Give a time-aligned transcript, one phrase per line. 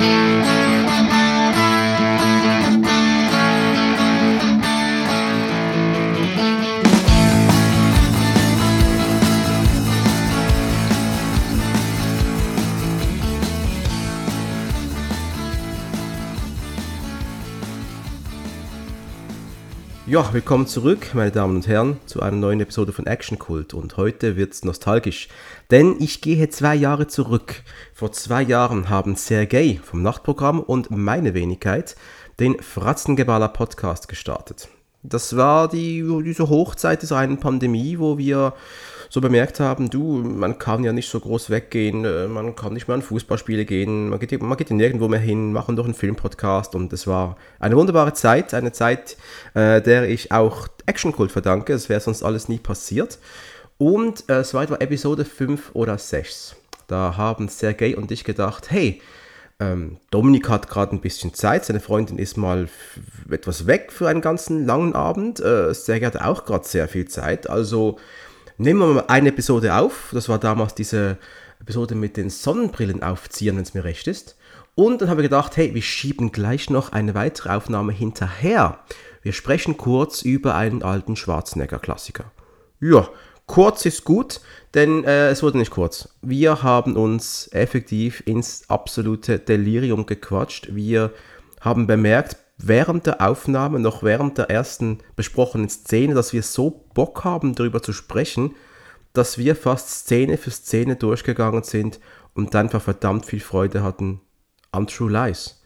[0.00, 0.69] Música
[20.10, 23.74] Ja, willkommen zurück, meine Damen und Herren, zu einer neuen Episode von Action Cult.
[23.74, 25.28] Und heute wird's nostalgisch,
[25.70, 27.62] denn ich gehe zwei Jahre zurück.
[27.94, 31.94] Vor zwei Jahren haben Sergei vom Nachtprogramm und meine Wenigkeit
[32.40, 34.68] den Fratzengeballer Podcast gestartet.
[35.04, 38.54] Das war die, diese Hochzeit dieser einen Pandemie, wo wir
[39.10, 42.86] so bemerkt haben, du, man kann ja nicht so groß weggehen, äh, man kann nicht
[42.86, 46.76] mehr an Fußballspiele gehen, man geht, man geht nirgendwo mehr hin, machen doch einen Filmpodcast
[46.76, 49.16] und es war eine wunderbare Zeit, eine Zeit,
[49.54, 53.18] äh, der ich auch Actionkult verdanke, das wäre sonst alles nie passiert.
[53.78, 56.54] Und äh, es war etwa Episode 5 oder 6.
[56.86, 59.00] Da haben Sergei und ich gedacht, hey,
[59.58, 62.68] ähm, Dominik hat gerade ein bisschen Zeit, seine Freundin ist mal
[63.28, 65.40] etwas weg für einen ganzen langen Abend.
[65.40, 67.98] Äh, Sergei hat auch gerade sehr viel Zeit, also
[68.60, 70.10] Nehmen wir mal eine Episode auf.
[70.12, 71.16] Das war damals diese
[71.62, 74.36] Episode mit den Sonnenbrillen aufziehen, wenn es mir recht ist.
[74.74, 78.80] Und dann haben wir gedacht, hey, wir schieben gleich noch eine weitere Aufnahme hinterher.
[79.22, 82.32] Wir sprechen kurz über einen alten Schwarzenegger-Klassiker.
[82.80, 83.08] Ja,
[83.46, 84.42] kurz ist gut,
[84.74, 86.10] denn äh, es wurde nicht kurz.
[86.20, 90.74] Wir haben uns effektiv ins absolute Delirium gequatscht.
[90.74, 91.14] Wir
[91.62, 97.24] haben bemerkt, während der Aufnahme, noch während der ersten besprochenen Szene, dass wir so Bock
[97.24, 98.54] haben, darüber zu sprechen,
[99.12, 102.00] dass wir fast Szene für Szene durchgegangen sind
[102.34, 104.20] und einfach verdammt viel Freude hatten
[104.72, 105.62] an True Lies.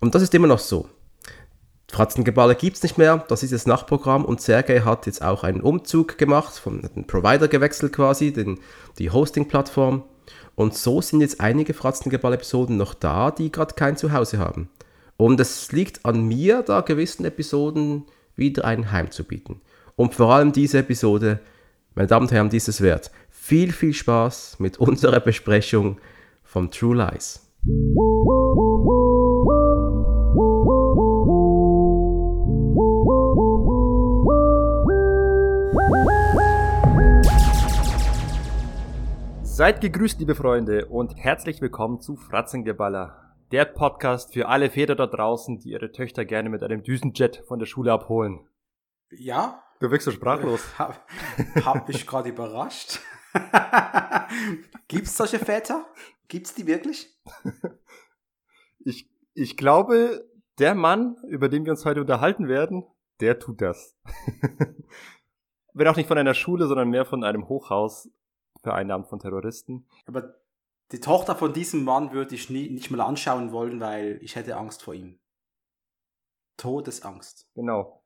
[0.00, 0.88] Und das ist immer noch so.
[1.90, 5.62] Fratzengeballe gibt es nicht mehr, das ist das Nachtprogramm und Sergei hat jetzt auch einen
[5.62, 8.58] Umzug gemacht, von den Provider gewechselt quasi, den,
[8.98, 10.04] die Hosting-Plattform.
[10.54, 14.68] Und so sind jetzt einige Fratzengeballe-Episoden noch da, die gerade kein Zuhause haben.
[15.20, 18.04] Und es liegt an mir, da gewissen Episoden
[18.36, 19.60] wieder ein Heim zu bieten.
[19.96, 21.40] Und vor allem diese Episode,
[21.96, 23.10] meine Damen und Herren, dieses wert.
[23.28, 25.98] Viel, viel Spaß mit unserer Besprechung
[26.44, 27.44] von True Lies.
[39.42, 45.06] Seid gegrüßt, liebe Freunde, und herzlich willkommen zu Fratzengeballer der Podcast für alle Väter da
[45.06, 48.46] draußen, die ihre Töchter gerne mit einem Düsenjet von der Schule abholen.
[49.10, 49.62] Ja?
[49.80, 50.78] Du wirkst so sprachlos.
[50.78, 51.06] Hab,
[51.64, 53.00] hab mich gerade überrascht.
[54.88, 55.86] Gibt's solche Väter?
[56.28, 57.16] Gibt's die wirklich?
[58.84, 60.24] Ich, ich glaube,
[60.58, 62.86] der Mann, über den wir uns heute unterhalten werden,
[63.20, 63.98] der tut das.
[65.74, 68.08] Wenn auch nicht von einer Schule, sondern mehr von einem Hochhaus
[68.62, 69.86] vereinnahmt von Terroristen.
[70.06, 70.36] Aber
[70.92, 74.56] die Tochter von diesem Mann würde ich nie, nicht mal anschauen wollen, weil ich hätte
[74.56, 75.18] Angst vor ihm.
[76.56, 77.48] Todesangst.
[77.54, 78.02] Genau.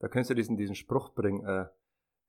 [0.00, 1.66] Da könntest du diesen, diesen Spruch bringen, äh,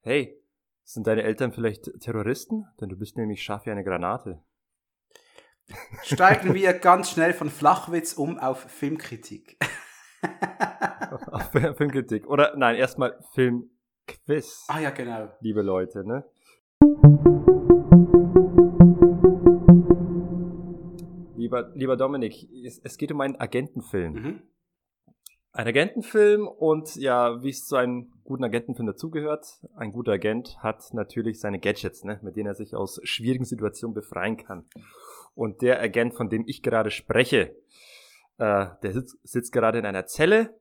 [0.02, 0.44] hey,
[0.84, 2.66] sind deine Eltern vielleicht Terroristen?
[2.82, 4.44] Denn du bist nämlich scharf wie eine Granate.
[6.04, 9.58] Steigen wir ganz schnell von Flachwitz um auf Filmkritik.
[11.32, 12.28] auf Filmkritik.
[12.28, 14.66] Oder nein, erstmal Filmquiz.
[14.68, 15.32] Ah ja, genau.
[15.42, 16.26] Liebe Leute, ne?
[21.50, 24.14] Lieber, lieber Dominik, es, es geht um einen Agentenfilm.
[24.14, 24.42] Mhm.
[25.52, 30.94] Ein Agentenfilm und ja, wie es zu einem guten Agentenfilm dazugehört, ein guter Agent hat
[30.94, 34.70] natürlich seine Gadgets, ne, mit denen er sich aus schwierigen Situationen befreien kann.
[35.34, 37.56] Und der Agent, von dem ich gerade spreche,
[38.38, 40.56] äh, der sitzt, sitzt gerade in einer Zelle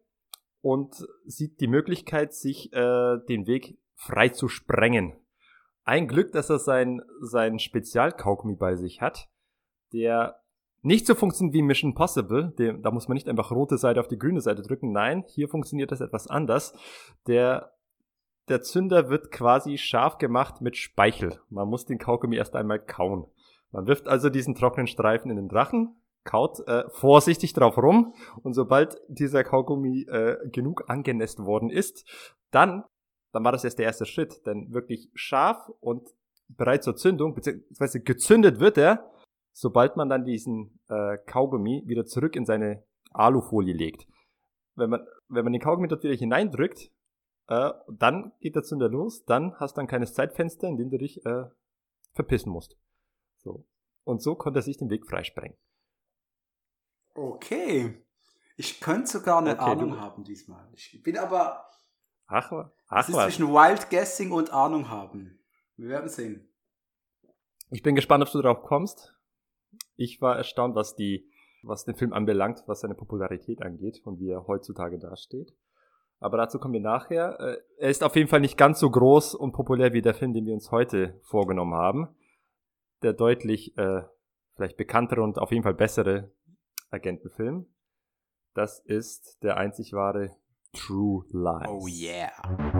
[0.62, 5.12] und sieht die Möglichkeit, sich äh, den Weg frei zu sprengen.
[5.84, 9.28] Ein Glück, dass er sein, sein Spezialkaugummi bei sich hat,
[9.92, 10.40] der
[10.82, 12.52] nicht so funktioniert wie Mission Possible.
[12.58, 14.92] Dem, da muss man nicht einfach rote Seite auf die grüne Seite drücken.
[14.92, 16.72] Nein, hier funktioniert das etwas anders.
[17.26, 17.72] Der,
[18.48, 21.40] der Zünder wird quasi scharf gemacht mit Speichel.
[21.50, 23.26] Man muss den Kaugummi erst einmal kauen.
[23.70, 28.54] Man wirft also diesen trockenen Streifen in den Drachen, kaut äh, vorsichtig drauf rum und
[28.54, 32.06] sobald dieser Kaugummi äh, genug angenässt worden ist,
[32.50, 32.84] dann,
[33.32, 36.08] dann war das erst der erste Schritt, denn wirklich scharf und
[36.48, 39.10] bereit zur Zündung, beziehungsweise gezündet wird er,
[39.58, 44.06] sobald man dann diesen äh, Kaugummi wieder zurück in seine Alufolie legt.
[44.76, 46.92] Wenn man, wenn man den Kaugummi dort wieder hineindrückt,
[47.48, 50.98] äh, dann geht der Zünder los, dann hast du dann keines Zeitfenster, in dem du
[50.98, 51.46] dich äh,
[52.12, 52.78] verpissen musst.
[53.38, 53.66] So.
[54.04, 55.58] Und so konnte er sich den Weg freisprengen.
[57.14, 58.04] Okay.
[58.56, 60.00] Ich könnte sogar eine okay, Ahnung du.
[60.00, 60.68] haben diesmal.
[60.72, 61.68] Ich bin aber.
[62.28, 62.52] Ach,
[62.86, 63.24] ach es ist was.
[63.24, 65.40] zwischen Wild Guessing und Ahnung haben.
[65.74, 66.48] Wir werden sehen.
[67.70, 69.17] Ich bin gespannt, ob du drauf kommst.
[69.98, 71.28] Ich war erstaunt, was die,
[71.62, 75.52] was den Film anbelangt, was seine Popularität angeht und wie er heutzutage dasteht.
[76.20, 77.38] Aber dazu kommen wir nachher.
[77.40, 80.32] Äh, er ist auf jeden Fall nicht ganz so groß und populär wie der Film,
[80.32, 82.08] den wir uns heute vorgenommen haben.
[83.02, 84.02] Der deutlich äh,
[84.54, 86.30] vielleicht bekanntere und auf jeden Fall bessere
[86.90, 87.66] Agentenfilm.
[88.54, 90.30] Das ist der einzig wahre
[90.72, 91.68] True Lies.
[91.68, 92.77] Oh yeah.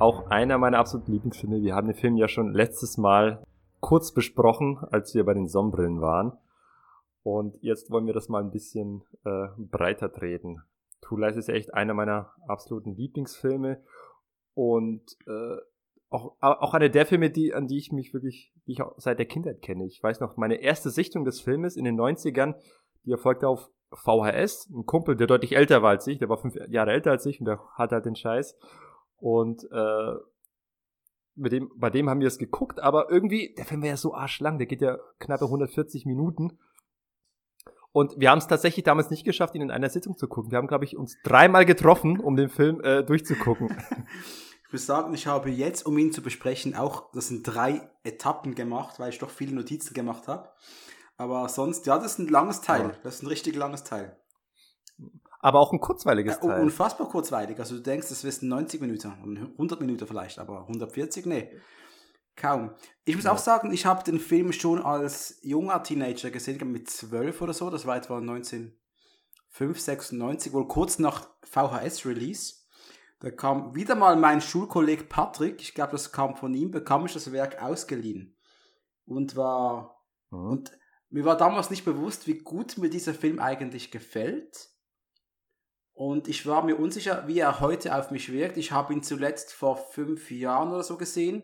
[0.00, 1.60] Auch einer meiner absoluten Lieblingsfilme.
[1.60, 3.44] Wir haben den Film ja schon letztes Mal
[3.80, 6.38] kurz besprochen, als wir bei den Sonnenbrillen waren.
[7.22, 10.62] Und jetzt wollen wir das mal ein bisschen äh, breiter treten.
[11.02, 13.82] True Lies ist echt einer meiner absoluten Lieblingsfilme
[14.54, 15.56] und äh,
[16.08, 19.18] auch, auch einer der Filme, die, an die ich mich wirklich, die ich auch seit
[19.18, 19.84] der Kindheit kenne.
[19.84, 22.54] Ich weiß noch, meine erste Sichtung des Filmes in den 90ern,
[23.04, 24.70] die erfolgte auf VHS.
[24.70, 27.38] Ein Kumpel, der deutlich älter war als ich, der war fünf Jahre älter als ich
[27.38, 28.56] und der hat halt den Scheiß.
[29.20, 30.14] Und äh,
[31.36, 34.14] mit dem, bei dem haben wir es geguckt, aber irgendwie, der Film wäre ja so
[34.14, 36.58] arschlang, der geht ja knappe 140 Minuten.
[37.92, 40.50] Und wir haben es tatsächlich damals nicht geschafft, ihn in einer Sitzung zu gucken.
[40.50, 43.76] Wir haben, glaube ich, uns dreimal getroffen, um den Film äh, durchzugucken.
[44.70, 48.54] Ich muss sagen, ich habe jetzt, um ihn zu besprechen, auch, das sind drei Etappen
[48.54, 50.48] gemacht, weil ich doch viele Notizen gemacht habe.
[51.16, 52.96] Aber sonst, ja, das ist ein langes Teil.
[53.02, 54.16] Das ist ein richtig langes Teil.
[55.40, 56.62] Aber auch ein kurzweiliges ja, Teil.
[56.62, 57.58] Unfassbar kurzweilig.
[57.58, 61.50] Also du denkst, es wären 90 Minuten, 100 Minuten vielleicht, aber 140, nee.
[62.36, 62.70] Kaum.
[63.04, 63.32] Ich muss ja.
[63.32, 67.70] auch sagen, ich habe den Film schon als junger Teenager gesehen, mit 12 oder so.
[67.70, 72.60] Das war etwa 1996, wohl kurz nach VHS-Release.
[73.20, 77.12] Da kam wieder mal mein Schulkolleg Patrick, ich glaube, das kam von ihm, bekam ich
[77.12, 78.34] das Werk ausgeliehen.
[79.04, 80.46] Und war, mhm.
[80.46, 80.72] und
[81.10, 84.69] mir war damals nicht bewusst, wie gut mir dieser Film eigentlich gefällt.
[86.00, 88.56] Und ich war mir unsicher, wie er heute auf mich wirkt.
[88.56, 91.42] Ich habe ihn zuletzt vor fünf Jahren oder so gesehen.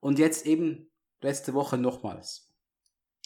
[0.00, 2.50] Und jetzt eben letzte Woche nochmals.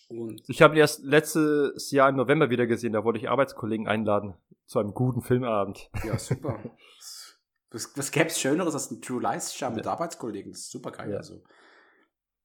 [0.08, 2.92] Und ich habe ihn erst letztes Jahr im November wieder gesehen.
[2.92, 4.34] Da wollte ich Arbeitskollegen einladen
[4.66, 5.90] zu einem guten Filmabend.
[6.02, 6.58] Ja, super.
[7.70, 9.92] Was, was gäbe es Schöneres als ein True Lies Schau mit ja.
[9.92, 10.52] Arbeitskollegen?
[10.52, 11.10] Das ist super geil.
[11.10, 11.16] Ja.
[11.18, 11.42] Also.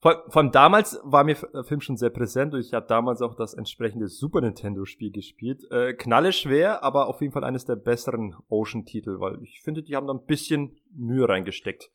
[0.01, 3.36] Von, von damals war mir der Film schon sehr präsent und ich habe damals auch
[3.36, 5.69] das entsprechende Super Nintendo Spiel gespielt.
[5.72, 9.96] Äh, knalle schwer, aber auf jeden Fall eines der besseren Ocean-Titel, weil ich finde, die
[9.96, 11.92] haben da ein bisschen Mühe reingesteckt.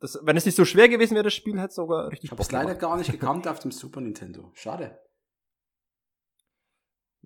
[0.00, 2.30] Das, wenn es nicht so schwer gewesen wäre, das Spiel hätte es sogar richtig Ich
[2.32, 4.50] habe es leider gar nicht gekannt auf dem Super Nintendo.
[4.54, 4.98] Schade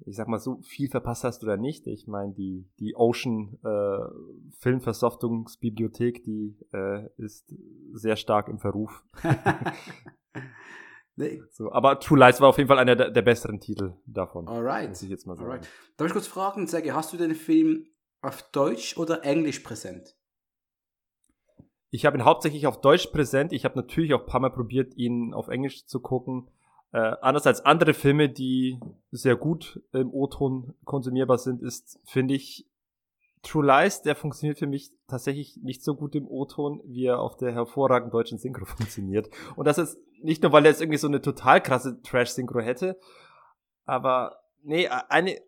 [0.07, 1.87] ich sag mal so, viel verpasst hast du da nicht.
[1.87, 7.55] Ich meine, die, die Ocean äh, Filmversoftungsbibliothek, die äh, ist
[7.93, 9.05] sehr stark im Verruf.
[11.17, 11.43] nee.
[11.51, 14.49] so, aber True Lies war auf jeden Fall einer der, der besseren Titel davon.
[14.49, 14.89] Alright.
[14.89, 15.51] Muss ich jetzt mal sagen.
[15.51, 15.69] Alright.
[15.97, 17.87] Darf ich kurz fragen, Sergej, hast du den Film
[18.23, 20.17] auf Deutsch oder Englisch präsent?
[21.91, 23.53] Ich habe ihn hauptsächlich auf Deutsch präsent.
[23.53, 26.49] Ich habe natürlich auch ein paar Mal probiert, ihn auf Englisch zu gucken.
[26.93, 28.79] Äh, anders als andere Filme, die
[29.13, 32.67] sehr gut im O-Ton konsumierbar sind, ist, finde ich,
[33.43, 37.37] True Lies, der funktioniert für mich tatsächlich nicht so gut im O-Ton, wie er auf
[37.37, 39.31] der hervorragenden deutschen Synchro funktioniert.
[39.57, 42.99] Und das ist nicht nur, weil er jetzt irgendwie so eine total krasse Trash-Synchro hätte,
[43.85, 45.41] aber nee, eine,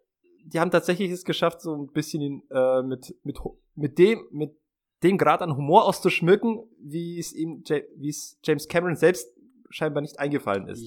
[0.45, 3.39] die haben tatsächlich es geschafft, so ein bisschen äh, mit, mit,
[3.75, 4.57] mit dem, mit
[5.03, 7.63] dem Grad an Humor auszuschmücken, wie es ihm,
[7.97, 9.29] wie es James Cameron selbst
[9.73, 10.83] scheinbar nicht eingefallen ist.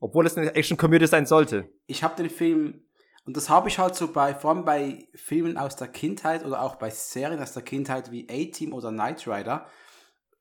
[0.00, 1.68] Obwohl es eine Action-Komödie sein sollte.
[1.86, 2.84] Ich habe den Film,
[3.24, 6.62] und das habe ich halt so bei, vor allem bei Filmen aus der Kindheit oder
[6.62, 9.66] auch bei Serien aus der Kindheit wie A-Team oder Knight Rider,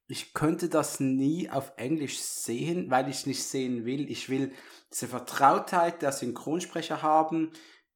[0.07, 4.10] ich könnte das nie auf Englisch sehen, weil ich nicht sehen will.
[4.10, 4.51] Ich will
[4.91, 7.51] diese Vertrautheit der Synchronsprecher haben.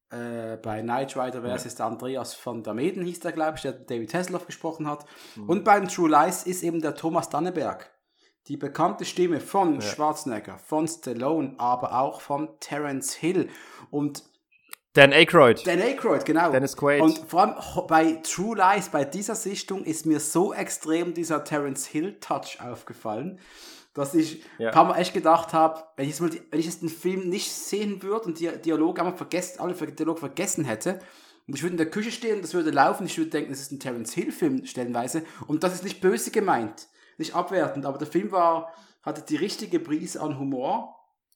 [0.09, 1.71] Äh, bei Knight Rider wäre es ja.
[1.71, 5.05] der Andreas von der Meden, hieß der, glaube ich, der David Hasselhoff gesprochen hat.
[5.35, 5.49] Mhm.
[5.49, 7.91] Und beim True Lies ist eben der Thomas Danneberg
[8.49, 9.81] die bekannte Stimme von ja.
[9.81, 13.47] Schwarzenegger, von Stallone, aber auch von Terence Hill
[13.91, 14.23] und
[14.93, 15.65] Dan Aykroyd.
[15.67, 16.51] Dan Aykroyd, genau.
[16.51, 17.01] Dennis Quaid.
[17.01, 21.85] Und vor allem bei True Lies, bei dieser Sichtung ist mir so extrem dieser Terence
[21.85, 23.39] Hill Touch aufgefallen,
[23.93, 24.71] dass ich ja.
[24.71, 28.25] paar Mal echt gedacht habe, wenn ich, wenn ich jetzt den Film nicht sehen würde
[28.25, 30.99] und die Dialoge einmal vergessen, alle Dialoge vergessen hätte,
[31.47, 33.71] und ich würde in der Küche stehen, das würde laufen, ich würde denken, es ist
[33.71, 35.23] ein Terence Hill Film stellenweise.
[35.47, 36.87] Und das ist nicht böse gemeint
[37.19, 40.95] nicht abwertend, aber der Film war, hatte die richtige Prise an Humor.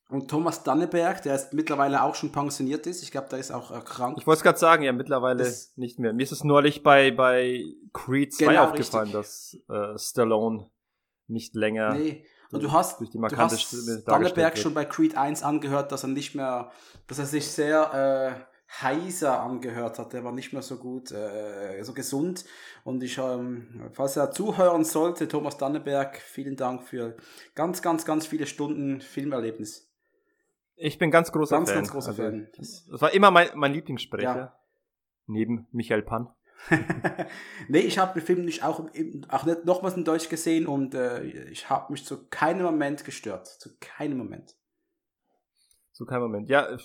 [0.09, 3.71] Und Thomas Danneberg, der ist mittlerweile auch schon pensioniert ist, ich glaube, der ist auch
[3.71, 4.19] erkrankt.
[4.19, 6.13] Ich wollte es gerade sagen, ja, mittlerweile das nicht mehr.
[6.13, 7.63] Mir ist es neulich bei, bei
[7.93, 9.63] Creed 2 genau, aufgefallen, richtig.
[9.67, 10.69] dass äh, Stallone
[11.27, 12.25] nicht länger nee.
[12.53, 16.03] Und du hast, durch die markante du hast Danneberg schon bei Creed 1 angehört, dass
[16.03, 16.69] er nicht mehr,
[17.07, 20.13] dass er sich sehr äh, heiser angehört hat.
[20.13, 22.45] Der war nicht mehr so gut, äh, so gesund.
[22.83, 27.15] Und ich, ähm, falls er zuhören sollte, Thomas Dannenberg, vielen Dank für
[27.55, 29.89] ganz, ganz, ganz viele Stunden Filmerlebnis.
[30.75, 31.77] Ich bin ganz großer ganz, Fan.
[31.79, 32.49] Ganz, großer also, Fan.
[32.57, 34.35] Das, das, war immer mein, mein Lieblingssprecher.
[34.35, 34.59] Ja.
[35.27, 36.29] Neben Michael Pann.
[37.67, 38.89] nee, ich habe den Film nicht auch,
[39.29, 43.47] auch nicht nochmals in Deutsch gesehen und äh, ich habe mich zu keinem Moment gestört.
[43.47, 44.55] Zu keinem Moment.
[45.91, 46.49] Zu keinem Moment.
[46.49, 46.77] Ja,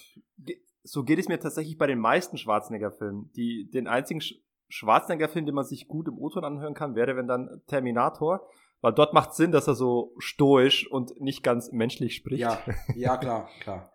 [0.88, 3.30] so geht es mir tatsächlich bei den meisten Schwarzenegger-Filmen.
[3.36, 4.22] Die, den einzigen
[4.68, 8.48] Schwarzenegger-Film, den man sich gut im O-Ton anhören kann, wäre wenn dann Terminator.
[8.80, 12.40] Weil dort macht Sinn, dass er so stoisch und nicht ganz menschlich spricht.
[12.40, 12.58] Ja,
[12.94, 13.92] ja, klar, klar.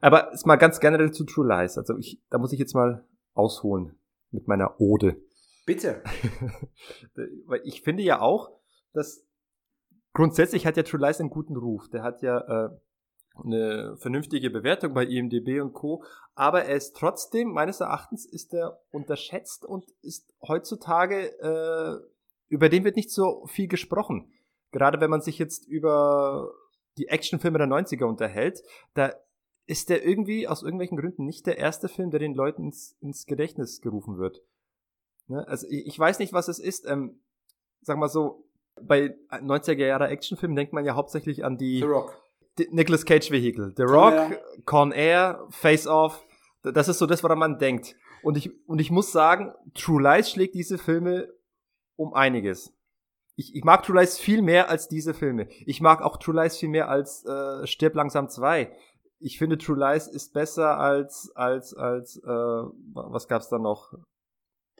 [0.00, 1.78] Aber ist mal ganz generell zu True Lies.
[1.78, 3.98] Also ich, da muss ich jetzt mal ausholen
[4.30, 5.22] mit meiner Ode.
[5.64, 6.02] Bitte.
[7.46, 8.50] Weil ich finde ja auch,
[8.92, 9.24] dass
[10.12, 11.88] grundsätzlich hat ja True Lies einen guten Ruf.
[11.90, 12.70] Der hat ja äh,
[13.34, 16.04] eine vernünftige Bewertung bei IMDB und Co.
[16.34, 21.98] Aber er ist trotzdem, meines Erachtens, ist er unterschätzt und ist heutzutage, äh,
[22.48, 24.32] über den wird nicht so viel gesprochen.
[24.70, 26.52] Gerade wenn man sich jetzt über
[26.98, 28.62] die Actionfilme der 90er unterhält,
[28.94, 29.12] da
[29.66, 33.26] ist der irgendwie aus irgendwelchen Gründen nicht der erste Film, der den Leuten ins, ins
[33.26, 34.42] Gedächtnis gerufen wird.
[35.28, 35.46] Ne?
[35.46, 36.86] Also ich, ich, weiß nicht, was es ist.
[36.86, 37.20] Ähm,
[37.80, 38.44] sag mal so,
[38.80, 42.21] bei 90er Jahre Actionfilmen denkt man ja hauptsächlich an die, The Rock.
[42.70, 43.72] Nicolas Cage Vehikel.
[43.76, 46.26] The Rock, Con Air, Con Air Face Off.
[46.62, 47.96] Das ist so das, woran man denkt.
[48.22, 51.28] Und ich, und ich muss sagen, True Lies schlägt diese Filme
[51.96, 52.72] um einiges.
[53.34, 55.48] Ich, ich mag True Lies viel mehr als diese Filme.
[55.66, 58.70] Ich mag auch True Lies viel mehr als äh, Stirb langsam 2
[59.22, 63.94] ich finde True Lies ist besser als als als äh, was gab's da noch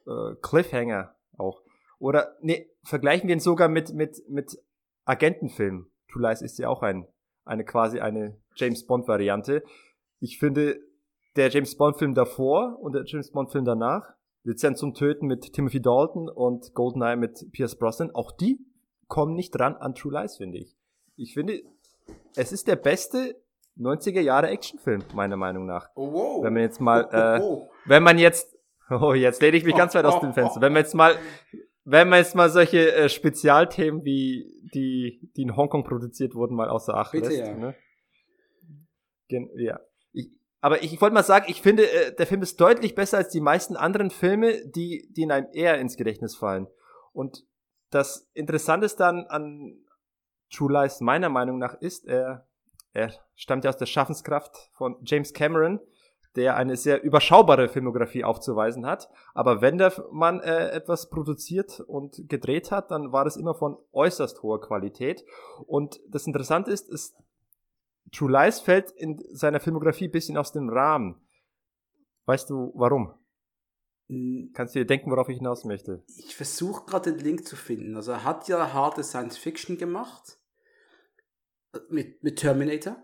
[0.07, 1.63] äh, Cliffhanger auch
[1.99, 4.59] oder nee vergleichen wir ihn sogar mit mit mit
[5.05, 7.07] Agentenfilm True Lies ist ja auch ein
[7.45, 9.63] eine quasi eine James Bond Variante
[10.21, 10.81] ich finde
[11.37, 15.53] der James Bond Film davor und der James Bond Film danach Lizenz zum Töten mit
[15.53, 18.59] Timothy Dalton und Goldeneye mit Pierce Brosnan auch die
[19.09, 20.77] kommen nicht dran an True Lies finde ich
[21.17, 21.63] ich finde
[22.35, 23.37] es ist der beste
[23.79, 25.89] 90er Jahre Actionfilm, meiner Meinung nach.
[25.95, 26.45] Oh, wow.
[26.45, 27.71] Wenn man jetzt mal, äh, oh, oh.
[27.87, 28.57] wenn man jetzt,
[28.91, 30.61] oh, jetzt lehne ich mich ganz weit aus dem Fenster.
[30.61, 31.17] Wenn man jetzt mal,
[31.85, 36.69] wenn man jetzt mal solche äh, Spezialthemen wie die, die in Hongkong produziert wurden, mal
[36.69, 37.41] außer Acht Bitte, lässt.
[37.41, 37.55] Ja.
[37.55, 37.75] Ne?
[39.29, 39.81] Gen ja.
[40.13, 43.19] Ich, aber ich, ich wollte mal sagen, ich finde, äh, der Film ist deutlich besser
[43.19, 46.69] als die meisten anderen Filme, die, die in einem eher ins Gedächtnis fallen.
[47.13, 47.45] Und
[47.91, 49.77] das Interessante ist dann an
[50.51, 52.47] True Lies meiner Meinung nach ist, er
[52.93, 55.81] er stammt ja aus der Schaffenskraft von James Cameron,
[56.37, 59.11] der eine sehr überschaubare Filmografie aufzuweisen hat.
[59.35, 63.77] Aber wenn der Mann äh, etwas produziert und gedreht hat, dann war das immer von
[63.93, 65.25] äußerst hoher Qualität.
[65.67, 67.17] Und das Interessante ist, ist
[68.13, 71.21] True Lies fällt in seiner Filmografie ein bisschen aus dem Rahmen.
[72.27, 73.15] Weißt du warum?
[74.09, 74.51] Hm.
[74.53, 76.03] Kannst du dir denken, worauf ich hinaus möchte?
[76.19, 77.97] Ich versuche gerade den Link zu finden.
[77.97, 80.39] Also er hat ja harte Science Fiction gemacht
[81.89, 82.97] mit, mit Terminator.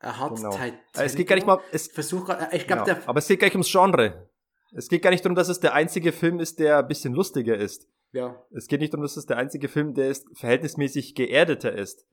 [0.00, 0.50] Er hat genau.
[0.50, 0.78] Titanic.
[0.94, 1.60] Es geht gar nicht mal.
[1.72, 3.00] Es, Versuch, ich glaube, genau.
[3.06, 4.28] Aber es geht gar nicht ums Genre.
[4.72, 7.56] Es geht gar nicht darum, dass es der einzige Film ist, der ein bisschen lustiger
[7.56, 7.88] ist.
[8.12, 8.42] Ja.
[8.50, 12.06] Es geht nicht darum, dass es der einzige Film, der ist, verhältnismäßig geerdeter ist.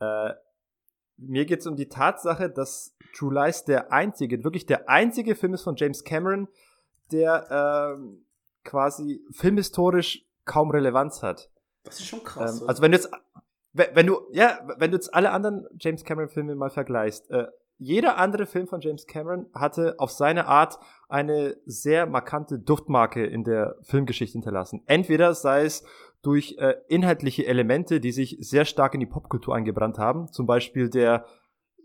[0.00, 0.30] Äh,
[1.16, 5.54] mir geht es um die Tatsache, dass True Lies der einzige, wirklich der einzige Film
[5.54, 6.48] ist von James Cameron,
[7.12, 11.50] der äh, quasi filmhistorisch kaum Relevanz hat.
[11.84, 12.60] Das ist schon krass.
[12.60, 13.10] Ähm, also wenn du jetzt
[13.74, 18.18] wenn du, ja, wenn du jetzt alle anderen James Cameron Filme mal vergleichst, äh, jeder
[18.18, 20.78] andere Film von James Cameron hatte auf seine Art
[21.08, 24.82] eine sehr markante Duftmarke in der Filmgeschichte hinterlassen.
[24.86, 25.84] Entweder sei es
[26.22, 30.88] durch äh, inhaltliche Elemente, die sich sehr stark in die Popkultur eingebrannt haben, zum Beispiel
[30.88, 31.26] der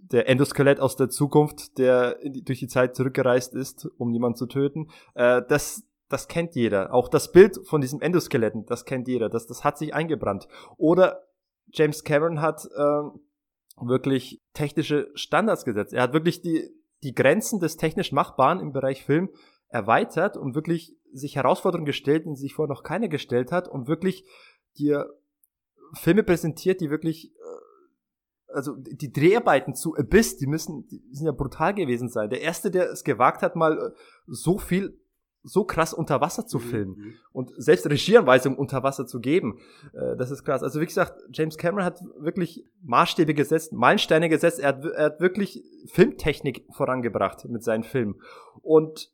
[0.01, 4.47] der Endoskelett aus der Zukunft, der die, durch die Zeit zurückgereist ist, um niemanden zu
[4.47, 4.89] töten.
[5.13, 6.93] Äh, das, das kennt jeder.
[6.93, 9.29] Auch das Bild von diesem Endoskeletten, das kennt jeder.
[9.29, 10.47] Das, das hat sich eingebrannt.
[10.77, 11.28] Oder
[11.71, 15.93] James Cameron hat äh, wirklich technische Standards gesetzt.
[15.93, 16.69] Er hat wirklich die,
[17.03, 19.29] die Grenzen des technisch Machbaren im Bereich Film
[19.69, 24.25] erweitert und wirklich sich Herausforderungen gestellt, die sich vorher noch keine gestellt hat und wirklich
[24.77, 25.09] dir
[25.93, 31.31] Filme präsentiert, die wirklich äh, also die Dreharbeiten zu Abyss, die müssen, die sind ja
[31.31, 32.29] brutal gewesen sein.
[32.29, 33.91] Der erste, der es gewagt hat, mal äh,
[34.25, 34.99] so viel
[35.43, 37.13] so krass unter Wasser zu mhm, filmen mhm.
[37.31, 39.59] und selbst Regieanweisungen unter Wasser zu geben.
[39.93, 40.63] Äh, das ist krass.
[40.63, 44.59] Also wie gesagt, James Cameron hat wirklich Maßstäbe gesetzt, Meilensteine gesetzt.
[44.59, 48.21] Er hat, er hat wirklich Filmtechnik vorangebracht mit seinen Filmen.
[48.61, 49.11] Und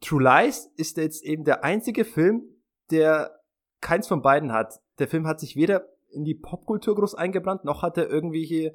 [0.00, 2.42] True Lies ist jetzt eben der einzige Film,
[2.90, 3.40] der
[3.80, 4.80] keins von beiden hat.
[4.98, 8.74] Der Film hat sich weder in die Popkultur groß eingebrannt, noch hat er irgendwelche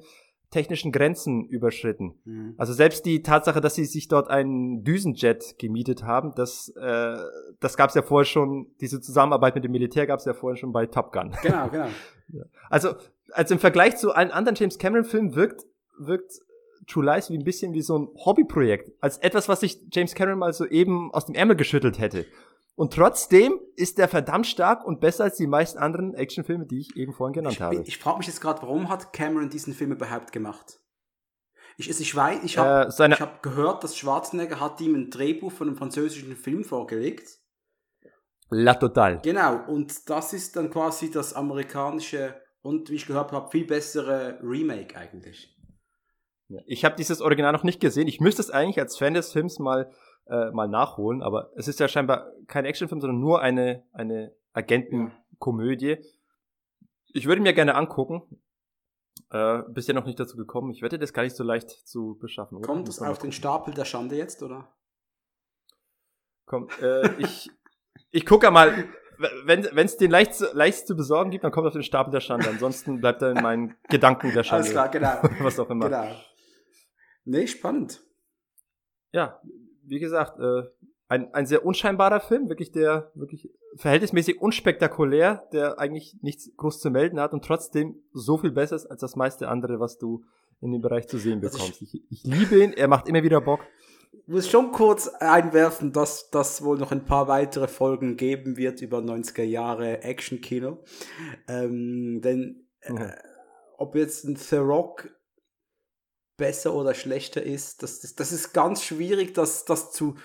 [0.52, 2.14] technischen Grenzen überschritten.
[2.24, 2.54] Mhm.
[2.58, 7.16] Also selbst die Tatsache, dass sie sich dort einen Düsenjet gemietet haben, das, äh,
[7.58, 10.56] das gab es ja vorher schon, diese Zusammenarbeit mit dem Militär gab es ja vorher
[10.56, 11.32] schon bei Top Gun.
[11.42, 11.88] Genau, genau.
[12.70, 12.94] Also,
[13.32, 15.66] also im Vergleich zu allen anderen James Cameron-Filmen wirkt,
[15.98, 16.32] wirkt
[16.86, 18.90] True Lies wie ein bisschen wie so ein Hobbyprojekt.
[19.00, 22.24] Als etwas, was sich James Cameron mal so eben aus dem Ärmel geschüttelt hätte.
[22.74, 26.96] Und trotzdem ist der verdammt stark und besser als die meisten anderen Actionfilme, die ich
[26.96, 27.82] eben vorhin genannt ich, habe.
[27.84, 30.78] Ich frage mich jetzt gerade, warum hat Cameron diesen Film überhaupt gemacht?
[31.76, 35.68] Ich, ich weiß, ich habe äh, hab gehört, dass Schwarzenegger hat ihm ein Drehbuch von
[35.68, 37.38] einem französischen Film vorgelegt.
[38.50, 39.20] La Total.
[39.22, 44.38] Genau, und das ist dann quasi das amerikanische und wie ich gehört habe, viel bessere
[44.42, 45.56] Remake eigentlich.
[46.66, 48.08] Ich habe dieses Original noch nicht gesehen.
[48.08, 49.90] Ich müsste es eigentlich als Fan des Films mal
[50.26, 55.98] äh, mal nachholen, aber es ist ja scheinbar kein Actionfilm, sondern nur eine, eine Agentenkomödie.
[57.12, 58.22] Ich würde mir gerne angucken.
[59.30, 60.70] Äh, bisher noch nicht dazu gekommen.
[60.70, 62.58] Ich wette, das gar nicht so leicht zu beschaffen.
[62.58, 62.66] Oder?
[62.66, 64.68] Kommt es auf den Stapel der Schande jetzt, oder?
[66.46, 67.50] Komm, äh, ich,
[68.10, 68.88] ich gucke mal,
[69.44, 72.48] wenn es den leicht, leicht zu besorgen gibt, dann kommt auf den Stapel der Schande.
[72.48, 74.64] Ansonsten bleibt er in meinen Gedanken der Schande.
[74.64, 75.22] Alles klar, genau.
[75.44, 75.86] Was auch immer.
[75.86, 76.14] Genau.
[77.24, 78.02] Nee, spannend.
[79.12, 79.40] Ja,
[79.84, 80.62] wie gesagt, äh,
[81.08, 86.90] ein, ein sehr unscheinbarer Film, wirklich der, wirklich verhältnismäßig unspektakulär, der eigentlich nichts groß zu
[86.90, 90.24] melden hat und trotzdem so viel besser ist als das meiste andere, was du
[90.62, 91.82] in dem Bereich zu sehen bekommst.
[91.82, 93.60] Ich, ich, liebe ihn, er macht immer wieder Bock.
[94.12, 98.80] Ich muss schon kurz einwerfen, dass das wohl noch ein paar weitere Folgen geben wird
[98.80, 100.78] über 90er Jahre Action-Kino.
[101.48, 103.10] Ähm, denn äh, mhm.
[103.78, 105.10] ob jetzt ein The Rock
[106.42, 110.16] besser oder schlechter ist, das, das, das ist ganz schwierig, das, das zu,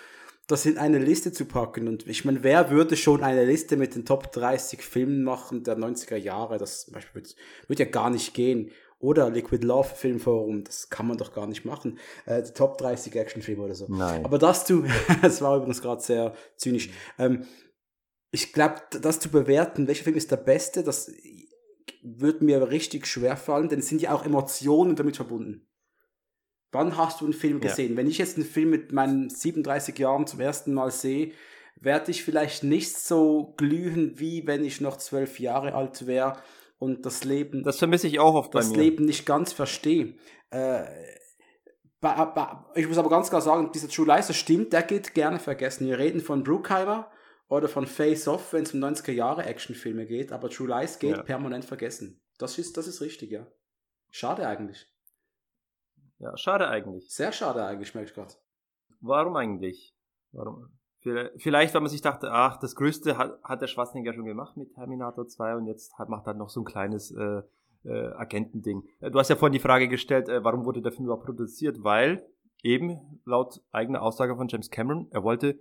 [0.48, 1.88] das in eine Liste zu packen.
[1.88, 5.78] Und ich meine, wer würde schon eine Liste mit den Top 30 Filmen machen der
[5.78, 6.58] 90er Jahre?
[6.58, 7.36] Das zum Beispiel wird,
[7.68, 8.72] wird ja gar nicht gehen.
[8.98, 12.00] Oder Liquid Love Filmforum, das kann man doch gar nicht machen.
[12.26, 13.86] Äh, Top 30 Actionfilme oder so.
[13.88, 14.26] Nein.
[14.26, 14.86] Aber das zu,
[15.22, 16.90] das war übrigens gerade sehr zynisch.
[17.20, 17.46] Ähm,
[18.32, 21.12] ich glaube, das zu bewerten, welcher Film ist der beste, das
[22.02, 25.68] wird mir richtig schwer fallen, denn es sind ja auch Emotionen damit verbunden.
[26.78, 27.92] Wann hast du einen Film gesehen?
[27.92, 27.98] Ja.
[27.98, 31.32] Wenn ich jetzt einen Film mit meinen 37 Jahren zum ersten Mal sehe,
[31.80, 36.38] werde ich vielleicht nicht so glühen, wie wenn ich noch zwölf Jahre alt wäre
[36.78, 37.64] und das Leben.
[37.64, 38.78] Das vermisse ich auch oft bei Das mir.
[38.78, 40.14] Leben nicht ganz verstehe.
[40.52, 40.84] Äh,
[42.76, 45.88] ich muss aber ganz klar sagen, dieser True Lies, das stimmt, der geht gerne vergessen.
[45.88, 47.10] Wir reden von Bruckheimer
[47.50, 51.18] oder von Face Off, wenn es um 90er Jahre Actionfilme geht, aber True Lies geht
[51.18, 51.24] ja.
[51.24, 52.22] permanent vergessen.
[52.38, 53.48] Das ist, das ist richtig, ja.
[54.12, 54.88] Schade eigentlich.
[56.20, 57.10] Ja, schade eigentlich.
[57.10, 58.34] Sehr schade eigentlich, merke ich gerade.
[59.02, 59.96] Warum eigentlich?
[60.32, 60.70] Warum?
[61.38, 64.74] Vielleicht, weil man sich dachte, ach, das Größte hat, hat der Schwarzenegger schon gemacht mit
[64.74, 67.44] Terminator 2 und jetzt hat, macht er noch so ein kleines äh,
[67.86, 68.84] äh, Agentending.
[69.00, 71.84] Äh, du hast ja vorhin die Frage gestellt, äh, warum wurde der Film überhaupt produziert?
[71.84, 72.26] Weil
[72.64, 75.60] eben laut eigener Aussage von James Cameron, er wollte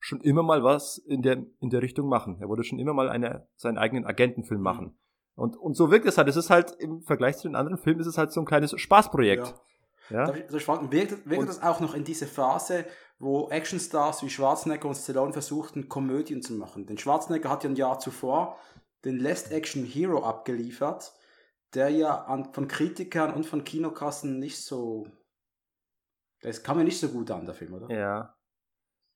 [0.00, 2.38] schon immer mal was in der, in der Richtung machen.
[2.40, 4.96] Er wollte schon immer mal eine, seinen eigenen Agentenfilm machen.
[5.34, 6.28] Und, und so wirkt es halt.
[6.28, 8.78] Es ist halt im Vergleich zu den anderen Filmen, ist es halt so ein kleines
[8.78, 9.46] Spaßprojekt.
[9.46, 9.54] Ja.
[10.10, 10.26] Ja?
[10.26, 12.84] Darf ich, darf ich fragen, wirkt, wirkt das auch noch in diese Phase,
[13.18, 16.86] wo Actionstars wie Schwarzenegger und Stallone versuchten, Komödien zu machen?
[16.86, 18.58] Denn Schwarzenegger hat ja ein Jahr zuvor
[19.04, 21.12] den Last Action Hero abgeliefert,
[21.74, 25.06] der ja an, von Kritikern und von Kinokassen nicht so.
[26.40, 27.90] Das kam mir nicht so gut an, der Film, oder?
[27.94, 28.34] Ja.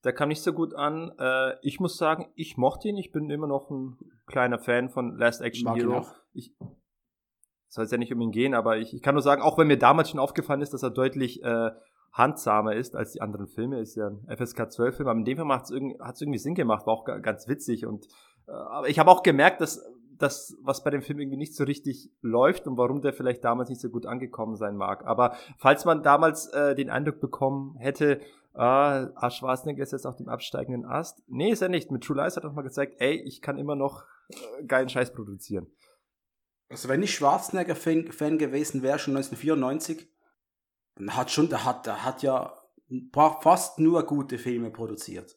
[0.04, 1.12] Der kam nicht so gut an.
[1.18, 2.96] Äh, ich muss sagen, ich mochte ihn.
[2.96, 6.06] Ich bin immer noch ein kleiner Fan von Last Action Mag Hero.
[6.32, 6.56] Ich,
[7.72, 9.66] soll es ja nicht um ihn gehen, aber ich, ich kann nur sagen, auch wenn
[9.66, 11.70] mir damals schon aufgefallen ist, dass er deutlich äh,
[12.12, 15.38] handsamer ist als die anderen Filme, ist ja ein FSK 12 Film, aber in dem
[15.38, 18.06] Film hat es irgendwie, irgendwie Sinn gemacht, war auch ganz witzig und
[18.46, 19.82] äh, aber ich habe auch gemerkt, dass
[20.18, 23.70] das, was bei dem Film irgendwie nicht so richtig läuft und warum der vielleicht damals
[23.70, 25.06] nicht so gut angekommen sein mag.
[25.06, 28.20] Aber falls man damals äh, den Eindruck bekommen hätte,
[28.54, 31.22] ah, ah, Schwarzenegger ist jetzt auf dem absteigenden Ast.
[31.26, 31.90] Nee, ist er nicht.
[31.90, 34.88] Mit True Lies hat er auch mal gezeigt, ey, ich kann immer noch äh, geilen
[34.88, 35.66] Scheiß produzieren.
[36.72, 40.08] Also wenn ich Schwarzenegger-Fan gewesen wäre, schon 1994,
[40.96, 42.54] dann hat schon, der hat, der hat ja
[43.12, 45.36] fast nur gute Filme produziert.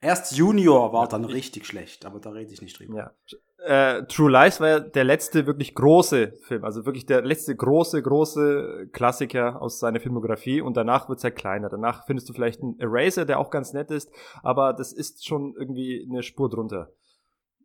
[0.00, 2.96] Erst Junior war dann richtig schlecht, aber da rede ich nicht drüber.
[2.98, 3.14] Ja.
[3.64, 8.02] Äh, True Lies war ja der letzte wirklich große Film, also wirklich der letzte große,
[8.02, 11.68] große Klassiker aus seiner Filmografie und danach wird's halt kleiner.
[11.68, 14.10] Danach findest du vielleicht einen Eraser, der auch ganz nett ist,
[14.42, 16.90] aber das ist schon irgendwie eine Spur drunter.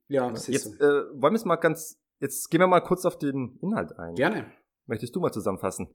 [0.08, 0.86] Ja, das ist Jetzt so.
[0.86, 4.15] äh, wollen wir es mal ganz Jetzt gehen wir mal kurz auf den Inhalt ein.
[4.15, 4.51] Gerne.
[4.86, 5.93] Möchtest du mal zusammenfassen?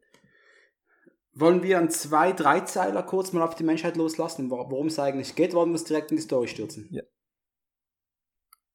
[1.33, 5.35] Wollen wir einen zwei, drei Zeiler kurz mal auf die Menschheit loslassen, worum es eigentlich
[5.35, 5.53] geht?
[5.53, 6.89] Wollen wir uns direkt in die Story stürzen?
[6.91, 7.03] Ja.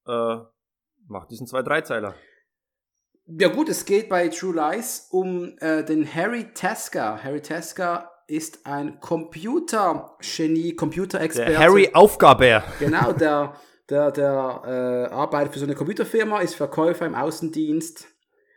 [0.06, 0.46] Äh,
[1.08, 2.16] mach diesen zwei, drei Zeiler.
[3.26, 7.24] Ja gut, es geht bei True Lies um äh, den Harry Tasker.
[7.24, 11.52] Harry Tasker ist ein Computergenie, Computerexperte.
[11.52, 12.64] Der Harry Aufgaber.
[12.80, 13.56] Genau, der,
[13.90, 18.08] der, der äh, arbeitet für so eine Computerfirma, ist Verkäufer im Außendienst.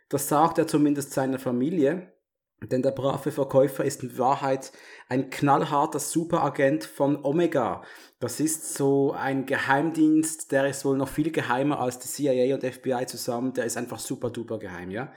[0.09, 2.13] Das sagt er zumindest seiner Familie.
[2.61, 4.71] Denn der brave Verkäufer ist in Wahrheit
[5.09, 7.81] ein knallharter Superagent von Omega.
[8.19, 12.63] Das ist so ein Geheimdienst, der ist wohl noch viel geheimer als die CIA und
[12.63, 13.53] FBI zusammen.
[13.53, 15.11] Der ist einfach super duper geheim, ja.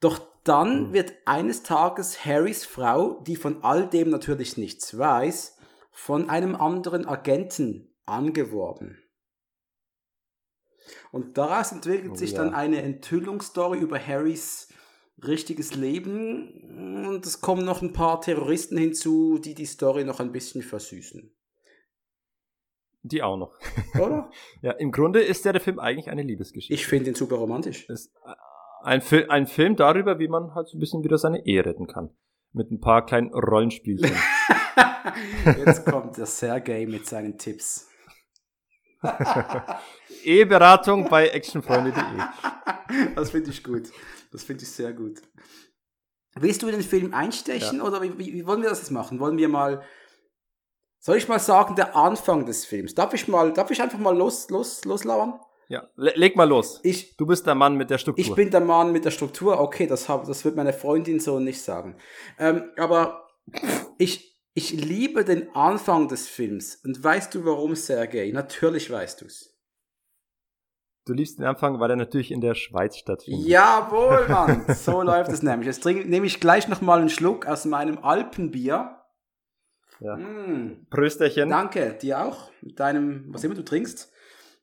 [0.00, 0.92] Doch dann mhm.
[0.92, 5.56] wird eines Tages Harrys Frau, die von all dem natürlich nichts weiß,
[5.90, 9.01] von einem anderen Agenten angeworben.
[11.10, 12.38] Und daraus entwickelt oh, sich ja.
[12.38, 14.68] dann eine Enthüllungsstory über Harrys
[15.24, 20.32] richtiges Leben und es kommen noch ein paar Terroristen hinzu, die die Story noch ein
[20.32, 21.32] bisschen versüßen.
[23.04, 23.56] Die auch noch.
[23.94, 24.30] Oder?
[24.62, 26.74] ja, im Grunde ist der, der Film eigentlich eine Liebesgeschichte.
[26.74, 27.88] Ich finde ihn super romantisch.
[27.88, 28.12] Ist
[28.82, 31.86] ein, Fil ein Film darüber, wie man halt so ein bisschen wieder seine Ehe retten
[31.86, 32.10] kann.
[32.52, 34.12] Mit ein paar kleinen Rollenspielchen.
[35.44, 37.88] Jetzt kommt der Sergei mit seinen Tipps.
[40.24, 42.02] Eheberatung bei actionfreunde.de.
[43.14, 43.90] Das finde ich gut.
[44.32, 45.22] Das finde ich sehr gut.
[46.34, 47.84] Willst du in den Film einstechen ja.
[47.84, 49.18] oder wie, wie, wie, wollen wir das jetzt machen?
[49.20, 49.82] Wollen wir mal,
[50.98, 52.94] soll ich mal sagen, der Anfang des Films?
[52.94, 55.38] Darf ich mal, darf ich einfach mal los, los, loslauern?
[55.68, 56.80] Ja, leg mal los.
[56.82, 58.22] Ich, du bist der Mann mit der Struktur.
[58.22, 59.58] Ich bin der Mann mit der Struktur.
[59.58, 61.96] Okay, das, hab, das wird meine Freundin so nicht sagen.
[62.38, 63.26] Ähm, aber
[63.96, 66.76] ich, ich liebe den Anfang des Films.
[66.84, 68.30] Und weißt du warum, Sergei?
[68.32, 69.51] Natürlich weißt du's.
[71.04, 73.46] Du liebst den Anfang, weil er natürlich in der Schweiz stattfindet.
[73.46, 74.64] Jawohl, Mann.
[74.74, 75.66] So läuft es nämlich.
[75.66, 78.98] Jetzt trinke, nehme ich gleich nochmal einen Schluck aus meinem Alpenbier.
[80.00, 80.16] Ja.
[80.16, 80.86] Mm.
[80.90, 81.48] Prösterchen.
[81.48, 82.50] Danke, dir auch.
[82.60, 84.12] Mit deinem, was immer du trinkst,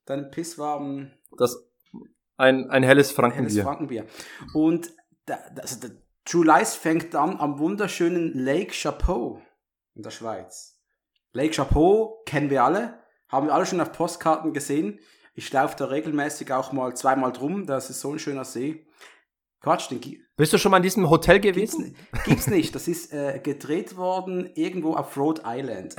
[0.06, 1.14] deinem pisswarmen.
[1.38, 1.58] Das,
[2.38, 3.50] ein, ein helles Frankenbier.
[3.50, 4.06] Helles Frankenbier.
[4.54, 4.92] Und
[5.26, 5.92] da, also der
[6.24, 9.42] True Lies fängt an am wunderschönen Lake Chapeau
[9.96, 10.80] in der Schweiz.
[11.34, 15.00] Lake Chapeau kennen wir alle, haben wir alle schon auf Postkarten gesehen.
[15.40, 18.86] Ich laufe da regelmäßig auch mal zweimal drum, das ist so ein schöner See.
[19.62, 20.02] Quatsch, den
[20.36, 21.96] Bist du schon mal in diesem Hotel gewesen?
[22.12, 22.76] Gibt's, gibt's nicht.
[22.76, 25.96] Das ist äh, gedreht worden irgendwo auf Rhode Island.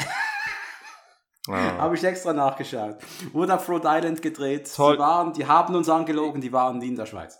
[1.49, 1.79] Ah.
[1.79, 2.99] Habe ich extra nachgeschaut.
[3.33, 4.71] Wurde auf Rhode Island gedreht.
[4.77, 4.97] Toll.
[4.97, 7.39] Die, waren, die haben uns angelogen, die waren nie in der Schweiz.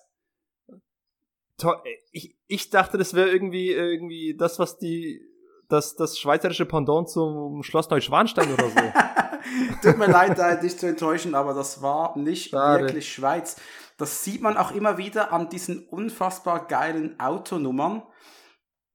[1.59, 1.83] Toll.
[2.13, 5.21] Ich, ich dachte, das wäre irgendwie, irgendwie das, was die,
[5.69, 8.81] das, das schweizerische Pendant zum Schloss Neuschwanstein oder so.
[9.83, 12.85] Tut mir leid, dich zu enttäuschen, aber das war nicht Schade.
[12.85, 13.57] wirklich Schweiz.
[13.97, 18.03] Das sieht man auch immer wieder an diesen unfassbar geilen Autonummern.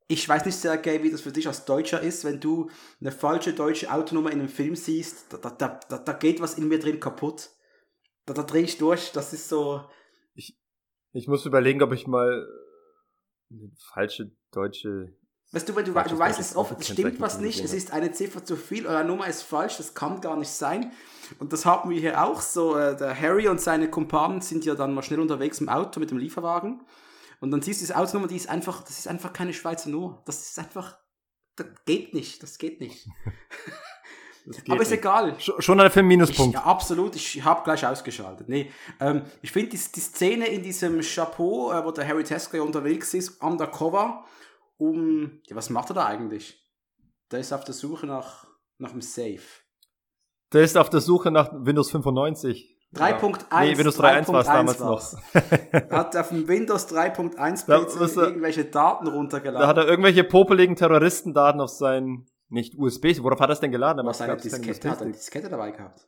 [0.08, 2.70] Ich weiß nicht sehr, Gay, wie das für dich als Deutscher ist, wenn du
[3.02, 6.68] eine falsche deutsche Autonummer in einem Film siehst, da, da, da, da geht was in
[6.68, 7.50] mir drin kaputt.
[8.26, 9.84] Da, da drehe ich durch, das ist so.
[10.34, 10.58] Ich,
[11.12, 12.48] ich muss überlegen, ob ich mal
[13.52, 15.16] eine falsche deutsche
[15.56, 18.12] Weißt du, wenn du, du weißt es oft, es stimmt was nicht, es ist eine
[18.12, 20.92] Ziffer zu viel, eure Nummer ist falsch, das kann gar nicht sein.
[21.40, 22.76] Und das haben wir hier auch so.
[22.76, 26.12] Äh, der Harry und seine Kumpanen sind ja dann mal schnell unterwegs im Auto mit
[26.12, 26.82] dem Lieferwagen.
[27.40, 30.22] Und dann siehst du diese Autonummer, die ist einfach, das ist einfach keine Schweizer Nummer.
[30.26, 30.98] Das ist einfach,
[31.56, 33.08] das geht nicht, das geht nicht.
[34.46, 35.00] Das Aber ist nicht.
[35.00, 35.36] egal.
[35.40, 36.54] Schon ein Minuspunkt.
[36.54, 37.16] ja, absolut.
[37.16, 38.48] Ich habe gleich ausgeschaltet.
[38.48, 42.62] Nee, ähm, ich finde die, die Szene in diesem Chapeau, äh, wo der Harry Tesker
[42.62, 44.24] unterwegs ist, undercover,
[44.78, 45.42] um.
[45.48, 46.62] Ja, was macht er da eigentlich?
[47.32, 48.46] Der ist auf der Suche nach,
[48.78, 49.42] nach einem Safe.
[50.54, 52.76] Der ist auf der Suche nach Windows 95.
[52.94, 53.60] 3.1.
[53.60, 55.92] Nee, Windows 3.1 war es damals noch.
[55.92, 59.62] hat auf dem Windows 3.1 PC irgendwelche Daten runtergeladen.
[59.62, 63.72] Da hat er irgendwelche popeligen Terroristendaten auf seinen, nicht USB, worauf hat er es denn
[63.72, 64.06] geladen?
[64.06, 66.08] Was seine Diskette, hat er eine Diskette dabei gehabt?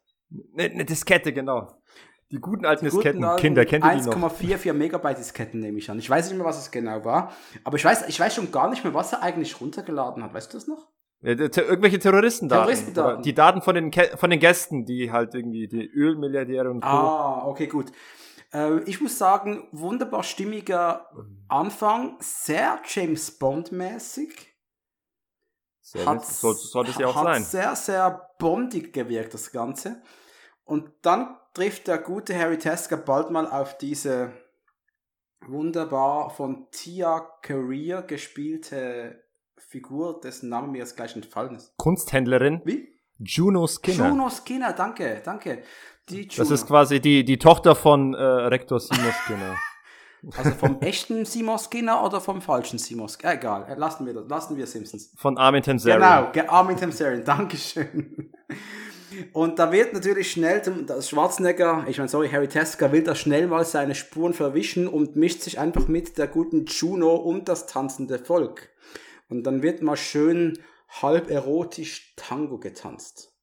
[0.58, 1.82] Eine ne Diskette, genau.
[2.32, 4.32] Die guten alten die Disketten, guten Kinder, kennt ihr die noch?
[4.32, 5.98] 1,44 Megabyte Disketten nehme ich an.
[5.98, 7.32] Ich weiß nicht mehr, was es genau war.
[7.64, 10.34] Aber ich weiß, ich weiß schon gar nicht mehr, was er eigentlich runtergeladen hat.
[10.34, 10.90] Weißt du das noch?
[11.22, 12.66] Ja, irgendwelche Terroristendaten.
[12.66, 13.24] Terroristendaten.
[13.24, 16.88] Die Daten von den, von den Gästen, die halt irgendwie die Ölmilliardäre und Co.
[16.88, 17.92] Ah, okay, gut.
[18.54, 21.10] Äh, ich muss sagen, wunderbar stimmiger
[21.48, 24.54] Anfang, sehr James Bond-mäßig.
[26.06, 27.44] Hat, sollte es ja auch hat sein.
[27.44, 30.02] sehr, sehr bondig gewirkt, das Ganze.
[30.66, 34.32] Und dann trifft der gute Harry Tesker bald mal auf diese
[35.48, 39.24] wunderbar von Tia Career gespielte
[39.58, 41.76] Figur, dessen Name mir jetzt gleich entfallen ist.
[41.78, 42.62] Kunsthändlerin?
[42.64, 42.88] Wie?
[43.18, 44.10] Juno Skinner.
[44.10, 45.64] Juno Skinner, danke, danke.
[46.10, 49.56] Die Das ist quasi die, die Tochter von äh, Rektor Simo Skinner.
[50.36, 53.34] Also vom echten Simo Skinner oder vom falschen Simo Skinner?
[53.34, 55.14] Egal, lassen wir das, lassen wir Simpsons.
[55.16, 56.32] Von Armin Tamsarian.
[56.34, 58.34] Genau, Armin Tamsarian, Dankeschön.
[59.34, 63.48] Und da wird natürlich schnell, das Schwarzenegger, ich meine, sorry, Harry Tesker will da schnell
[63.48, 68.20] mal seine Spuren verwischen und mischt sich einfach mit der guten Juno und das tanzende
[68.20, 68.70] Volk.
[69.30, 73.34] Und dann wird mal schön halb erotisch Tango getanzt.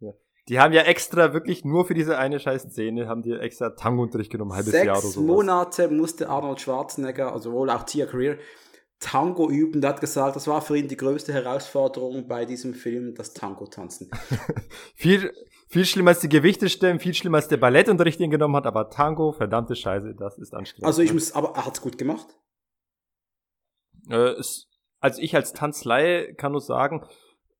[0.00, 0.12] Ja.
[0.48, 4.30] Die haben ja extra wirklich nur für diese eine scheiß Szene, haben die extra Tango-Unterricht
[4.30, 5.20] genommen, halbes Sechs Jahr oder so.
[5.20, 8.38] Monate musste Arnold Schwarzenegger, also wohl auch Tia Career,
[9.00, 9.80] Tango üben.
[9.80, 13.66] Der hat gesagt, das war für ihn die größte Herausforderung bei diesem Film, das Tango
[13.66, 14.10] tanzen.
[14.94, 15.32] viel,
[15.68, 18.66] viel schlimmer als die Gewichte stemmen, viel schlimmer als der Ballettunterricht, den er genommen hat,
[18.66, 20.86] aber Tango, verdammte Scheiße, das ist anstrengend.
[20.86, 22.26] Also ich muss, aber er hat's gut gemacht.
[24.08, 24.68] Äh, es,
[25.00, 27.06] also ich als Tanzlei kann nur sagen,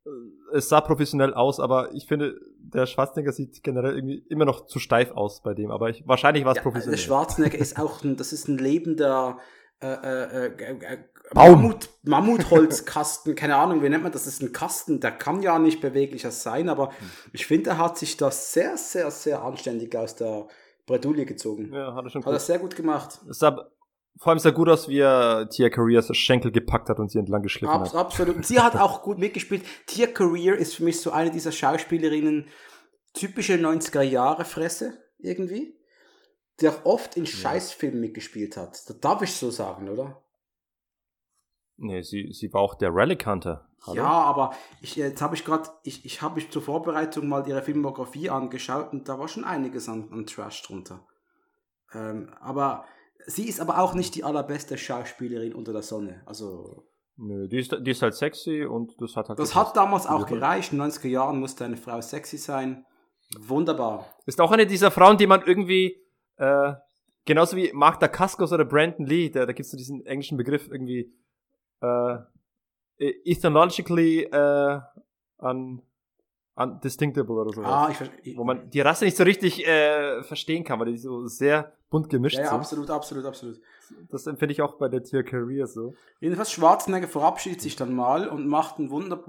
[0.05, 0.11] äh,
[0.57, 4.81] es sah professionell aus, aber ich finde, der Schwarzenegger sieht generell irgendwie immer noch zu
[4.81, 6.97] steif aus bei dem, aber ich, wahrscheinlich war es Ja, professionell.
[6.97, 9.39] der Schwarzenegger ist auch ein, das ist ein lebender
[9.81, 10.99] äh, äh, äh, äh,
[11.35, 11.63] Baum.
[11.63, 14.25] Mammut, Mammutholzkasten, keine Ahnung, wie nennt man das?
[14.25, 16.91] Das ist ein Kasten, der kann ja nicht beweglicher sein, aber
[17.33, 20.47] ich finde, er hat sich das sehr, sehr, sehr anständig aus der
[20.87, 21.73] Bredouille gezogen.
[21.73, 23.21] ja, hat er schon Hat er sehr gut gemacht.
[23.29, 23.69] Es sah
[24.21, 27.43] vor allem sehr gut aus, wie er Tia Careers Schenkel gepackt hat und sie entlang
[27.43, 28.01] geschliffen Abs hat.
[28.01, 28.37] absolut.
[28.37, 29.65] Und sie hat auch gut mitgespielt.
[29.87, 32.49] Tia Career ist für mich so eine dieser Schauspielerinnen,
[33.15, 35.77] typische 90er Jahre Fresse, irgendwie.
[36.61, 38.71] Die auch oft in Scheißfilmen mitgespielt hat.
[38.89, 40.21] Das darf ich so sagen, oder?
[41.79, 43.69] Nee, sie, sie war auch der Relic Hunter.
[43.87, 43.97] Hallo?
[43.97, 47.63] Ja, aber ich, jetzt habe ich gerade, ich, ich habe mich zur Vorbereitung mal ihre
[47.63, 51.07] Filmografie angeschaut und da war schon einiges an, an Trash drunter.
[51.95, 52.85] Ähm, aber
[53.27, 56.23] sie ist aber auch nicht die allerbeste Schauspielerin unter der Sonne.
[56.27, 56.85] Also
[57.17, 59.39] Nö, die ist, die ist halt sexy und das hat halt.
[59.39, 59.69] das gepasst.
[59.69, 60.73] hat damals auch gereicht.
[60.73, 62.85] In den 90er Jahren musste eine Frau sexy sein.
[63.39, 64.07] Wunderbar.
[64.25, 65.97] Ist auch eine dieser Frauen, die man irgendwie,
[66.37, 66.75] äh,
[67.25, 71.13] genauso wie Mark Dacascos oder Brandon Lee, da, da gibt's so diesen englischen Begriff irgendwie,
[71.81, 72.19] äh,
[73.25, 74.81] ethnologically, äh,
[75.39, 75.83] un,
[76.57, 77.69] undistinctable oder sowas.
[77.71, 78.37] Ah, ich verstehe.
[78.37, 82.09] wo man die Rasse nicht so richtig äh, verstehen kann, weil die so sehr bunt
[82.11, 82.59] gemischt Ja, ja, sind.
[82.61, 83.61] absolut, absolut, absolut.
[84.11, 85.95] Das empfinde ich auch bei der Tier Career so.
[86.21, 89.23] Jedenfalls Schwarzenegger verabschiedet sich dann mal und macht einen Wunder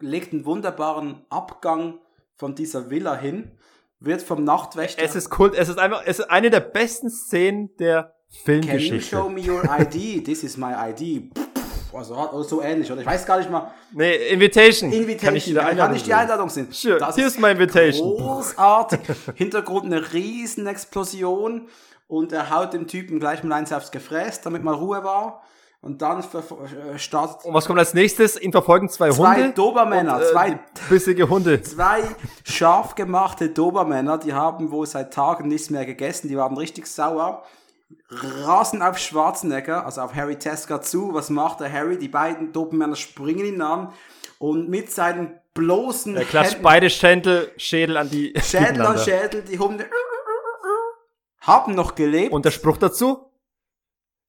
[0.00, 1.98] legt einen wunderbaren Abgang
[2.34, 3.52] von dieser Villa hin,
[4.00, 7.76] wird vom Nachtwächter Es ist Kult, es ist einfach, es ist eine der besten Szenen
[7.76, 8.02] der
[8.44, 9.16] Can you Filmgeschichte.
[9.16, 10.24] show me your ID?
[10.24, 11.30] This is my ID.
[11.96, 13.00] Also, also so ähnlich, oder?
[13.00, 13.70] Ich weiß gar nicht mal.
[13.92, 14.92] Nee, Invitation.
[14.92, 16.18] Invitation, Kann ich die kann, Einladung nicht die sehen?
[16.18, 16.68] Einladung sehen.
[16.70, 18.16] Sure, Das here's my invitation.
[18.16, 19.00] Großartig.
[19.34, 21.68] Hintergrund eine riesen Explosion
[22.08, 25.42] und er haut dem Typen gleich mal eins aufs Gefräß, damit mal Ruhe war.
[25.82, 28.40] Und dann äh, startet Und was kommt als nächstes?
[28.40, 29.52] Ihn verfolgen zwei, Zwei Hunde.
[29.52, 31.62] Dobermänner, und, äh, zwei- die bissige Hunde.
[31.62, 32.00] zwei
[32.44, 37.44] scharf gemachte Dobermänner, die haben wohl seit Tagen nichts mehr gegessen, die waren richtig sauer,
[38.08, 41.14] rasen auf Schwarzenegger, also auf Harry Tesker zu.
[41.14, 41.98] Was macht der Harry?
[41.98, 43.92] Die beiden Dobermänner springen ihn an
[44.38, 48.98] und mit seinen bloßen Er klatscht Händen, beide Schädel, Schädel an die Schädel an.
[48.98, 49.86] Schädel, die Hunde
[51.40, 52.32] haben noch gelebt.
[52.32, 53.30] Und der Spruch dazu?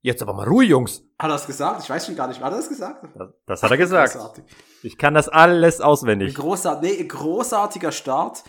[0.01, 0.99] Jetzt aber mal Ruhe, Jungs.
[1.19, 1.81] hat er das gesagt?
[1.83, 3.03] Ich weiß schon gar nicht, hat er das gesagt?
[3.15, 4.13] Das, das hat er gesagt.
[4.13, 4.43] Großartig.
[4.83, 6.35] Ich kann das alles auswendig.
[6.35, 8.43] Großart nee, großartiger Start.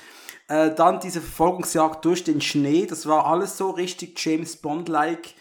[0.48, 5.34] Äh, dann diese Verfolgungsjagd durch den Schnee, das war alles so richtig James Bond-like.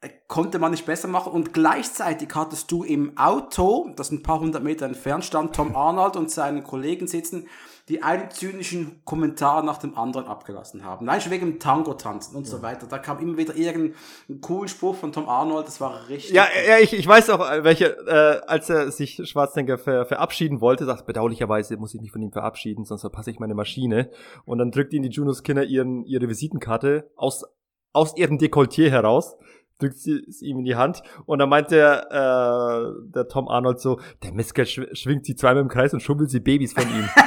[0.00, 1.32] Äh, konnte man nicht besser machen.
[1.32, 6.16] Und gleichzeitig hattest du im Auto, das ein paar hundert Meter entfernt stand, Tom Arnold
[6.16, 7.48] und seine Kollegen sitzen,
[7.88, 11.06] die einen zynischen Kommentar nach dem anderen abgelassen haben.
[11.06, 12.86] Nein, schon wegen dem Tango-Tanzen und so weiter.
[12.86, 13.94] Da kam immer wieder irgendein
[14.40, 16.32] cooler Spruch von Tom Arnold, das war richtig.
[16.32, 20.60] Ja, ja ich, ich weiß auch, äh, welche, äh, als er sich Schwarzenegger ver, verabschieden
[20.60, 24.10] wollte, sagt bedauerlicherweise muss ich mich von ihm verabschieden, sonst verpasse ich meine Maschine.
[24.44, 27.44] Und dann drückt ihn die Junos Kinder ihren, ihre Visitenkarte aus,
[27.92, 29.36] aus ihrem Dekolleté heraus,
[29.78, 33.80] drückt sie es ihm in die Hand und dann meint der, äh, der Tom Arnold
[33.80, 37.08] so, der schw schwingt sie zweimal im Kreis und schubbelt sie Babys von ihm.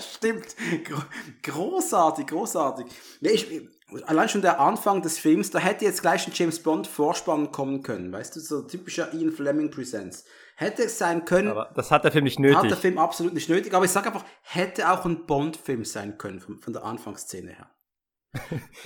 [0.16, 0.56] Stimmt.
[0.84, 1.02] Gro
[1.42, 2.86] großartig, großartig.
[3.20, 3.68] Nee, ich,
[4.06, 7.82] allein schon der Anfang des Films, da hätte jetzt gleich ein James Bond Vorspann kommen
[7.82, 8.12] können.
[8.12, 10.24] Weißt du, so typischer Ian Fleming Presents.
[10.56, 12.78] Hätte es sein können, Aber das hat der Film nicht hat der nötig.
[12.78, 13.72] Film absolut nicht nötig.
[13.72, 17.70] Aber ich sag einfach, hätte auch ein Bond-Film sein können, von, von der Anfangsszene her.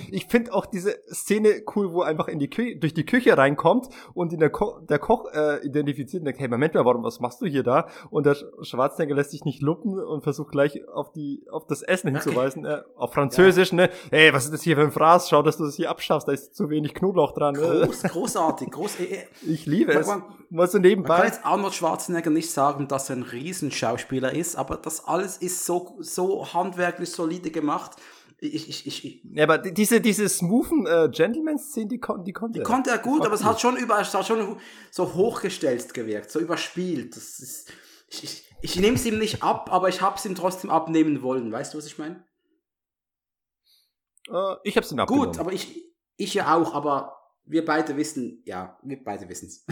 [0.09, 3.37] Ich finde auch diese Szene cool, wo er einfach in die Kü durch die Küche
[3.37, 7.03] reinkommt und in der, Ko der Koch äh, identifiziert und denkt, hey, Moment mal, warum,
[7.03, 7.87] was machst du hier da?
[8.09, 11.83] Und der Sch- Schwarzenegger lässt sich nicht lupen und versucht gleich auf die, auf das
[11.83, 13.89] Essen hinzuweisen, äh, auf Französisch, ne?
[14.09, 15.29] Hey, was ist das hier für ein Fraß?
[15.29, 17.55] Schau, dass du das hier abschaffst, da ist zu wenig Knoblauch dran.
[17.55, 18.99] Äh, Groß, großartig, groß.
[18.99, 20.07] äh, äh, ich liebe es.
[20.07, 21.25] Man- Mal so Man kann nebenbei.
[21.25, 25.97] jetzt Arnold Schwarzenegger nicht sagen, dass er ein Riesenschauspieler ist, aber das alles ist so,
[25.99, 27.91] so handwerklich solide gemacht.
[28.47, 32.33] Ich, ich, ich, ich, Ja, aber die- diese, diese smoothen äh, Gentleman-Szenen, die, kon die
[32.33, 32.65] konnte er.
[32.65, 34.57] Konnte er gut, aber es hat schon über, es hat schon
[34.91, 37.15] so hochgestellt gewirkt, so überspielt.
[37.15, 37.71] Das ist,
[38.09, 41.21] ich, ich, ich nehme es ihm nicht ab, aber ich habe es ihm trotzdem abnehmen
[41.21, 41.51] wollen.
[41.51, 42.23] Weißt du, was ich meine?
[44.29, 45.27] Äh, ich habe es ihm abgenommen.
[45.31, 45.83] Gut, aber ich,
[46.17, 49.65] ich ja auch, aber wir beide wissen, ja, wir beide wissen es.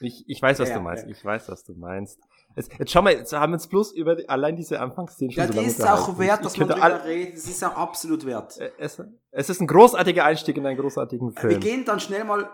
[0.00, 1.04] Ich, ich weiß, was Ja, du meinst.
[1.04, 1.10] ja.
[1.10, 2.18] Ich weiß, was du meinst.
[2.56, 5.44] Jetzt, jetzt schau mal, jetzt haben wir uns bloß über die, allein diese Anfangsszene schon
[5.44, 7.34] Ja, so ist auch wert, dass man drüber redet.
[7.34, 8.58] Das ist auch absolut wert.
[8.58, 11.60] Äh, Es, es ist ein großartiger Einstieg in einen großartigen Wir Film.
[11.60, 12.50] gehen dann schnell mal.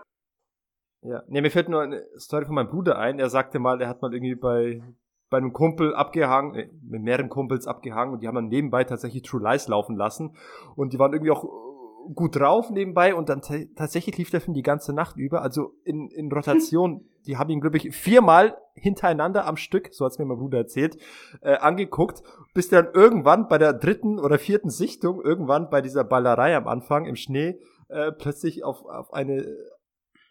[1.01, 1.23] Ja.
[1.27, 3.19] Nee, mir fällt nur eine Story von meinem Bruder ein.
[3.19, 4.83] Er sagte mal, er hat mal irgendwie bei,
[5.29, 9.23] bei einem Kumpel abgehangen, äh, mit mehreren Kumpels abgehangen und die haben dann nebenbei tatsächlich
[9.23, 10.35] True Lies laufen lassen.
[10.75, 14.41] Und die waren irgendwie auch äh, gut drauf nebenbei und dann ta- tatsächlich lief der
[14.41, 17.05] Film die ganze Nacht über, also in, in Rotation.
[17.27, 20.97] Die haben ihn, glaube ich, viermal hintereinander am Stück, so hat's mir mein Bruder erzählt,
[21.41, 26.55] äh, angeguckt, bis dann irgendwann bei der dritten oder vierten Sichtung, irgendwann bei dieser Ballerei
[26.55, 27.59] am Anfang im Schnee,
[27.89, 29.45] äh, plötzlich auf, auf eine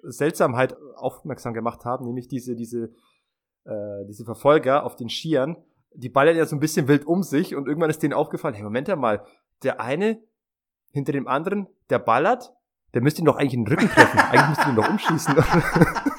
[0.03, 2.91] Seltsamheit aufmerksam gemacht haben, nämlich diese, diese,
[3.65, 5.57] äh, diese Verfolger auf den Skiern,
[5.93, 8.65] die ballern ja so ein bisschen wild um sich und irgendwann ist denen aufgefallen, hey,
[8.65, 9.25] Moment mal,
[9.63, 10.23] der eine
[10.93, 12.53] hinter dem anderen, der ballert,
[12.95, 14.19] der müsste ihn doch eigentlich in den Rücken treffen.
[14.19, 15.35] eigentlich müsste ihn doch umschießen.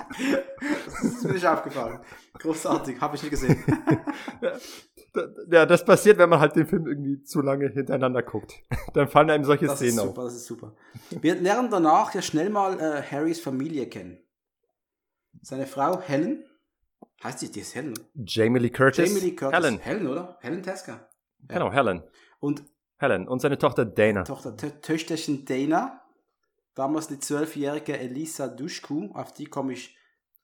[0.86, 2.00] Das ist mir nicht aufgefallen.
[2.40, 3.64] Großartig, habe ich nicht gesehen.
[5.52, 8.54] ja, das passiert, wenn man halt den Film irgendwie zu lange hintereinander guckt.
[8.94, 10.08] Dann fallen einem solche Das ist Szenen auf.
[10.08, 10.76] super, das ist super.
[11.10, 14.20] Wir lernen danach ja schnell mal äh, Harrys Familie kennen.
[15.42, 16.44] Seine Frau Helen.
[17.24, 17.92] Heißt die, die ist Helen.
[17.92, 18.02] oder?
[18.16, 19.08] Jamie Lee Curtis.
[19.10, 19.58] Jamie Lee Curtis.
[19.60, 19.80] Helen.
[19.80, 20.38] Helen, oder?
[20.42, 21.08] Helen Teska.
[21.48, 22.04] Genau, Helen.
[22.40, 22.64] Und
[22.98, 23.28] Helen.
[23.28, 24.24] Und seine Tochter Dana.
[24.24, 26.02] Tochter, Tö- Töchterchen Dana.
[26.76, 29.10] Damals die zwölfjährige Elisa Duschku.
[29.14, 29.97] Auf die komme ich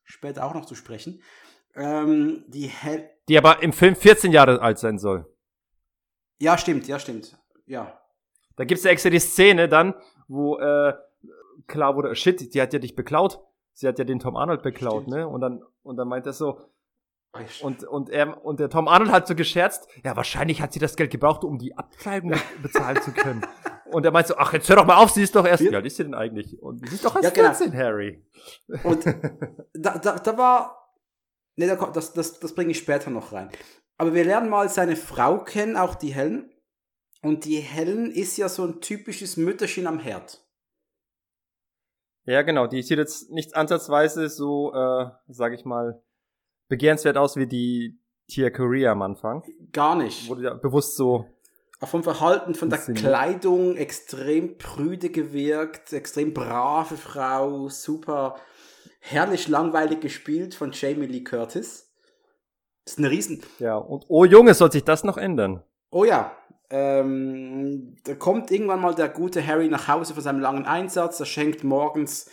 [0.04, 1.22] später auch noch zu sprechen.
[1.76, 5.26] Ähm, die Hel Die aber im Film 14 Jahre alt sein soll.
[6.40, 7.38] Ja, stimmt, ja, stimmt.
[7.66, 8.00] Ja.
[8.56, 9.96] Da gibt's ja extra die Szene dann,
[10.28, 10.94] wo äh,
[11.68, 13.40] klar wurde, shit, die hat ja dich beklaut.
[13.74, 15.18] Sie hat ja den Tom Arnold beklaut, Stimmt.
[15.18, 15.28] ne?
[15.28, 16.62] Und dann und dann meint er so
[17.62, 20.96] und und er und der Tom Arnold hat so gescherzt, ja, wahrscheinlich hat sie das
[20.96, 23.44] Geld gebraucht, um die Abkleidung bezahlen zu können.
[23.94, 25.76] Und er meint so, ach, jetzt hör doch mal auf, sie ist doch erst, wie
[25.76, 26.62] alt ist sie denn eigentlich?
[26.62, 27.54] Und sie ist doch erst Ja, genau.
[27.56, 28.26] 14, Harry.
[28.84, 29.06] Und
[29.74, 30.80] da, da, da war.
[31.56, 33.50] Ne, da, kommt- das, das, das bringe ich später noch rein.
[33.98, 36.50] Aber wir lernen mal seine Frau kennen, auch die Helen.
[37.22, 40.44] Und die Helen ist ja so ein typisches Mütterchen am Herd.
[42.26, 46.02] Ja, genau, die sieht jetzt nicht ansatzweise so, äh, sag ich mal,
[46.70, 49.44] begehrenswert aus wie die Tia Korea am Anfang.
[49.74, 50.30] Gar nicht.
[50.30, 51.26] Wurde ja bewusst so
[51.84, 52.80] Auch vom Verhalten, von der.
[52.80, 58.38] Kleidung extrem prüde gewirkt, extrem brave Frau, super
[59.02, 61.92] herrlich langweilig gespielt von Jamie Lee Curtis.
[62.86, 63.44] Das ist eine Riesen.
[63.60, 65.62] Ja, und oh Junge, soll sich das noch ändern?
[65.92, 66.32] Oh ja,
[66.70, 71.20] ähm, da kommt irgendwann mal der gute Harry nach Hause von seinem langen Einsatz.
[71.20, 72.30] Er schenkt morgens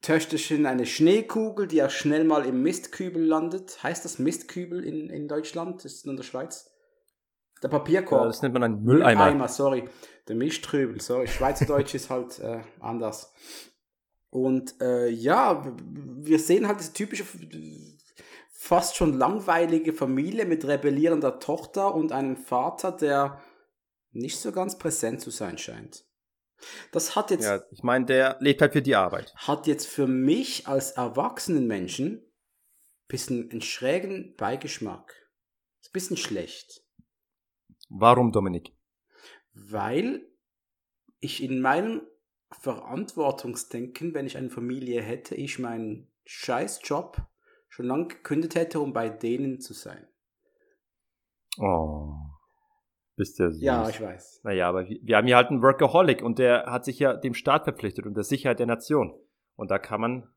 [0.00, 3.82] Töchterchen eine Schneekugel, die auch schnell mal im Mistkübel landet.
[3.82, 5.84] Heißt das Mistkübel in, in Deutschland?
[5.84, 6.70] Das ist in der Schweiz.
[7.62, 8.22] Der Papierkorb.
[8.22, 9.48] Ja, das nennt man einen Mülleimer.
[9.48, 9.88] sorry.
[10.28, 11.28] Der Mischtrübel, sorry.
[11.28, 13.32] Schweizerdeutsch ist halt äh, anders.
[14.30, 17.24] Und äh, ja, wir sehen halt diese typische,
[18.50, 23.40] fast schon langweilige Familie mit rebellierender Tochter und einem Vater, der
[24.10, 26.04] nicht so ganz präsent zu sein scheint.
[26.90, 29.32] Das hat jetzt, Ja, ich meine, der lebt halt für die Arbeit.
[29.36, 32.22] hat jetzt für mich als erwachsenen Menschen
[33.08, 35.14] bisschen einen schrägen Beigeschmack.
[35.80, 36.82] Ist ein bisschen schlecht.
[37.88, 38.76] Warum, Dominik?
[39.56, 40.26] weil
[41.20, 42.02] ich in meinem
[42.50, 47.22] Verantwortungsdenken, wenn ich eine Familie hätte, ich meinen Scheißjob
[47.68, 50.06] schon lange gekündigt hätte, um bei denen zu sein.
[51.58, 52.12] Oh.
[53.16, 53.62] Bist ja süß.
[53.62, 54.42] Ja, ich weiß.
[54.44, 57.64] Naja, aber wir, haben hier halt einen Workaholic und der hat sich ja dem Staat
[57.64, 59.18] verpflichtet und der Sicherheit der Nation.
[59.56, 60.28] Und da kann man,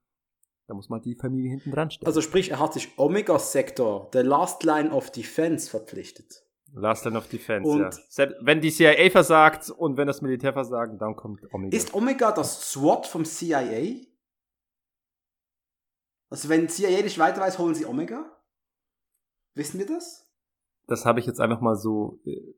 [0.67, 2.07] da muss man die Familie hinten dran stellen.
[2.07, 6.48] Also sprich, er hat sich Omega-Sektor, the last line of defense, verpflichtet.
[6.73, 7.91] Last Line of Defense, Und- ja.
[8.09, 11.75] Selbst wenn die CIA versagt und wenn das Militär versagt, dann kommt Omega.
[11.75, 14.05] Ist Omega das SWAT vom CIA?
[16.29, 18.25] Also wenn CIA nicht weiter weiß, holen sie Omega?
[19.55, 20.25] Wissen wir das?
[20.87, 22.55] das habe ich jetzt einfach mal so äh,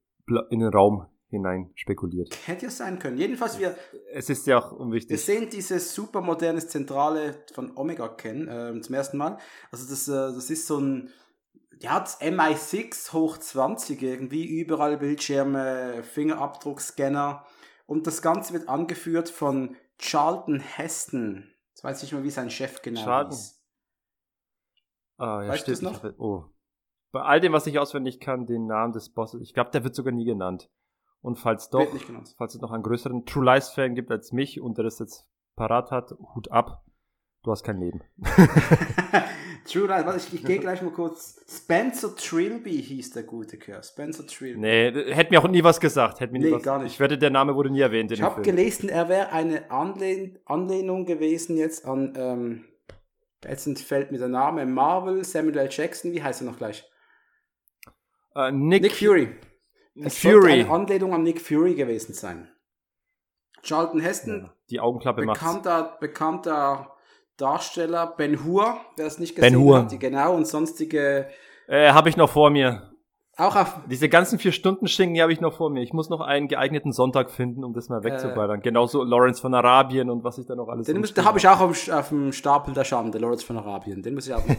[0.52, 2.34] in den Raum hinein spekuliert.
[2.48, 3.18] Hätte ja sein können.
[3.18, 3.76] Jedenfalls, wir,
[4.14, 5.22] Es ist ja auch Wir unwichtig.
[5.22, 9.38] sehen diese super moderne Zentrale von Omega kennen, ähm, zum ersten Mal.
[9.70, 11.10] Also das, äh, das ist so ein,
[11.82, 17.44] ja, das MI6 hoch 20 irgendwie, überall Bildschirme, Fingerabdruckscanner.
[17.88, 21.52] Und das Ganze wird angeführt von Charlton Heston.
[21.70, 23.34] Jetzt weiß ich nicht mehr, wie sein Chef genau Charlton.
[23.34, 23.64] ist.
[25.18, 25.82] Ah, ja, Weißt stimmt.
[25.82, 26.04] noch?
[26.04, 26.46] Ich Oh.
[27.12, 29.96] Bei all dem, was ich auswendig kann, den Namen des Bosses, ich glaube, der wird
[29.96, 30.70] sogar nie genannt.
[31.22, 31.88] Und falls doch,
[32.38, 35.28] falls es noch einen größeren True Lies Fan gibt als mich und der das jetzt
[35.56, 36.86] parat hat, Hut ab.
[37.44, 38.02] Du hast kein Leben.
[39.66, 41.40] True Lies, warte, ich, ich gehe gleich mal kurz.
[41.48, 43.84] Spencer Trilby hieß der gute Kerl.
[43.84, 44.60] Spencer Trilby.
[44.60, 46.20] Nee, hätte mir auch nie was gesagt.
[46.20, 46.94] Hätte mir nie Nee, was, gar nicht.
[46.94, 51.06] Ich wette, der Name wurde nie erwähnt Ich habe gelesen, er wäre eine Anlehn Anlehnung
[51.06, 52.66] gewesen jetzt an, ähm,
[53.44, 55.70] jetzt entfällt mir der Name, Marvel, Samuel L.
[55.72, 56.84] Jackson, wie heißt er noch gleich?
[58.36, 59.36] Äh, Nick, Nick Fury.
[59.94, 60.52] Nick Es Fury.
[60.54, 62.50] eine Anlehnung an Nick Fury gewesen sein.
[63.64, 65.40] Charlton Heston, Die Augenklappe macht's.
[65.40, 66.96] bekannter, bekannter
[67.38, 69.80] Darsteller, Ben Hur, wer es nicht gesehen Ben Hur.
[69.80, 71.28] hat, die genau, und sonstige,
[71.68, 72.92] Äh, habe ich noch vor mir.
[73.38, 75.82] auch auf, Diese ganzen vier Stunden Schinken, die habe ich noch vor mir.
[75.82, 78.62] Ich muss noch einen geeigneten Sonntag finden, um das mal wegzuballern.
[78.62, 81.90] Genauso Lawrence von Arabien und was ich da noch alles den habe ich auch auf,
[81.90, 84.56] auf dem Stapel der Schande, Lawrence von Arabien, den muss ich auch noch.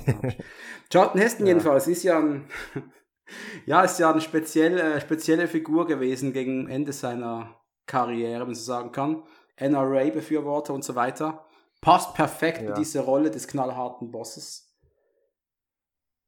[0.91, 2.47] Charlton Heston jedenfalls ist ja ein,
[3.67, 7.57] ja, ist ja eine spezielle, spezielle Figur gewesen gegen Ende seiner
[7.87, 9.23] Karriere, wenn man so sagen kann.
[9.61, 11.45] NRA-Befürworter und so weiter.
[11.83, 12.69] Passt perfekt Ja.
[12.71, 14.73] in diese Rolle des knallharten Bosses.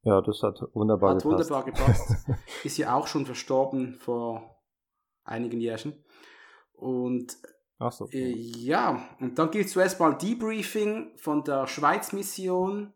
[0.02, 1.50] Ja, das hat wunderbar Hat gepasst.
[1.50, 2.26] wunderbar gepasst.
[2.64, 4.62] ist ja auch schon verstorben vor
[5.24, 6.04] einigen Jahren.
[6.72, 7.38] Und
[7.78, 8.06] Ach so.
[8.10, 12.92] äh, ja, und dann gibt es zuerst mal Debriefing von der Schweiz-Mission.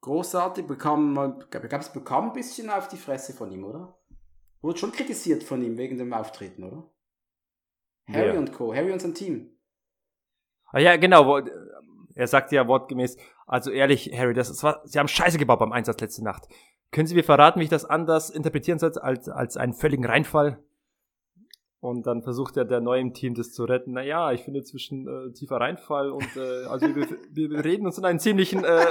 [0.00, 3.98] Großartig, bekam, man, gab es bekam ein bisschen auf die Fresse von ihm, oder?
[4.62, 6.88] Wurde schon kritisiert von ihm wegen dem Auftreten, oder?
[8.08, 8.38] Harry Wer?
[8.38, 9.55] und Co., Harry und sein Team.
[10.72, 11.40] Ah, ja, genau.
[12.14, 15.72] Er sagt ja wortgemäß, also ehrlich, Harry, das ist, was- Sie haben Scheiße gebaut beim
[15.72, 16.48] Einsatz letzte Nacht.
[16.92, 20.58] Können Sie mir verraten, wie ich das anders interpretieren soll als, als einen völligen Reinfall?
[21.80, 23.92] Und dann versucht er der neue im Team das zu retten.
[23.92, 27.98] Naja, ich finde zwischen äh, tiefer Reinfall und äh, also wir, wir wir reden uns
[27.98, 28.80] in einen ziemlichen äh,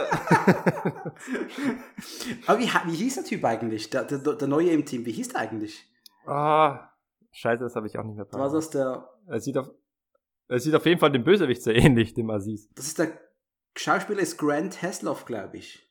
[2.48, 3.90] Aber wie, wie hieß der Typ eigentlich?
[3.90, 5.86] Der, der, der neue im Team, wie hieß der eigentlich?
[6.26, 6.90] ah,
[7.32, 9.70] Scheiße, das habe ich auch nicht mehr War das der, Er sieht auf
[10.48, 12.70] er sieht auf jeden Fall dem Bösewicht sehr ähnlich, dem Aziz.
[12.76, 13.20] das ist der
[13.78, 15.86] Schauspieler ist Grant Hasloff, glaube ich.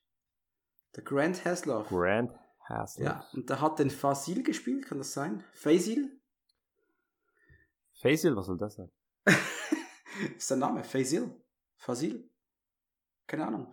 [0.97, 1.89] Der Grant Hasloff.
[1.89, 2.33] Grant
[2.69, 3.05] Hassel.
[3.05, 5.45] Ja, und der hat den Fasil gespielt, kann das sein?
[5.53, 6.19] Fasil?
[8.01, 8.91] Facial, was soll das sein?
[10.37, 11.31] ist der Name, Fasil?
[11.77, 12.31] Fasil?
[13.27, 13.69] Keine Ahnung.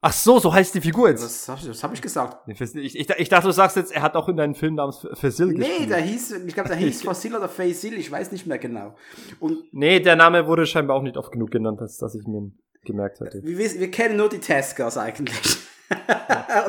[0.00, 1.22] Ach so, so heißt die Figur jetzt.
[1.22, 2.48] Was habe ich, hab ich gesagt?
[2.48, 5.06] Nee, Ich, ich, ich dachte, du sagst jetzt, er hat auch in deinem Film namens
[5.12, 5.90] Fasil Nee, gespielt.
[5.90, 8.94] der hieß, ich glaube, der hieß Fasil oder Fasil, ich weiß nicht mehr genau.
[9.40, 12.50] Und Nee, der Name wurde scheinbar auch nicht oft genug genannt, als dass ich mir
[12.84, 13.42] gemerkt hätte.
[13.42, 15.38] wir, wir kennen nur die Taskers eigentlich.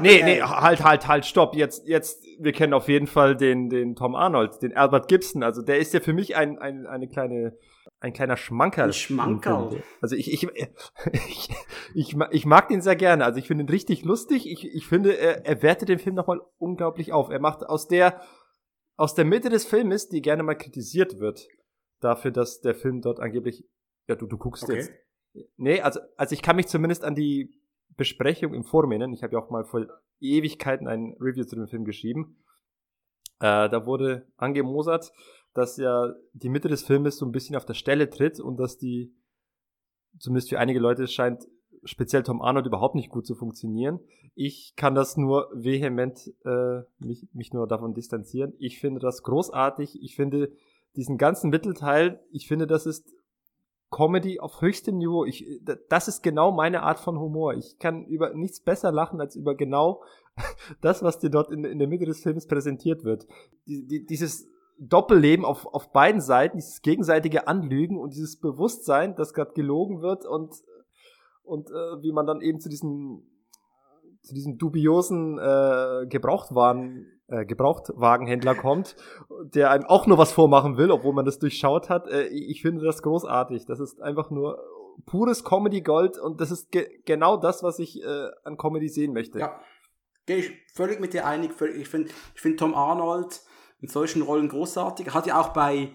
[0.02, 1.56] Nee, nee, halt, halt, halt, stopp.
[1.56, 5.42] Jetzt, jetzt, wir kennen auf jeden Fall den, den Tom Arnold, den Albert Gibson.
[5.42, 7.58] Also der ist ja für mich ein, ein, eine kleine,
[8.00, 8.90] ein kleiner Schmankerl.
[8.90, 9.84] Ein Schmankerl.
[10.02, 10.44] Also ich, ich,
[11.14, 11.50] ich,
[11.94, 13.26] ich, ich mag den sehr gerne.
[13.26, 14.50] Also ich finde ihn richtig lustig.
[14.50, 17.30] Ich, ich finde, er, er wertet den Film nochmal unglaublich auf.
[17.30, 18.22] Er macht aus der,
[18.98, 21.48] aus der Mitte des Filmes, die gerne mal kritisiert wird,
[22.00, 23.66] dafür, dass der Film dort angeblich,
[24.08, 24.76] ja, du, du guckst Okay.
[24.76, 24.92] jetzt.
[25.58, 27.62] Nee, also, also ich kann mich zumindest an die
[27.98, 29.14] Besprechung im Forum erinnern.
[29.14, 29.86] Ich habe ja auch mal vor
[30.20, 32.38] Ewigkeiten ein Review zu dem Film geschrieben.
[33.40, 35.12] Äh, da wurde angemosert,
[35.56, 38.78] dass ja die Mitte des Filmes so ein bisschen auf der Stelle tritt und dass
[38.78, 39.16] die,
[40.20, 41.48] zumindest für einige Leute scheint
[41.86, 44.00] speziell Tom Arnold überhaupt nicht gut zu funktionieren.
[44.34, 48.54] Ich kann das nur vehement äh, mich, mich nur davon distanzieren.
[48.60, 50.02] Ich finde das großartig.
[50.02, 50.52] Ich finde
[50.96, 53.14] diesen ganzen Mittelteil, ich finde, das ist
[53.92, 55.26] Comedy auf höchstem Niveau.
[55.26, 55.46] Ich,
[55.90, 57.54] das ist genau meine Art von Humor.
[57.54, 60.04] Ich kann über nichts besser lachen als über genau
[60.82, 63.26] das, was dir dort in, in der Mitte des Films präsentiert wird.
[63.68, 69.34] Die, die, dieses Doppelleben auf, auf beiden Seiten, dieses gegenseitige Anlügen und dieses Bewusstsein, dass
[69.34, 70.54] gerade gelogen wird und,
[71.44, 73.24] und äh, wie man dann eben zu diesem
[74.26, 78.96] zu diesem dubiosen äh, Gebrauchtwagen, äh, Gebrauchtwagenhändler kommt,
[79.54, 82.08] der einem auch nur was vormachen will, obwohl man das durchschaut hat.
[82.08, 83.66] Äh, ich finde das großartig.
[83.66, 84.60] Das ist einfach nur
[85.06, 89.14] pures Comedy Gold und das ist ge genau das, was ich äh, an Comedy sehen
[89.14, 89.40] möchte.
[89.40, 89.60] Ja,
[90.26, 91.52] gehe ich völlig mit dir einig.
[91.76, 93.42] Ich finde ich find Tom Arnold
[93.80, 95.14] in solchen Rollen großartig.
[95.14, 95.92] Hat ja auch bei,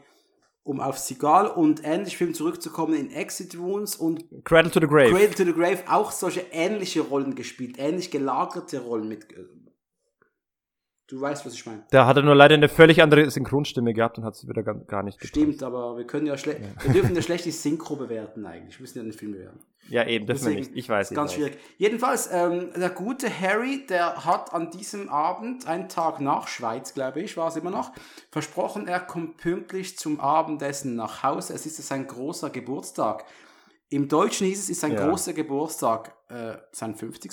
[0.63, 5.11] um auf Seagal und ähnlich Film zurückzukommen, in Exit Wounds und Cradle to the Grave.
[5.11, 9.27] Cradle to the Grave auch solche ähnliche Rollen gespielt, ähnlich gelagerte Rollen mit.
[11.11, 11.83] Du weißt, was ich meine.
[11.91, 15.03] Da hat er nur leider eine völlig andere Synchronstimme gehabt und hat es wieder gar,
[15.03, 15.29] nicht gebracht.
[15.29, 18.79] Stimmt, aber wir können ja schlecht, wir dürfen ja schlecht die Synchro bewerten eigentlich.
[18.79, 19.59] Wir müssen ja den Film bewerten.
[19.89, 20.71] Ja, eben, wir Deswegen nicht.
[20.77, 21.11] Ich weiß.
[21.11, 21.37] ich ganz weiß.
[21.37, 21.59] schwierig.
[21.79, 27.21] Jedenfalls, ähm, der gute Harry, der hat an diesem Abend, einen Tag nach Schweiz, glaube
[27.21, 27.91] ich, war es immer noch,
[28.31, 31.55] versprochen, er kommt pünktlich zum Abendessen nach Hause.
[31.55, 33.25] Es ist ja sein großer Geburtstag.
[33.89, 35.09] Im Deutschen hieß es, es ist sein Ja.
[35.09, 37.33] großer Geburtstag, äh, sein 50.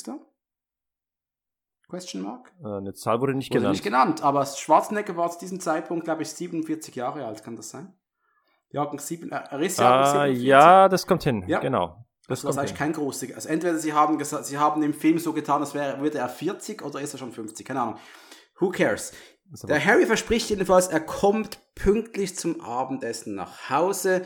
[1.90, 2.52] Question mark?
[2.64, 3.74] Äh, eine Zahl wurde nicht Wurde genannt.
[3.74, 7.70] nicht genannt, aber Schwarzenegger war zu diesem Zeitpunkt, glaube ich, 47 Jahre alt, kann das
[7.70, 7.94] sein?
[8.70, 10.44] Jahrgang 7, äh, er ist Ah, 47.
[10.44, 11.46] ja, das kommt hin.
[11.48, 11.60] Ja.
[11.60, 12.04] Genau.
[12.28, 13.28] Das war eigentlich kein großer.
[13.36, 16.28] Also entweder sie haben gesagt, sie haben im Film so getan, als wäre, würde er
[16.28, 17.96] 40 oder ist er schon 50, keine Ahnung.
[18.60, 19.14] Who cares?
[19.64, 24.24] Der Harry verspricht jedenfalls, er kommt pünktlich zum Abendessen nach Hause.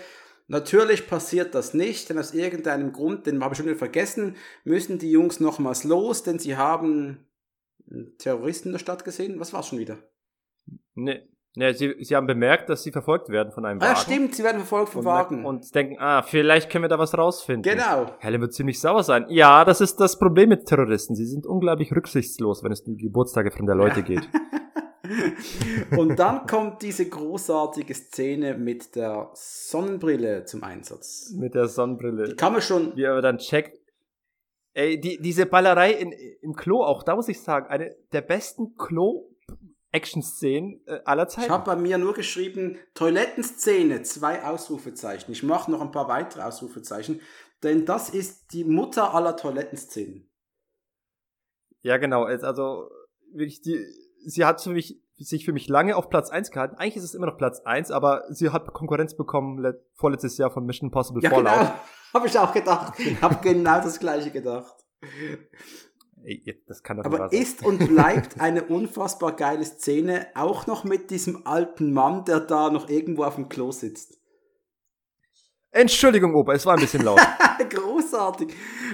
[0.47, 4.97] Natürlich passiert das nicht, denn aus irgendeinem Grund, den habe ich schon wieder vergessen, müssen
[4.97, 7.27] die Jungs nochmals los, denn sie haben
[8.17, 9.39] Terroristen in der Stadt gesehen.
[9.39, 9.97] Was war's schon wieder?
[10.93, 11.21] Nee,
[11.55, 13.91] ja, sie, sie haben bemerkt, dass sie verfolgt werden von einem Wagen.
[13.91, 15.43] Ah, stimmt, sie werden verfolgt vom Wagen.
[15.45, 17.63] Und denken, ah, vielleicht können wir da was rausfinden.
[17.73, 18.05] Genau.
[18.19, 19.25] Helen wird ziemlich sauer sein.
[19.27, 21.13] Ja, das ist das Problem mit Terroristen.
[21.13, 24.29] Sie sind unglaublich rücksichtslos, wenn es um die Geburtstage von der Leute geht.
[25.97, 31.33] und dann kommt diese großartige Szene mit der Sonnenbrille zum Einsatz.
[31.35, 32.29] Mit der Sonnenbrille.
[32.29, 32.95] Die kann man schon.
[32.95, 33.80] Wie er dann checkt.
[34.73, 38.75] Ey, die, diese Ballerei in, im Klo auch, da muss ich sagen, eine der besten
[38.77, 39.27] Klo
[39.91, 41.47] Action-Szenen äh, aller Zeiten.
[41.47, 45.31] Ich habe bei mir nur geschrieben, Toilettenszene, zwei Ausrufezeichen.
[45.31, 47.21] Ich mache noch ein paar weitere Ausrufezeichen,
[47.63, 50.29] denn das ist die Mutter aller Toilettenszenen.
[51.81, 52.23] Ja, genau.
[52.23, 52.89] Also
[53.33, 53.83] wirklich, die,
[54.25, 56.75] sie hat für mich, sich für mich lange auf Platz 1 gehalten.
[56.75, 60.65] Eigentlich ist es immer noch Platz 1, aber sie hat Konkurrenz bekommen vorletztes Jahr von
[60.65, 61.59] Mission Possible ja, Fallout.
[61.59, 61.73] Genau.
[62.13, 62.93] Habe ich auch gedacht.
[63.21, 64.75] habe genau das gleiche gedacht.
[66.67, 71.47] Das kann doch Aber ist und bleibt eine unfassbar geile Szene, auch noch mit diesem
[71.47, 74.19] alten Mann, der da noch irgendwo auf dem Klo sitzt.
[75.71, 77.19] Entschuldigung, Opa, es war ein bisschen laut.
[77.69, 78.53] Großartig.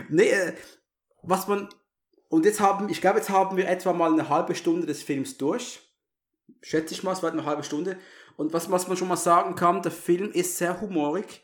[0.09, 0.53] Nee, äh,
[1.23, 1.67] was man.
[2.29, 5.37] Und jetzt haben, ich glaube, jetzt haben wir etwa mal eine halbe Stunde des Films
[5.37, 5.81] durch.
[6.61, 7.97] Schätze ich mal, es war eine halbe Stunde.
[8.35, 11.41] Und was, was man schon mal sagen kann, der Film ist sehr humorig,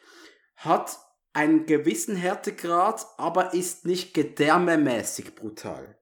[0.55, 0.99] hat
[1.33, 5.97] einen gewissen Härtegrad, aber ist nicht gedärmemäßig brutal.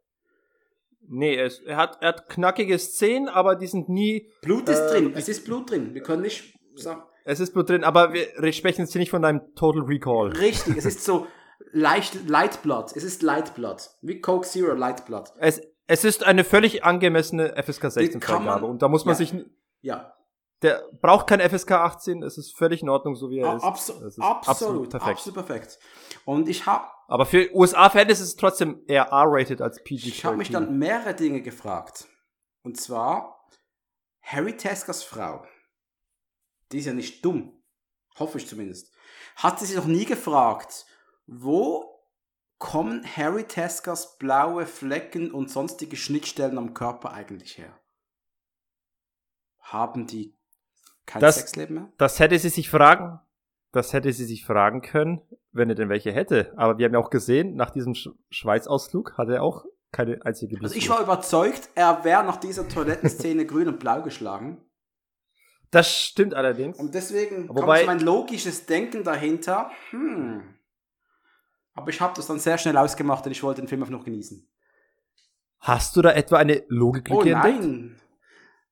[1.07, 4.29] Nee, es, er, hat, er hat knackige Szenen, aber die sind nie.
[4.41, 5.93] Blut ist äh, drin, es ist Blut drin.
[5.93, 7.03] Wir können nicht sagen.
[7.23, 10.29] Es ist Blut drin, aber wir sprechen jetzt hier nicht von einem Total Recall.
[10.29, 11.27] Richtig, es ist so
[11.71, 12.95] leicht Light Blood.
[12.95, 13.89] Es ist Light Blood.
[14.01, 15.31] Wie Coke Zero Light Blood.
[15.37, 19.33] Es, es ist eine völlig angemessene FSK 16 Freigabe und da muss man ja, sich.
[19.81, 20.13] Ja,
[20.61, 23.63] der braucht kein FSK 18, es ist völlig in Ordnung, so wie er ist.
[23.63, 25.17] Abso ist absolut, absolut perfekt.
[25.17, 25.79] Absolut perfekt.
[26.25, 26.87] Und ich habe.
[27.07, 30.07] Aber für USA-Fans ist es trotzdem eher R-rated als PG.
[30.07, 32.07] Ich habe mich dann mehrere Dinge gefragt.
[32.63, 33.47] Und zwar
[34.21, 35.45] Harry Teskers Frau.
[36.71, 37.63] Die ist ja nicht dumm.
[38.17, 38.93] Hoffe ich zumindest.
[39.35, 40.85] Hat sie sich noch nie gefragt,
[41.25, 42.05] wo
[42.59, 47.79] kommen Harry Teskers blaue Flecken und sonstige Schnittstellen am Körper eigentlich her?
[49.59, 50.37] Haben die
[51.05, 51.93] kein das, Sexleben mehr?
[51.97, 53.19] Das hätte sie sich fragen,
[53.71, 55.21] das hätte sie sich fragen können,
[55.51, 56.53] wenn er denn welche hätte.
[56.57, 60.57] Aber wir haben ja auch gesehen, nach diesem Sch Schweiz-Ausflug hat er auch keine einzige
[60.57, 60.75] Blessur.
[60.75, 64.63] Also ich war überzeugt, er wäre nach dieser Toilettenszene grün und blau geschlagen.
[65.69, 66.77] Das stimmt allerdings.
[66.77, 69.71] Und deswegen Wobei, kommt mein logisches Denken dahinter.
[69.91, 70.55] Hm.
[71.73, 74.03] Aber ich habe das dann sehr schnell ausgemacht und ich wollte den Film einfach noch
[74.03, 74.47] genießen.
[75.59, 78.01] Hast du da etwa eine Logik Oh nein.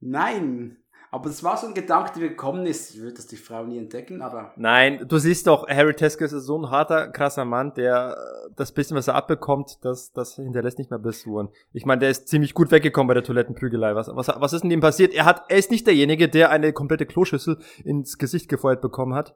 [0.02, 0.84] Nein.
[1.12, 2.94] Aber das war so ein Gedanke, der gekommen ist.
[2.94, 4.54] Ich würde das die Frau nie entdecken, aber.
[4.58, 8.72] Nein, du siehst doch, Harry Teske ist so ein harter, krasser Mann, der äh, das
[8.72, 11.50] bisschen, was er abbekommt, das, das hinterlässt nicht mehr Blessuren.
[11.74, 13.96] Ich meine, der ist ziemlich gut weggekommen bei der Toilettenprügelei.
[13.96, 15.14] Was, was, was ist denn ihm passiert?
[15.14, 19.36] Er hat, er ist nicht derjenige, der eine komplette Kloschüssel ins Gesicht gefeuert bekommen hat.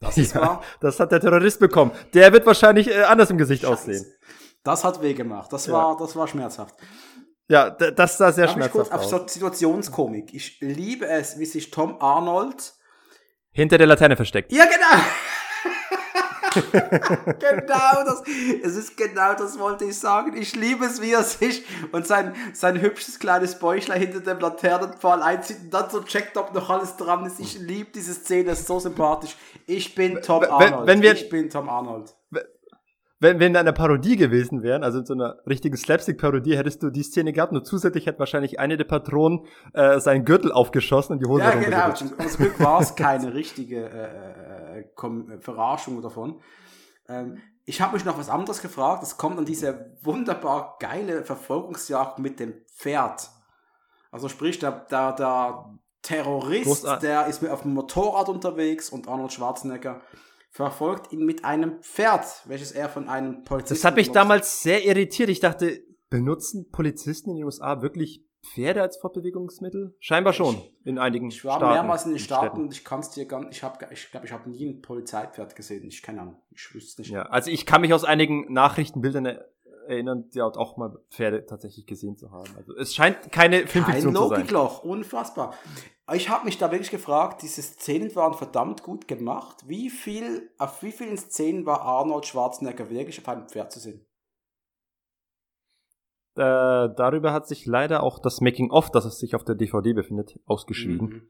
[0.00, 0.62] Das ist ja, wahr.
[0.80, 1.92] Das hat der Terrorist bekommen.
[2.14, 3.72] Der wird wahrscheinlich äh, anders im Gesicht Scheiße.
[3.72, 4.06] aussehen.
[4.64, 5.52] Das hat weh gemacht.
[5.52, 5.98] Das war, ja.
[5.98, 6.74] das war schmerzhaft.
[7.48, 9.12] Ja, das sah sehr Darf schmerzhaft aus.
[9.12, 10.34] Auf Situationskomik.
[10.34, 12.74] Ich liebe es, wie sich Tom Arnold
[13.52, 14.52] hinter der Laterne versteckt.
[14.52, 15.02] Ja, genau.
[17.38, 18.22] genau das.
[18.62, 20.36] Es ist genau das wollte ich sagen.
[20.36, 25.22] Ich liebe es, wie er sich und sein, sein hübsches kleines Bäuchlein hinter dem Laternenpfahl
[25.22, 27.38] einzieht und dann so checkt, ob noch alles dran ist.
[27.38, 29.36] Ich liebe diese Szene, ist so sympathisch.
[29.66, 30.86] Ich bin Tom Arnold.
[30.86, 32.15] Wenn wir, ich bin Tom Arnold
[33.18, 36.90] wenn wenn in einer Parodie gewesen wären, also in so einer richtigen Slapstick-Parodie, hättest du
[36.90, 41.20] die Szene gehabt, nur zusätzlich hätte wahrscheinlich eine der Patronen äh, seinen Gürtel aufgeschossen und
[41.20, 41.92] die Hose Ja, genau.
[41.92, 46.40] Zum Glück war es keine richtige äh, äh, Verarschung davon.
[47.08, 49.02] Ähm, ich habe mich noch was anderes gefragt.
[49.02, 53.30] Es kommt an diese wunderbar geile Verfolgungsjagd mit dem Pferd.
[54.12, 57.08] Also sprich, der, der, der Terrorist, Großartig.
[57.08, 60.00] der ist auf dem Motorrad unterwegs und Arnold Schwarzenegger
[60.56, 63.74] verfolgt ihn mit einem Pferd, welches er von einem Polizisten.
[63.74, 65.28] Das hat mich damals sehr irritiert.
[65.28, 69.94] Ich dachte, benutzen Polizisten in den USA wirklich Pferde als Fortbewegungsmittel?
[69.98, 73.10] Scheinbar schon in einigen Ich war Staaten, mehrmals in den Staaten und ich kann es
[73.10, 75.86] dir gar nicht, ich habe ich glaube, ich habe nie ein Polizeipferd gesehen.
[75.88, 77.10] Ich keine Ahnung, ich wüsste nicht.
[77.10, 79.38] Ja, also ich kann mich aus einigen Nachrichtenbildern
[79.86, 82.48] erinnern, hat auch mal Pferde tatsächlich gesehen zu haben.
[82.56, 84.38] Also es scheint keine Filmfiktion Kein zu sein.
[84.40, 85.54] Logikloch, unfassbar.
[86.14, 89.64] Ich habe mich da wirklich gefragt, diese Szenen waren verdammt gut gemacht.
[89.66, 94.06] Wie viel, auf wie vielen Szenen war Arnold Schwarzenegger wirklich auf einem Pferd zu sehen?
[96.36, 100.38] Äh, darüber hat sich leider auch das Making-of, das es sich auf der DVD befindet,
[100.44, 101.08] ausgeschrieben.
[101.08, 101.28] Mhm.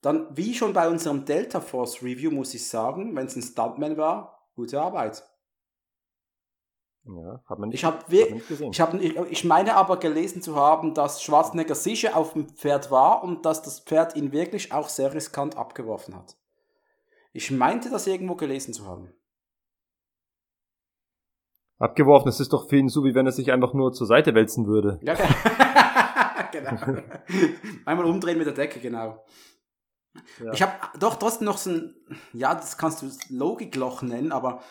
[0.00, 3.96] Dann, wie schon bei unserem Delta Force Review, muss ich sagen, wenn es ein Stuntman
[3.96, 5.24] war, gute Arbeit.
[7.06, 8.72] Ja, hat man nicht, Ich hat man nicht gesehen.
[8.72, 12.90] ich, hab, ich, ich meine aber gelesen zu haben, dass Schwarzenegger sicher auf dem Pferd
[12.90, 16.36] war und dass das Pferd ihn wirklich auch sehr riskant abgeworfen hat.
[17.32, 19.12] Ich meinte das irgendwo gelesen zu haben.
[21.78, 24.34] Abgeworfen, das ist doch für ihn so, wie wenn er sich einfach nur zur Seite
[24.34, 24.98] wälzen würde.
[25.02, 25.26] Ja, ge-
[26.52, 27.02] genau.
[27.84, 29.24] Einmal umdrehen mit der Decke, genau.
[30.42, 30.52] Ja.
[30.52, 31.94] Ich habe doch trotzdem noch so ein,
[32.32, 34.62] ja, das kannst du Logikloch nennen, aber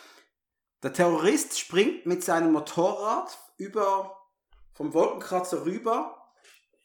[0.84, 4.16] der Terrorist springt mit seinem Motorrad über
[4.74, 6.18] vom Wolkenkratzer rüber.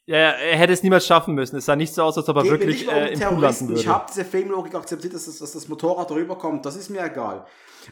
[0.05, 1.55] Ja, er hätte es niemals schaffen müssen.
[1.57, 3.85] Es sah nicht so aus, als ob er Geht wirklich äh, im Pool landen Ich
[3.85, 3.87] würde.
[3.89, 6.65] habe diese Filmlogik akzeptiert, dass das, dass das Motorrad rüberkommt.
[6.65, 7.45] Das ist mir egal.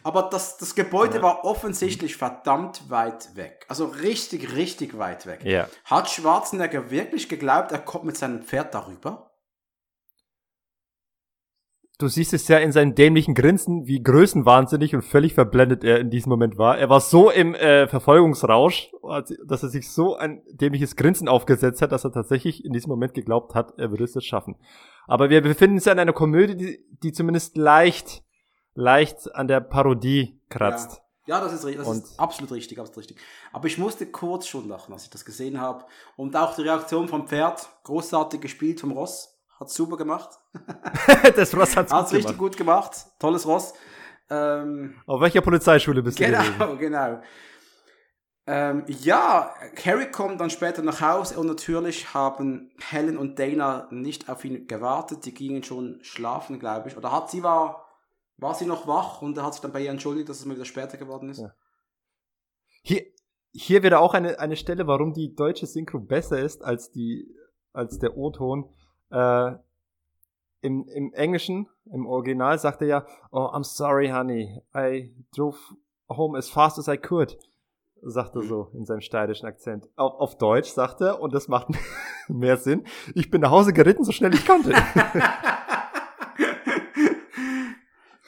[0.03, 1.21] Aber das, das Gebäude Ja.
[1.21, 3.65] war offensichtlich verdammt weit weg.
[3.67, 5.41] Also richtig, richtig weit weg.
[5.43, 5.67] Ja.
[5.85, 9.26] Hat Schwarzenegger wirklich geglaubt, er kommt mit seinem Pferd darüber?
[11.99, 16.11] Du siehst es ja in seinem dämlichen Grinsen, wie größenwahnsinnig und völlig verblendet er in
[16.11, 16.77] diesem Moment war.
[16.77, 18.91] Er war so im äh, Verfolgungsrausch,
[19.47, 23.15] dass er sich so ein dämliches Grinsen aufgesetzt hat, dass er tatsächlich in diesem Moment
[23.15, 24.57] geglaubt hat, er würde es jetzt schaffen.
[25.07, 28.21] Aber wir befinden uns ja in einer Komödie, die, die zumindest leicht,
[28.75, 31.01] leicht an der Parodie kratzt.
[31.25, 33.17] Ja, das ist, ri- das Und- ist absolut richtig, absolut richtig.
[33.51, 35.83] Aber ich musste kurz schon lachen, als ich das gesehen habe.
[36.15, 40.29] Und auch die Reaktion vom Pferd, großartig gespielt vom Ross, hat super gemacht.
[41.35, 42.37] das Ross hat's Hat's richtig gemacht.
[42.39, 43.73] gut gemacht, tolles Ross.
[44.29, 46.53] Ähm, Auf welcher Polizeischule bist du gewesen?
[46.57, 47.21] genau, genau.
[48.49, 49.53] Ähm, ja,
[49.83, 54.67] Harry kommt dann später nach Hause und natürlich haben Helen und Dana nicht auf ihn
[54.67, 55.25] gewartet.
[55.25, 56.95] Die gingen schon schlafen, glaube ich.
[56.95, 57.85] Oder hat sie war,
[58.37, 60.55] war sie noch wach und er hat sich dann bei ihr entschuldigt, dass es mal
[60.55, 61.39] wieder später geworden ist.
[61.39, 61.51] Ja.
[62.83, 63.03] Hier,
[63.51, 67.27] hier wäre auch eine, eine Stelle, warum die deutsche Synchro besser ist als die,
[67.73, 68.73] als der O-Ton.
[69.11, 69.51] Äh,
[70.61, 75.57] im, Im Englischen, im Original, sagt er ja, oh, I'm sorry, honey, I drove
[76.09, 77.37] home as fast as I could,
[78.01, 79.87] sagt er so in seinem steirischen Akzent.
[79.95, 81.67] Auf, auf Deutsch sagt er, und das macht
[82.27, 84.73] mehr Sinn, ich bin nach Hause geritten, so schnell ich konnte.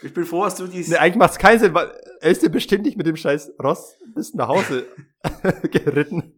[0.01, 0.87] Ich bin froh, dass du dies.
[0.87, 3.97] nee, eigentlich macht es keinen Sinn, weil er ist ja beständig mit dem scheiß Ross
[4.15, 4.87] bis nach Hause
[5.71, 6.33] geritten.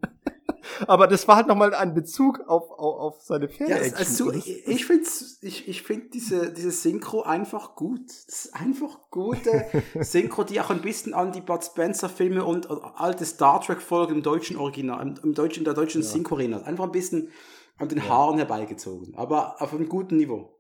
[0.88, 3.74] Aber das war halt nochmal ein Bezug auf, auf, auf seine Ja, Pferde.
[3.86, 5.06] es, also, ich ich finde
[5.42, 8.08] ich, ich find diese, diese Synchro einfach gut.
[8.08, 9.66] Das ist einfach gute
[10.00, 13.82] Synchro, die auch ein bisschen an die Bud Spencer Filme und äh, alte Star Trek
[13.82, 16.66] Folgen im deutschen Original, im, im deutschen, in der deutschen Synchro erinnert.
[16.66, 17.30] Einfach ein bisschen
[17.78, 19.16] an den Haaren herbeigezogen.
[19.16, 20.58] Aber auf einem guten Niveau.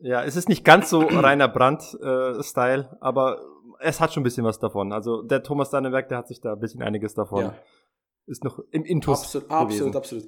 [0.00, 3.40] Ja, es ist nicht ganz so reiner Brand-Style, aber
[3.78, 4.92] es hat schon ein bisschen was davon.
[4.92, 7.40] Also der Thomas Danneberg, der hat sich da ein bisschen einiges davon.
[7.40, 7.54] Ja.
[8.26, 9.22] Ist noch im Intus.
[9.24, 9.64] Absolut, gewesen.
[9.94, 10.26] absolut, absolut.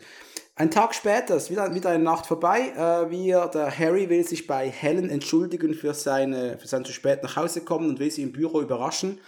[0.57, 2.73] Ein Tag später ist wieder, wieder eine Nacht vorbei.
[2.77, 7.23] Äh, wir, der Harry will sich bei Helen entschuldigen für, seine, für sein zu spät
[7.23, 9.21] nach Hause kommen und will sie im Büro überraschen.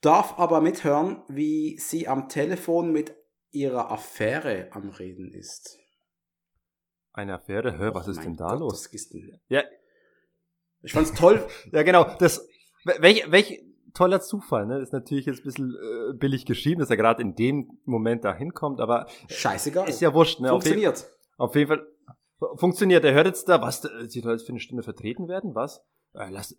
[0.00, 3.14] Darf aber mithören, wie sie am Telefon mit
[3.50, 5.78] ihrer Affäre am Reden ist.
[7.12, 7.78] Eine Affäre?
[7.78, 8.82] Hä, was Oh ist denn da Gott, los?
[8.84, 9.62] das ist denn- Ja,
[10.82, 11.46] Ich fand's toll.
[11.70, 12.04] ja, genau.
[12.18, 12.46] Das,
[12.84, 13.62] welch, welch
[13.94, 14.78] toller Zufall, ne?
[14.80, 18.34] Ist natürlich jetzt ein bisschen äh, billig geschrieben, dass er gerade in dem Moment da
[18.34, 19.88] hinkommt, aber Scheißegal.
[19.88, 20.52] ist ja wurscht, ne?
[20.52, 21.10] Auf jeden- Funktioniert.
[21.38, 21.86] Auf jeden Fall
[22.38, 23.04] fu- funktioniert.
[23.04, 25.82] Er hört jetzt da, was, sie soll jetzt für eine Stunde vertreten werden, was?
[26.14, 26.56] Äh, lass, äh,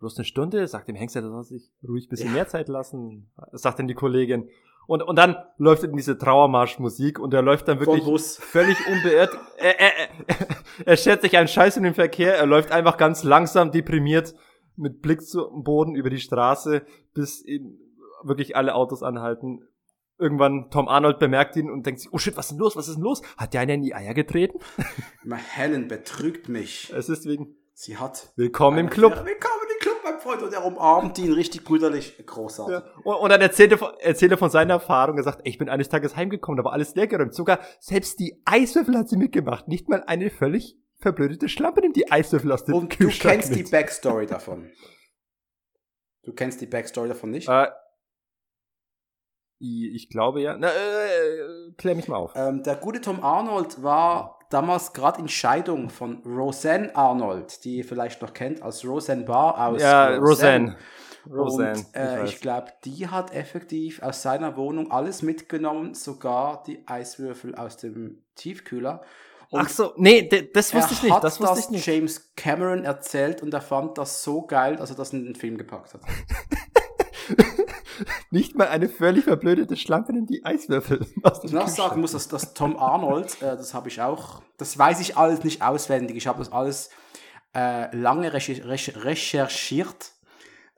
[0.00, 2.34] bloß eine Stunde, sagt dem Hengst, er soll sich ruhig ein bisschen Ja.
[2.34, 4.48] mehr Zeit lassen, sagt dann die Kollegin.
[4.88, 8.04] Und, und dann läuft in diese Trauermarschmusik und er läuft dann wirklich
[8.38, 9.36] völlig unbeirrt.
[9.58, 10.08] Er, er, er,
[10.86, 14.34] er schert sich einen Scheiß in den Verkehr, er läuft einfach ganz langsam, deprimiert,
[14.76, 16.82] mit Blick zum Boden über die Straße,
[17.14, 17.78] bis ihn
[18.22, 19.66] wirklich alle Autos anhalten.
[20.18, 22.88] Irgendwann Tom Arnold bemerkt ihn und denkt sich, oh shit, was ist denn los, was
[22.88, 23.22] ist denn los?
[23.36, 24.58] Hat der einen in die Eier getreten?
[25.54, 26.92] Helen betrügt mich.
[26.94, 28.32] Es ist wegen Sie hat.
[28.36, 29.12] Willkommen im Club.
[29.12, 30.42] Willkommen im Club, mein Freund.
[30.42, 32.16] Und er umarmt ihn richtig brüderlich.
[32.24, 32.74] Großartig.
[32.74, 33.02] Ja.
[33.04, 35.18] Und, und dann erzählt er, von, erzählt er von seiner Erfahrung.
[35.18, 37.34] Er sagt, ich bin eines Tages heimgekommen, da war alles leergeräumt.
[37.34, 39.68] Sogar selbst die Eiswürfel hat sie mitgemacht.
[39.68, 43.54] Nicht mal eine völlig verblödete Schlampe nimmt die Eiswürfel aus dem Und du Kühlschrank kennst
[43.54, 43.70] die mit.
[43.70, 44.70] Backstory davon.
[46.22, 47.48] Du kennst die Backstory davon nicht?
[47.48, 47.68] Äh,
[49.58, 50.56] ich ich glaube ja.
[50.58, 52.32] Na, äh, klär mich mal auf.
[52.34, 57.84] Ähm, der gute Tom Arnold war damals gerade in Scheidung von Roseanne Arnold, die ihr
[57.84, 60.76] vielleicht noch kennt als Roseanne Barr aus Ja, Roseanne.
[61.28, 61.76] Roseanne.
[61.78, 62.30] Und äh, weiß.
[62.30, 68.22] ich glaube, die hat effektiv aus seiner Wohnung alles mitgenommen, sogar die Eiswürfel aus dem
[68.36, 69.02] Tiefkühler.
[69.50, 71.22] Und Ach so, nee, das wusste ich nicht.
[71.22, 71.86] Das wusste ich nicht.
[71.86, 75.56] James Cameron erzählt und er fand das so geil, dass er das in den Film
[75.56, 76.00] gepackt hat.
[78.30, 80.98] Nicht mal eine völlig verblödete Schlampe in die Eiswürfel.
[80.98, 84.76] dem Ich noch sagen muss, dass, dass Tom Arnold, äh, das habe ich auch, das
[84.76, 86.16] weiß ich alles nicht auswendig.
[86.16, 86.90] Ich habe das alles
[87.54, 90.12] äh, lange recher recher recherchiert.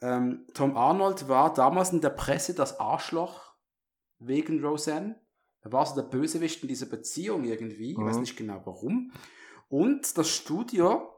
[0.00, 3.52] Ähm, Tom Arnold war damals in der Presse das Arschloch
[4.20, 5.20] wegen Roseanne.
[5.68, 7.92] Er war so der Bösewicht in dieser Beziehung irgendwie.
[7.92, 8.20] Ich weiß Mhm.
[8.22, 9.12] nicht genau warum.
[9.68, 11.12] Und das Studio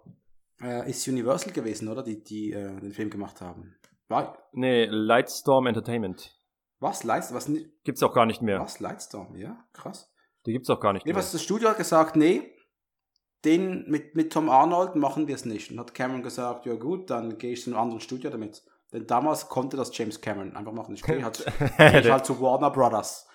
[0.63, 2.03] äh, ist Universal gewesen, oder?
[2.03, 3.75] Die, die äh, den Film gemacht haben.
[4.09, 6.37] War, Nee, Lightstorm Entertainment.
[6.81, 7.05] was?
[7.05, 7.51] Leist, was,
[7.85, 8.61] Gibt's auch gar nicht mehr.
[8.61, 8.81] was?
[8.81, 9.37] Lightstorm?
[9.37, 10.13] Ja, krass.
[10.47, 11.19] Die gibt's auch gar nicht Nee, mehr.
[11.21, 12.53] was das Studio hat gesagt, nee,
[13.45, 15.71] den mit, mit Tom Arnold machen wir es nicht.
[15.71, 18.63] Und hat Cameron gesagt, ja gut, dann gehe ich zu einem anderen Studio damit.
[18.93, 20.95] Denn damals konnte das James Cameron einfach machen.
[20.97, 21.45] Ich gehe halt,
[21.79, 23.27] geh halt zu Warner Brothers.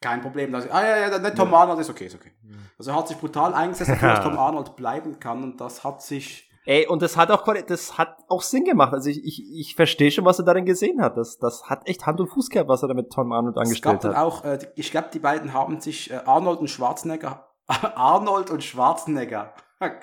[0.00, 0.52] Kein Problem.
[0.52, 2.32] Da, ah ja, ja, der Tom Arnold ist okay, ist okay.
[2.78, 6.02] Also er hat sich brutal eingesetzt, dafür, dass Tom Arnold bleiben kann und das hat
[6.02, 8.92] sich Ey, und das hat auch das hat auch Sinn gemacht.
[8.92, 11.16] Also ich, ich, ich verstehe schon, was er darin gesehen hat.
[11.16, 13.62] Das, das hat echt Hand und Fuß gehabt, was er da mit Tom Arnold Es
[13.62, 14.22] angestellt gab hat.
[14.22, 19.54] auch, äh, ich glaube, die beiden haben sich, äh, Arnold und Schwarzenegger, Arnold und Schwarzenegger.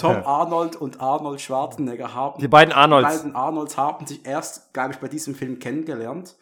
[0.00, 3.08] Tom Arnold und Arnold Schwarzenegger haben, Die beiden die Arnolds.
[3.08, 6.36] beiden Arnolds haben sich erst, glaube ich, bei diesem Film kennengelernt.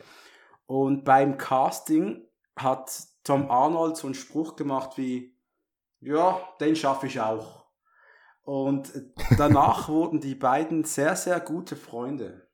[0.69, 2.93] Und beim Casting hat
[3.25, 5.35] Tom Arnold so einen Spruch gemacht wie,
[6.01, 7.65] ja, den schaffe ich auch.
[8.43, 8.93] Und
[9.39, 12.49] danach wurden die beiden sehr, sehr gute Freunde.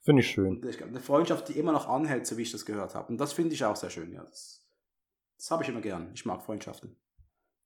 [0.00, 0.60] Finde ich schön.
[0.82, 3.12] Eine Freundschaft, die immer noch anhält, so wie ich das gehört habe.
[3.12, 4.24] Und das finde ich auch sehr schön, ja.
[4.24, 4.66] Das,
[5.36, 6.10] das habe ich immer gern.
[6.14, 6.96] Ich mag Freundschaften.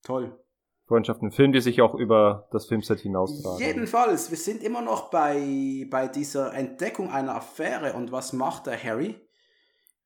[0.03, 0.39] Toll.
[0.85, 3.59] Freundschaften, Film, die sich auch über das Filmset hinaustragen.
[3.59, 7.95] Jedenfalls, wir sind immer noch bei, bei dieser Entdeckung einer Affäre.
[7.95, 9.19] Und was macht der Harry?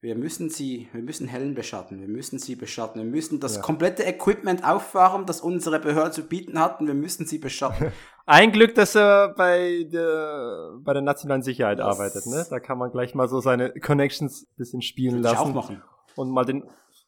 [0.02, 2.00] Wir müssen sie, wir müssen Helen beschatten.
[2.00, 3.02] Wir müssen sie beschatten.
[3.02, 3.62] Wir müssen das Ja.
[3.62, 6.86] komplette Equipment auffahren, das unsere Behörde zu bieten hatten.
[6.86, 7.92] Wir müssen sie beschatten.
[8.26, 12.44] Ein Glück, dass er bei der, bei der nationalen Sicherheit Das- arbeitet, ne?
[12.50, 15.54] Da kann man gleich mal so seine Connections ein bisschen spielen Würde ich auch lassen
[15.54, 15.82] machen.
[16.16, 16.64] und mal den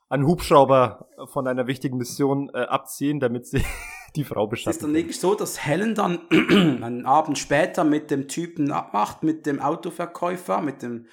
[0.09, 3.63] einen Hubschrauber von einer wichtigen Mission äh, abziehen, damit sie
[4.17, 4.81] die Frau Es ist beschatten.
[4.81, 9.61] dann wirklich so, dass Helen dann einen Abend später mit dem Typen abmacht, mit dem
[9.61, 11.07] Autoverkäufer, mit dem,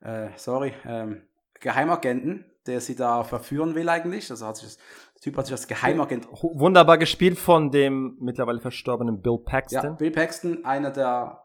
[0.00, 1.22] äh, sorry, ähm,
[1.60, 4.30] Geheimagenten, der sie da verführen will eigentlich.
[4.30, 4.76] Also hat sich das,
[5.14, 6.28] der Typ hat sich als Geheimagent.
[6.30, 9.96] Wunderbar gespielt von dem mittlerweile verstorbenen Bill Ja, Paxton.
[9.96, 11.42] Bill Paxton, einer der.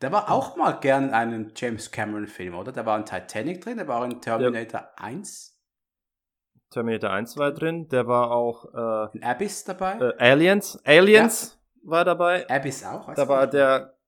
[0.00, 2.70] Der war auch mal gern in einem James Cameron-Film, oder?
[2.70, 5.58] Der war in Titanic drin, der war in Terminator 1,
[6.70, 8.64] Terminator 1 war drin, der war auch
[9.12, 9.98] äh, in Abyss dabei.
[9.98, 10.80] äh, Aliens.
[10.84, 12.48] Aliens war dabei.
[12.48, 13.98] Abyss auch, Da war der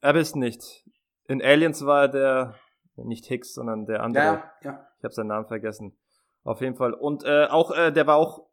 [0.00, 0.84] Abyss nicht.
[1.28, 2.54] In Aliens war der
[2.96, 4.24] nicht Hicks, sondern der andere.
[4.24, 4.86] Ja, ja.
[4.98, 5.96] Ich habe seinen Namen vergessen.
[6.44, 6.92] Auf jeden Fall.
[6.94, 8.46] Und äh, auch, äh, der war auch,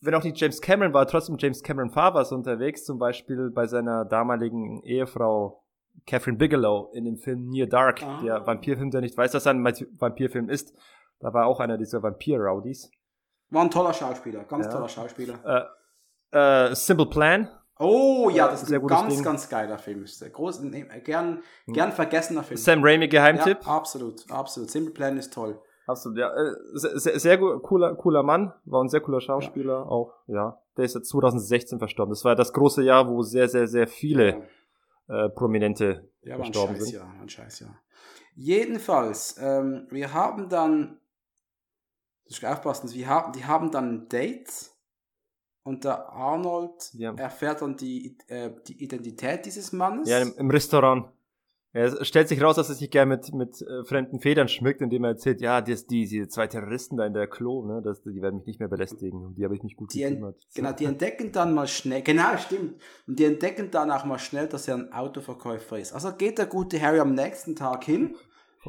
[0.00, 4.04] wenn auch nicht James Cameron war, trotzdem James Cameron Favas unterwegs, zum Beispiel bei seiner
[4.04, 5.62] damaligen Ehefrau
[6.06, 8.20] Catherine Bigelow in dem Film Near Dark, Ah.
[8.22, 10.74] der Vampirfilm, der nicht weiß, dass er ein Vampirfilm ist.
[11.20, 12.90] Da war auch einer dieser Vampir-Rowdies.
[13.50, 14.72] War ein toller Schauspieler, ganz Ja.
[14.72, 15.68] toller Schauspieler.
[16.32, 16.36] Äh,
[16.70, 17.48] äh, Simple Plan.
[17.78, 19.24] Oh ja, Ja, das ist ein ganz, Ding.
[19.24, 20.02] ganz geiler Film.
[20.04, 22.56] Ist groß, nee, gern, gern vergessener Film.
[22.58, 23.58] Sam Raimi Geheimtipp.
[23.62, 24.70] Ja, absolut, absolut.
[24.70, 25.60] Simple Plan ist toll.
[25.86, 26.32] Absolut, ja.
[26.34, 30.60] Äh, sehr, sehr, cooler, cooler Mann, war ein sehr cooler Schauspieler auch, ja.
[30.76, 32.10] Der ist jetzt 2016 verstorben.
[32.12, 34.48] Das war das große Jahr, wo sehr, sehr, sehr viele
[35.08, 36.94] äh, Prominente Ja, war ein verstorben Scheiß, sind.
[36.94, 37.68] ja, war ein Scheiß, ja.
[38.34, 40.98] Jedenfalls, ähm, wir haben dann,
[42.26, 44.50] das ist aufpassen, wir haben, die haben dann ein Date
[45.66, 47.14] und der Arnold Ja.
[47.16, 50.08] erfährt dann die, äh, die Identität dieses Mannes.
[50.08, 51.06] Ja, im, im Restaurant.
[51.78, 55.04] Es stellt sich raus, dass er sich gerne mit, mit äh, fremden Federn schmückt, indem
[55.04, 58.22] er erzählt, ja, die, die, die zwei Terroristen da in der Klo, ne, das, die
[58.22, 59.26] werden mich nicht mehr belästigen.
[59.26, 60.40] Um die habe ich mich gut Die, gekümmert.
[60.54, 62.80] genau, die entdecken dann mal schnell, genau, stimmt.
[63.06, 65.92] Und die entdecken dann auch mal schnell, dass er ein Autoverkäufer ist.
[65.92, 68.16] Also geht der gute Harry am nächsten Tag hin.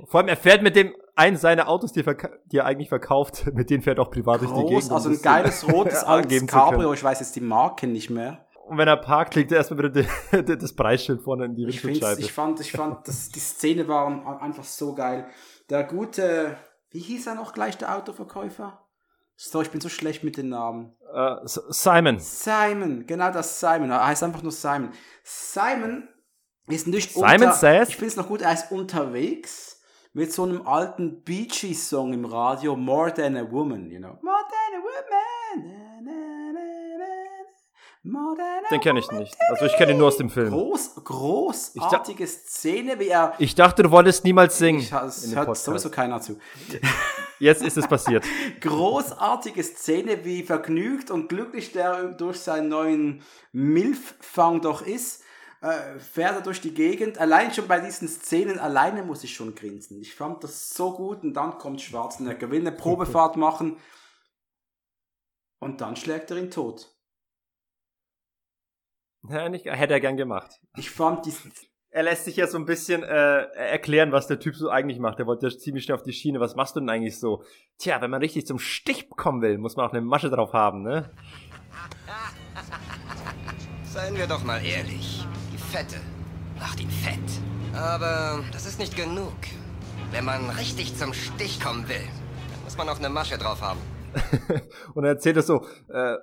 [0.06, 2.16] Vor allem, er fährt mit dem einen seiner Autos, die er,
[2.46, 4.92] die er eigentlich verkauft, mit denen fährt er auch privat durch die Groß, Gegend.
[4.92, 6.48] also ein geiles rotes können.
[6.48, 8.46] Cabrio, ich weiß jetzt die Marke nicht mehr.
[8.68, 12.20] Und wenn er parkt, legt er erstmal wieder die, das Preisschild vorne in die Windschutzscheibe.
[12.22, 15.28] ich fand, ich fand, das, die Szene war einfach so geil.
[15.70, 16.58] Der gute,
[16.92, 18.84] wie hieß er noch gleich, der Autoverkäufer?
[19.38, 20.96] So, ich bin so schlecht mit den Namen.
[21.46, 22.20] S- Simon.
[22.20, 23.90] Simon, genau das Simon.
[23.92, 24.90] Er heißt einfach nur Simon.
[25.24, 26.10] Simon
[26.68, 27.90] ist natürlich Simon says?
[27.90, 29.77] Ich finde es noch gut, er ist unterwegs
[30.18, 34.18] mit so einem alten Bee Gees Song im Radio, More Than a Woman, you know.
[34.24, 34.98] More Than a Woman.
[38.72, 39.36] Den kenne ich nicht.
[39.50, 40.50] Also ich kenne ihn nur aus dem Film.
[40.50, 43.34] Groß, großartige Szene, wie er.
[43.38, 44.80] Ich dachte, du wolltest niemals singen.
[44.80, 46.40] Ich, es hört sowieso keiner zu.
[47.40, 48.26] Jetzt ist es passiert.
[48.62, 55.22] Großartige Szene, wie vergnügt und glücklich der durch seinen neuen Milf-Fang doch ist.
[55.62, 57.18] Äh, fährt er durch die Gegend.
[57.18, 60.00] Allein schon bei diesen Szenen, alleine muss ich schon grinsen.
[60.00, 63.78] Ich fand das so gut und dann kommt Schwarzenegger, will eine Probefahrt machen
[65.60, 66.94] und dann schlägt er ihn tot.
[69.30, 70.60] Ja, nicht, hätte er gern gemacht.
[70.76, 71.34] Ich fand die.
[71.90, 75.20] Er lässt sich ja so ein bisschen äh, erklären, was der Typ so eigentlich macht.
[75.20, 76.40] Er wollte ja ziemlich schnell auf die Schiene.
[76.40, 77.44] Was machst du denn eigentlich so?
[77.80, 80.84] Tja, wenn man richtig zum Stich kommen will, muss man auch eine Masche drauf haben,
[80.84, 81.10] ne?
[83.86, 85.26] Seien wir doch mal ehrlich.
[85.78, 86.02] Die Fette
[86.58, 87.20] macht ihn fett.
[87.76, 89.36] Aber das ist nicht genug.
[90.10, 91.96] Wenn man richtig zum Stich kommen will,
[92.52, 93.80] dann muss man auch eine Masche drauf haben.
[94.96, 96.16] und er erzählt es so, äh,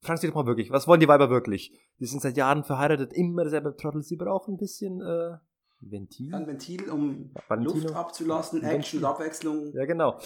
[0.00, 1.78] Fragen Sie doch mal wirklich, was wollen die Weiber wirklich?
[1.98, 4.00] Die sind seit Jahren verheiratet, immer derselbe Trottel.
[4.00, 5.36] Sie brauchen ein bisschen äh,
[5.80, 6.34] Ventil.
[6.34, 7.82] Ein Ventil, um Valentino.
[7.82, 9.74] Luft abzulassen, Action und Abwechslung.
[9.74, 10.18] Ja, genau.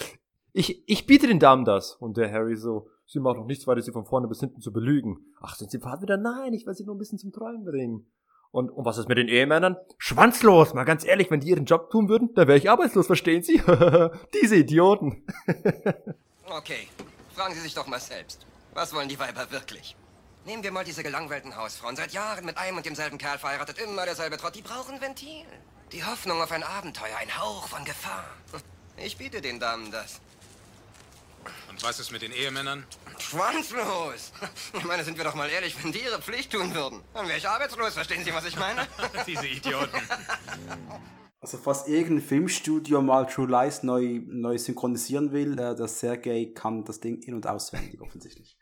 [0.52, 1.96] Ich, ich biete den Damen das.
[1.96, 4.72] Und der Harry so, sie machen noch nichts weiter, sie von vorne bis hinten zu
[4.72, 5.26] belügen.
[5.40, 6.18] Ach, sind sie Fahrt wieder?
[6.18, 8.06] Nein, ich will sie nur ein bisschen zum Träumen bringen.
[8.54, 9.76] Und, und was ist mit den Ehemännern?
[9.98, 13.42] Schwanzlos, mal ganz ehrlich, wenn die ihren Job tun würden, dann wäre ich arbeitslos, verstehen
[13.42, 13.60] Sie?
[14.42, 15.26] Diese Idioten.
[16.48, 16.86] okay,
[17.34, 18.46] fragen Sie sich doch mal selbst.
[18.72, 19.96] Was wollen die Weiber wirklich?
[20.46, 21.96] Nehmen wir mal diese gelangweilten Hausfrauen.
[21.96, 24.54] Seit Jahren mit einem und demselben Kerl verheiratet, immer derselbe Trott.
[24.54, 25.46] Die brauchen Ventil.
[25.90, 28.24] Die Hoffnung auf ein Abenteuer, ein Hauch von Gefahr.
[28.96, 30.20] Ich biete den Damen das.
[31.70, 32.84] Und was ist mit den Ehemännern?
[33.18, 34.32] Schwanzlos!
[34.76, 37.38] Ich meine, sind wir doch mal ehrlich, wenn die ihre Pflicht tun würden, dann wäre
[37.38, 37.94] ich arbeitslos.
[37.94, 38.86] Verstehen Sie, was ich meine?
[39.26, 40.00] Diese Idioten.
[41.40, 46.84] Also fast irgendein Filmstudio mal True Lies neu, neu synchronisieren will, äh, der Sergei kann
[46.84, 48.56] das Ding in- und auswendig offensichtlich.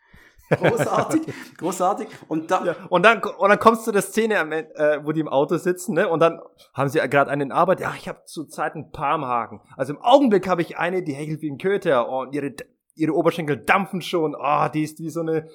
[0.56, 1.22] Großartig,
[1.58, 2.08] großartig.
[2.28, 4.34] Und, da ja, und dann und dann kommst du zu der Szene,
[4.74, 6.08] äh, wo die im Auto sitzen, ne?
[6.08, 6.40] Und dann
[6.74, 7.80] haben sie gerade einen in Arbeit.
[7.80, 9.60] Ja, ich habe zurzeit ein paar im Haken.
[9.76, 12.54] Also im Augenblick habe ich eine, die hechelt wie ein Köter und ihre
[12.94, 14.34] ihre Oberschenkel dampfen schon.
[14.34, 15.48] Oh, die ist wie so eine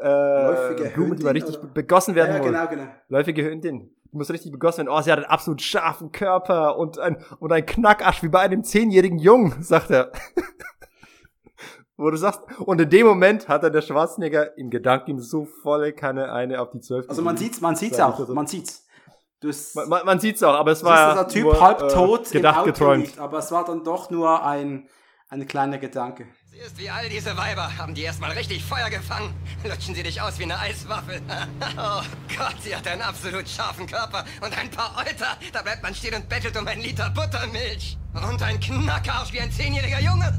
[0.00, 1.68] äh, Blume, die mal richtig oder?
[1.68, 2.94] begossen werden ja, ja, genau, genau.
[3.08, 3.90] Läufige Hündin.
[4.12, 4.96] Die muss richtig begossen werden.
[4.96, 8.64] Oh, sie hat einen absolut scharfen Körper und ein, und ein Knackarsch wie bei einem
[8.64, 10.12] zehnjährigen Jungen, sagt er.
[11.96, 15.92] wo du sagst, und in dem Moment hat er der Schwarzenegger im Gedanken so volle
[15.92, 17.08] Kanne eine auf die zwölf.
[17.08, 18.86] Also man sieht's, man sieht's auch, man sieht's.
[19.74, 22.60] Man, man, man, sieht's auch, aber es war ja Typ nur, halb tot äh, gedacht,
[22.60, 23.06] im geträumt.
[23.06, 24.88] Liegt, aber es war dann doch nur ein
[25.32, 26.26] ein kleiner Gedanke.
[26.54, 27.78] Sie ist wie all diese Weiber.
[27.78, 29.32] Haben die erstmal richtig Feuer gefangen?
[29.64, 31.22] Lutschen sie dich aus wie eine Eiswaffel.
[31.78, 32.02] oh
[32.36, 35.38] Gott, sie hat einen absolut scharfen Körper und ein paar Euter.
[35.50, 37.96] Da bleibt man stehen und bettelt um einen Liter Buttermilch.
[38.12, 40.30] Und ein Knackarsch wie ein zehnjähriger Junge.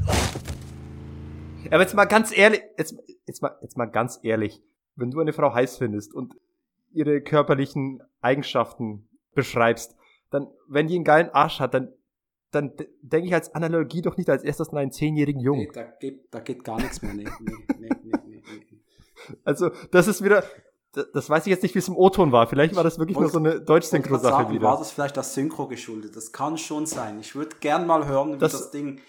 [1.72, 2.94] Aber jetzt mal ganz ehrlich, jetzt,
[3.26, 4.62] jetzt, mal, jetzt mal ganz ehrlich,
[4.94, 6.34] wenn du eine Frau heiß findest und
[6.92, 9.96] ihre körperlichen Eigenschaften beschreibst,
[10.30, 11.88] dann, wenn die einen geilen Arsch hat, dann,
[12.54, 15.62] dann denke ich als Analogie doch nicht als erstes an einen zehnjährigen Jungen.
[15.62, 17.14] Nee, da, geht, da geht gar nichts mehr.
[17.14, 18.42] Nee, nee, nee, nee, nee.
[19.44, 20.44] Also, das ist wieder,
[20.92, 22.46] das weiß ich jetzt nicht, wie es im O-Ton war.
[22.46, 24.68] Vielleicht war das wirklich nur so eine Deutsch-Synchro-Sache wieder.
[24.68, 26.14] War das vielleicht das Synchro geschuldet?
[26.14, 27.18] Das kann schon sein.
[27.20, 29.00] Ich würde gern mal hören, wie das, das Ding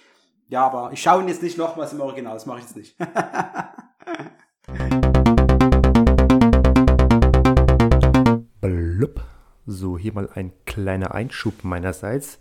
[0.47, 2.95] ja, aber ich schaue ihn jetzt nicht nochmals im Original, das mache ich jetzt nicht.
[8.61, 9.21] Blub.
[9.65, 12.37] So, hier mal ein kleiner Einschub meinerseits,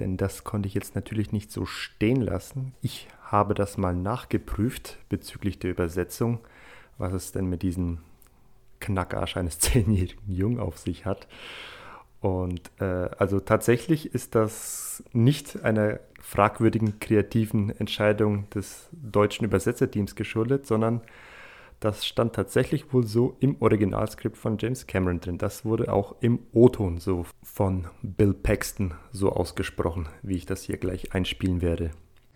[0.00, 2.74] denn das konnte ich jetzt natürlich nicht so stehen lassen.
[2.82, 6.40] Ich habe das mal nachgeprüft bezüglich der Übersetzung,
[6.98, 7.98] was es denn mit diesem
[8.80, 11.26] Knackarsch eines zehnjährigen Jungen auf sich hat.
[12.20, 20.66] Und äh, also tatsächlich ist das nicht einer fragwürdigen kreativen Entscheidung des deutschen Übersetzerteams geschuldet,
[20.66, 21.02] sondern
[21.84, 25.36] das stand tatsächlich wohl so im Originalskript von James Cameron drin.
[25.36, 30.78] Das wurde auch im O-Ton so von Bill Paxton so ausgesprochen, wie ich das hier
[30.78, 31.90] gleich einspielen werde.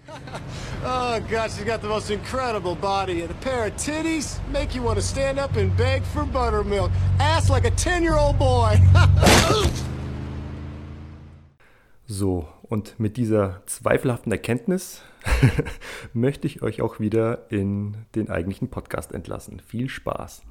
[0.84, 4.82] oh God, she's got the most incredible body and a pair of titties make you
[4.82, 6.90] want to stand up and beg for buttermilk.
[7.18, 8.76] Ass like a 10-year-old boy.
[12.06, 15.02] so, und mit dieser zweifelhaften Erkenntnis
[16.12, 19.60] möchte ich euch auch wieder in den eigentlichen Podcast entlassen.
[19.60, 20.42] Viel Spaß.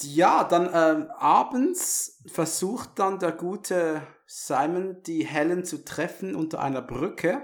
[0.00, 6.82] Ja, dann ähm, abends versucht dann der gute Simon die Helen zu treffen unter einer
[6.82, 7.42] Brücke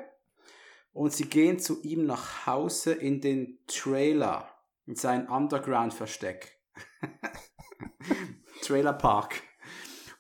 [0.93, 4.49] und sie gehen zu ihm nach Hause in den Trailer,
[4.87, 6.59] in sein Underground-Versteck.
[8.63, 9.48] Trailer Park.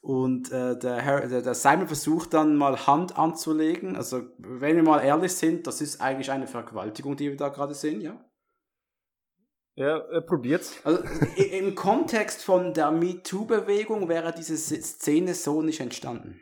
[0.00, 3.96] Und äh, der, Herr, der, der Simon versucht dann mal Hand anzulegen.
[3.96, 7.74] Also, wenn wir mal ehrlich sind, das ist eigentlich eine Vergewaltigung, die wir da gerade
[7.74, 8.24] sehen, ja?
[9.74, 10.80] Ja, er probiert's.
[10.84, 11.04] Also
[11.36, 16.40] im Kontext von der MeToo-Bewegung wäre diese Szene so nicht entstanden.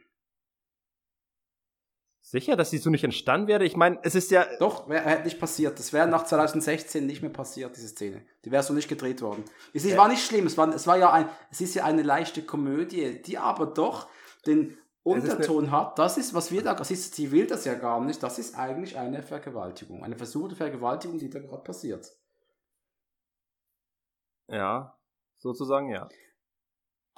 [2.28, 3.64] Sicher, dass die so nicht entstanden wäre?
[3.64, 4.44] Ich meine, es ist ja.
[4.58, 5.78] Doch, wär, hätte nicht passiert.
[5.78, 8.26] Das wäre nach 2016 nicht mehr passiert, diese Szene.
[8.44, 9.44] Die wäre so nicht gedreht worden.
[9.72, 12.02] Es ist, war nicht schlimm, es war, es war ja ein, es ist ja eine
[12.02, 14.08] leichte Komödie, die aber doch
[14.44, 16.00] den Unterton hat.
[16.00, 18.20] Das ist, was wir da, das ist, sie will das ja gar nicht.
[18.20, 20.02] Das ist eigentlich eine Vergewaltigung.
[20.02, 22.10] Eine versuchte Vergewaltigung, die da gerade passiert.
[24.48, 24.98] Ja,
[25.36, 26.08] sozusagen, ja.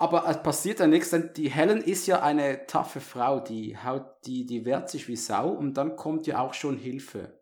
[0.00, 4.04] Aber es passiert ja nichts, denn die Helen ist ja eine taffe Frau, die haut,
[4.26, 7.40] die, die wehrt sich wie Sau und dann kommt ja auch schon Hilfe.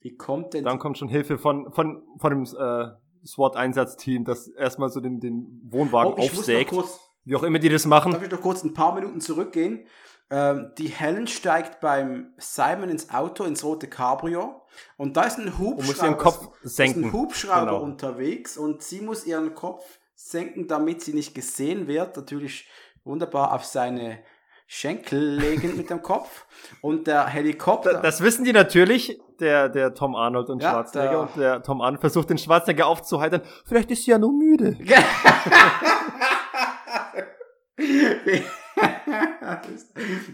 [0.00, 4.88] Wie kommt denn Dann kommt schon Hilfe von, von, von dem äh, SWAT-Einsatzteam, das erstmal
[4.88, 6.70] so den, den Wohnwagen Oh, aufsägt.
[6.70, 8.12] kurz, Wie auch immer die das machen.
[8.12, 9.86] darf ich noch kurz ein paar Minuten zurückgehen?
[10.30, 14.62] Ähm, die Helen steigt beim Simon ins Auto, ins rote Cabrio
[14.96, 17.04] und da ist ein Hubschrauber, muss ihren Kopf ist senken.
[17.04, 17.82] ein Hubschrauber Genau.
[17.82, 19.84] unterwegs und sie muss ihren Kopf
[20.16, 22.16] senken, damit sie nicht gesehen wird.
[22.16, 22.68] Natürlich
[23.04, 24.18] wunderbar auf seine
[24.66, 26.44] Schenkel legen mit dem Kopf
[26.80, 27.92] und der Helikopter.
[27.92, 31.10] Da- Das wissen die natürlich, der, der Tom Arnold und Ja, Schwarzenegger.
[31.10, 33.42] der- Und der Tom Arnold versucht den Schwarzenegger aufzuheitern.
[33.64, 34.76] Vielleicht ist sie ja nur müde.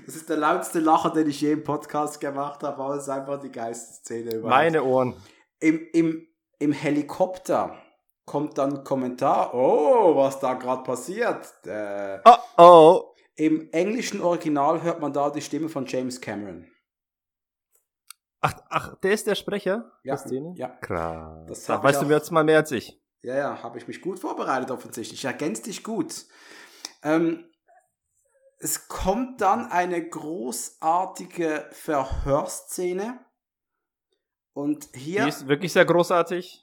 [0.06, 3.08] das ist der lautste Lacher, den ich je im Podcast gemacht habe, aber es ist
[3.08, 4.50] einfach die geilste Szene überhaupt.
[4.50, 5.14] Meine Ohren.
[5.60, 6.26] Im, im,
[6.58, 7.76] Im Helikopter
[8.24, 11.48] kommt dann ein Kommentar, oh, was da gerade passiert.
[11.66, 13.14] Äh, Oh, oh.
[13.36, 16.70] Im englischen Original hört man da die Stimme von James Cameron.
[18.40, 20.52] Ach, ach, der ist der Sprecher Ja, der Szene?
[20.56, 20.68] ja.
[20.68, 21.46] Krass.
[21.48, 23.00] Das Da hab weißt ich du auch- jetzt mal mehr als ich.
[23.22, 25.20] Ja, ja, habe ich mich gut vorbereitet offensichtlich.
[25.20, 26.26] Ich ergänze dich gut.
[27.04, 27.48] Ähm,
[28.58, 33.24] es kommt dann eine großartige Verhörszene.
[34.54, 36.61] Und hier, Die ist wirklich sehr großartig.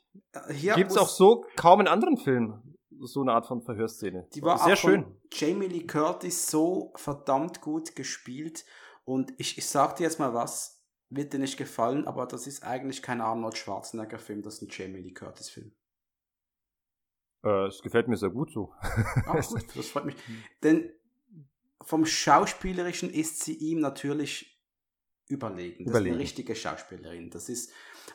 [0.51, 2.69] Hier Gibt's auch so kaum in anderen Filmen
[3.01, 4.27] so eine Art von Verhörszene.
[4.33, 5.05] Die war sehr schön.
[5.31, 8.65] Jamie Lee Curtis so verdammt gut gespielt.
[9.05, 12.63] Und ich, ich sag dir jetzt mal was, wird dir nicht gefallen, aber das ist
[12.63, 15.71] eigentlich kein Arnold Schwarzenegger Film, das ist ein Jamie Lee Curtis Film.
[17.43, 18.73] Äh, es gefällt mir sehr gut so.
[18.79, 20.15] Ah, gut, das freut mich.
[20.61, 20.91] Denn
[21.81, 24.59] vom Schauspielerischen ist sie ihm natürlich
[25.27, 25.85] überlegen.
[25.85, 26.15] Das ist Überlegen.
[26.15, 27.29] eine richtige Schauspielerin.
[27.29, 27.71] Das ist,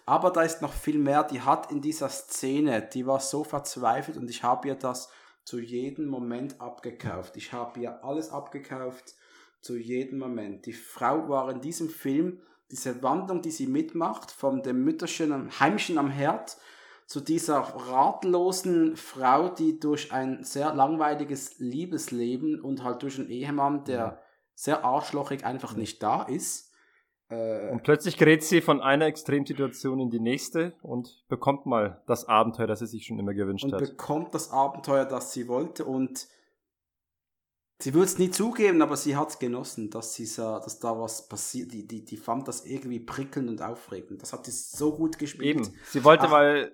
[0.06, 1.24] aber da ist noch viel mehr.
[1.24, 5.10] Die hat in dieser Szene, die war so verzweifelt und ich habe ihr das
[5.44, 7.36] zu jedem Moment abgekauft.
[7.36, 9.14] Ich habe ihr alles abgekauft
[9.60, 10.66] zu jedem Moment.
[10.66, 12.40] Die Frau war in diesem Film,
[12.70, 16.56] diese Wandlung, die sie mitmacht, von dem Mütterchen, am Heimchen am Herd
[17.06, 23.84] zu dieser ratlosen Frau, die durch ein sehr langweiliges Liebesleben und halt durch einen Ehemann,
[23.84, 24.22] der
[24.54, 26.73] sehr arschlochig einfach nicht da ist,
[27.28, 32.28] äh, Und plötzlich gerät sie von einer Extremsituation in die nächste und bekommt mal das
[32.28, 33.80] Abenteuer, das sie sich schon immer gewünscht und hat.
[33.80, 36.28] bekommt das Abenteuer, das sie wollte und
[37.78, 40.98] sie würde es nie zugeben, aber sie hat es genossen, dass, sie sah, dass da
[40.98, 41.72] was passiert.
[41.72, 44.22] Die, die, die fand das irgendwie prickelnd und aufregend.
[44.22, 45.56] Das hat sie so gut gespielt.
[45.56, 45.74] Eben.
[45.90, 46.30] Sie wollte Ach.
[46.30, 46.72] mal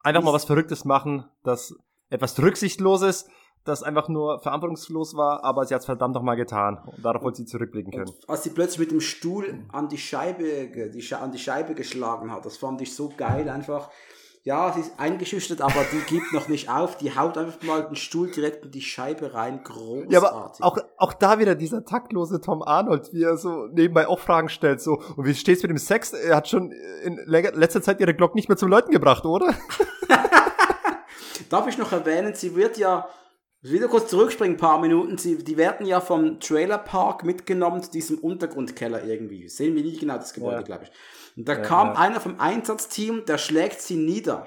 [0.00, 1.74] einfach mal was Verrücktes machen, das
[2.08, 3.26] etwas Rücksichtloses,
[3.64, 6.78] das einfach nur verantwortungslos war, aber sie hat es verdammt noch mal getan.
[6.84, 8.08] Und darauf wollte sie zurückblicken können.
[8.08, 10.44] Und als sie plötzlich mit dem Stuhl an die Scheibe,
[10.92, 13.48] die, Sche- an die Scheibe geschlagen hat, das fand ich so geil.
[13.48, 13.88] Einfach,
[14.42, 16.96] ja, sie ist eingeschüchtert, aber die gibt noch nicht auf.
[16.98, 19.62] Die haut einfach mal den Stuhl direkt in die Scheibe rein.
[19.62, 20.10] Großartig.
[20.12, 24.18] Ja, aber auch, auch da wieder dieser taktlose Tom Arnold, wie er so nebenbei auch
[24.18, 26.12] Fragen stellt, so, und wie steht's mit dem Sex?
[26.12, 26.72] Er hat schon
[27.04, 29.54] in le- letzter Zeit ihre Glock nicht mehr zum Läuten gebracht, oder?
[31.48, 33.06] Darf ich noch erwähnen, sie wird ja,
[33.70, 38.18] wieder kurz zurückspringen, ein paar Minuten, sie, die werden ja vom Trailerpark mitgenommen zu diesem
[38.18, 39.48] Untergrundkeller irgendwie.
[39.48, 40.62] Sehen wir nie genau das Gebäude, Ja.
[40.62, 40.90] glaube ich.
[41.36, 41.94] Und da kam ja.
[41.94, 44.46] einer vom Einsatzteam, der schlägt sie nieder.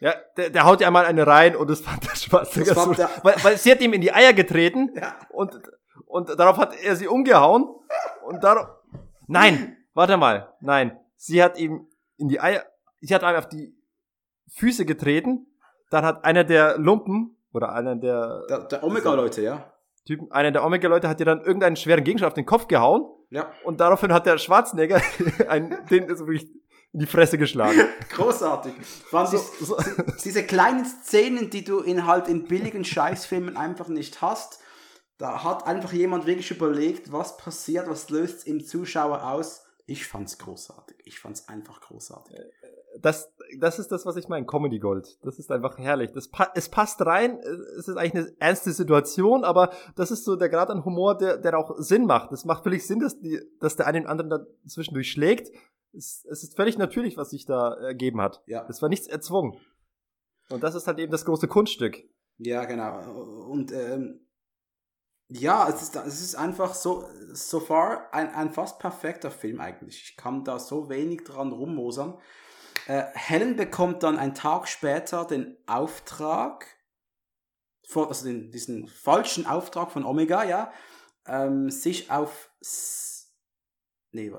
[0.00, 2.98] Ja, der, der haut ihr einmal eine rein und das fand der Schwarzenegger Das fand
[2.98, 5.16] der- weil, weil sie hat ihm in die Eier getreten Ja.
[5.30, 5.58] und,
[6.06, 7.64] und darauf hat er sie umgehauen
[8.26, 8.68] und darauf,
[9.26, 12.64] nein, warte mal, nein, sie hat ihm in die Eier,
[13.00, 13.74] sie hat ihm auf die
[14.56, 15.46] Füße getreten,
[15.90, 19.72] dann hat einer der Lumpen oder einer der Der, der Omega-Leute, ja.
[20.06, 23.50] Typen, einer der Omega-Leute hat ihr dann irgendeinen schweren Gegenstand auf den Kopf gehauen Ja.
[23.64, 25.00] und daraufhin hat der Schwarzenegger
[25.48, 26.50] einen, den so wirklich
[26.92, 27.80] in die Fresse geschlagen.
[28.10, 28.72] Großartig.
[28.82, 29.76] Fand So, so,
[30.22, 34.60] diese kleinen Szenen, die du in halt in billigen Scheißfilmen einfach nicht hast,
[35.18, 39.64] da hat einfach jemand wirklich überlegt, was passiert, was löst im Zuschauer aus.
[39.86, 40.96] Ich fand's großartig.
[41.04, 42.36] Ich fand's einfach großartig.
[43.00, 43.28] das,
[43.58, 45.18] das ist das, was ich meine, Comedy Gold.
[45.22, 46.12] Das ist einfach herrlich.
[46.12, 47.38] Das pa es passt rein,
[47.78, 51.38] es ist eigentlich eine ernste Situation, aber das ist so der Grad an Humor, der,
[51.38, 52.32] der auch Sinn macht.
[52.32, 55.50] Es macht völlig Sinn, dass, die, dass der eine den anderen da zwischendurch schlägt.
[55.92, 58.42] Es, es ist völlig natürlich, was sich da ergeben hat.
[58.46, 58.66] Ja.
[58.68, 59.58] Es war nichts erzwungen.
[60.50, 61.96] Und das ist halt eben das große Kunststück.
[62.38, 63.00] Ja, genau.
[63.48, 64.20] Und ähm,
[65.28, 70.02] ja, es ist, es ist einfach so, so far ein, ein fast perfekter Film eigentlich.
[70.02, 72.18] Ich kann da so wenig dran rummosern.
[72.86, 76.66] Äh, Helen bekommt dann einen Tag später den Auftrag,
[77.88, 80.72] vor- also den, diesen falschen Auftrag von Omega, ja,
[81.26, 82.50] ähm, sich auf.
[84.12, 84.32] Nee,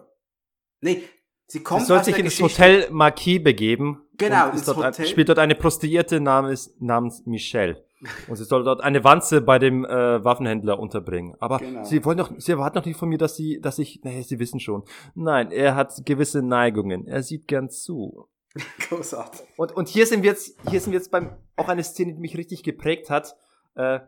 [0.82, 1.04] nee,
[1.48, 4.02] sie kommt Sie soll sich der in das Geschichte- Hotel Marquis begeben.
[4.18, 5.06] Genau, ins dort Hotel.
[5.06, 7.84] Ein, spielt dort eine Prostituierte namens, namens Michelle.
[8.28, 11.36] Und sie soll dort eine Wanze bei dem äh, Waffenhändler unterbringen.
[11.40, 11.84] Aber Genau.
[11.84, 14.38] sie wollen doch, sie erwarten doch nicht von mir, dass sie, dass ich, naja, sie
[14.40, 14.84] wissen schon.
[15.16, 17.08] Nein, er hat gewisse Neigungen.
[17.08, 18.30] Er sieht gern zu.
[18.90, 19.46] Großartig.
[19.58, 22.20] Und, und hier sind wir jetzt, hier sind wir jetzt beim, auch eine Szene, die
[22.20, 23.36] mich richtig geprägt hat.
[23.76, 24.00] Äh,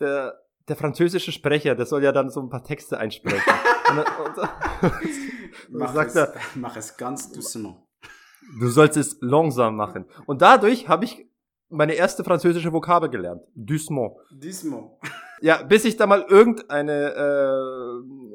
[0.00, 3.52] der, der französische Sprecher, der soll ja dann so ein paar Texte einsprechen.
[3.90, 7.76] und, und, und, Mach, sagt es, er, mach es ganz doucement.
[8.60, 10.06] du sollst es langsam machen.
[10.26, 11.26] Und dadurch habe ich
[11.68, 13.42] meine erste französische Vokabel gelernt.
[13.54, 14.12] Doucement.
[14.30, 14.92] Doucement.
[15.40, 17.14] Ja, bis ich da mal irgendeine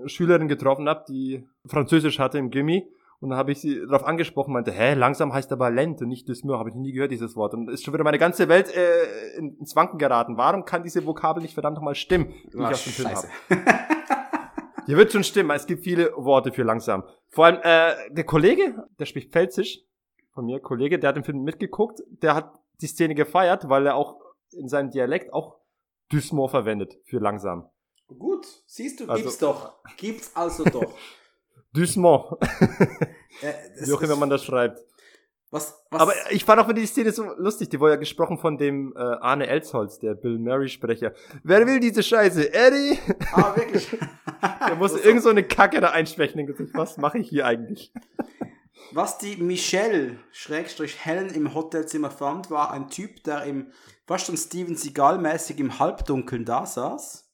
[0.05, 2.87] äh, Schülerin getroffen habe, die Französisch hatte im Gimmi.
[3.21, 6.57] Und dann habe ich sie darauf angesprochen, meinte, hä, langsam heißt aber lente, nicht Doucement.
[6.57, 7.53] Habe ich noch nie gehört, dieses Wort.
[7.53, 10.37] Und ist schon wieder meine ganze Welt äh, in- ins Wanken geraten.
[10.37, 13.27] Warum kann diese Vokabel nicht verdammt nochmal stimmen, die ich Ach, aus dem Film habe?
[14.87, 15.51] Die wird schon stimmen.
[15.51, 17.03] Es gibt viele Worte für langsam.
[17.29, 19.81] Vor allem äh, der Kollege, der spricht Pfälzisch,
[20.33, 23.95] von mir, Kollege, der hat den Film mitgeguckt, der hat die Szene gefeiert, weil er
[23.95, 24.15] auch
[24.53, 25.57] in seinem Dialekt auch
[26.09, 27.69] Doucement verwendet für langsam.
[28.07, 29.73] Gut, siehst du, Also- gibt's doch.
[29.97, 30.93] Gibt's also doch.
[31.73, 32.25] Doucement,
[33.75, 34.79] es wie auch immer man das schreibt.
[35.51, 38.37] was, was, Aber ich fand auch wieder die Szene so lustig, die wurde ja gesprochen
[38.37, 41.13] von dem äh, Arne Elsholz, der Bill Murray-Sprecher.
[41.43, 42.53] Wer will diese Scheiße?
[42.53, 42.99] Eddie?
[43.33, 43.87] ah, wirklich.
[44.67, 46.45] Der musste irgend so eine Kacke da einsprechen.
[46.45, 47.91] Gesagt, was mache ich hier eigentlich?
[48.93, 53.71] Was die Michelle, Schrägstrich Helen, im Hotelzimmer fand, war ein Typ, der im,
[54.07, 57.29] fast schon Steven Seagal-mäßig im Halbdunkeln da saß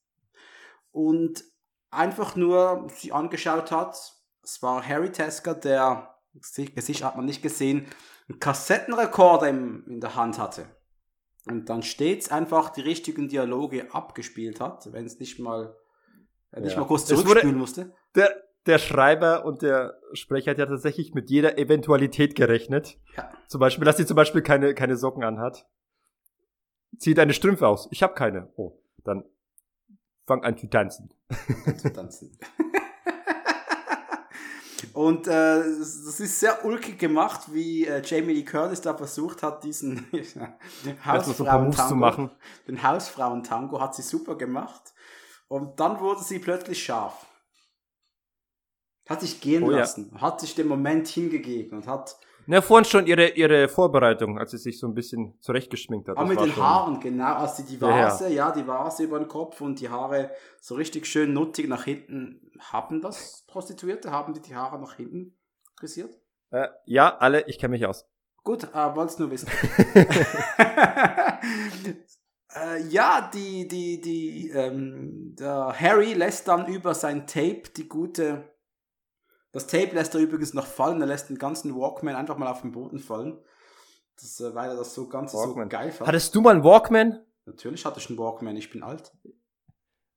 [0.92, 1.44] und
[1.92, 4.14] einfach nur sie angeschaut hat.
[4.46, 7.88] Es war Harry Tesker, der, Gesicht hat man nicht gesehen,
[8.30, 10.68] einen Kassettenrekorder im, in der Hand hatte.
[11.48, 15.76] Und dann stets einfach die richtigen Dialoge abgespielt hat, wenn es nicht mal,
[16.52, 16.82] äh, nicht Ja.
[16.82, 17.96] mal kurz zurückspielen musste.
[18.14, 23.00] Der, der Schreiber und der Sprecher hat ja tatsächlich mit jeder Eventualität gerechnet.
[23.18, 23.32] Ja.
[23.48, 25.68] Zum Beispiel, dass sie zum Beispiel keine, keine Socken anhat.
[27.00, 27.88] Zieh deine Strümpfe aus.
[27.91, 28.52] Ich habe keine.
[28.56, 29.24] Oh, dann
[30.28, 31.12] fang an zu tanzen.
[31.78, 32.38] zu tanzen.
[34.96, 35.32] Und äh,
[35.78, 40.08] das ist sehr ulkig gemacht, wie äh, Jamie Lee Curtis da versucht hat, diesen
[41.06, 42.32] Hausfrauen-Tango, machen.
[42.66, 44.93] den Hausfrauen-Tango hat sie super gemacht.
[45.50, 47.26] Und dann wurde sie plötzlich scharf.
[49.10, 49.80] Hat sich gehen Oh ja.
[49.80, 52.18] lassen, hat sich dem Moment hingegeben und hat
[52.48, 56.18] Na, vorhin schon ihre, ihre Vorbereitung, als sie sich so ein bisschen zurechtgeschminkt hat.
[56.18, 58.06] auch mit den Haaren, genau, als sie die Ja, ja.
[58.06, 60.32] Vase, ja, die Vase über den Kopf und die Haare
[60.62, 62.52] so richtig schön nuttig nach hinten.
[62.60, 64.12] Haben das Prostituierte?
[64.12, 65.36] Haben die die Haare nach hinten
[65.78, 66.18] frisiert?
[66.52, 68.06] Äh, ja, alle, ich kenne mich aus.
[68.43, 69.50] Gut, äh, wollt's nur wissen.
[72.56, 78.55] äh, ja, die, die, die, ähm, der Harry lässt dann über sein Tape die gute.
[79.56, 82.60] Das Tape lässt er übrigens noch fallen, er lässt den ganzen Walkman einfach mal auf
[82.60, 83.39] den Boden fallen.
[84.20, 86.10] Das, äh, weil er das so ganz so geil fand.
[86.10, 87.24] Hattest du mal einen Walkman?
[87.45, 89.14] Natürlich hatte ich einen Walkman, ich bin alt.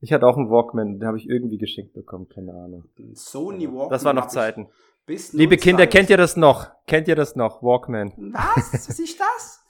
[0.00, 2.86] Ich hatte auch einen Walkman, den habe ich irgendwie geschenkt bekommen, keine Ahnung.
[2.98, 3.90] Ein Sony Walkman.
[3.90, 4.70] Das waren noch Zeiten.
[5.06, 5.86] Bis Liebe Kinder, 02.
[5.86, 6.72] kennt ihr das noch?
[6.88, 7.62] Kennt ihr das noch?
[7.62, 8.12] Walkman.
[8.32, 8.72] Was?
[8.72, 9.64] Was ist das?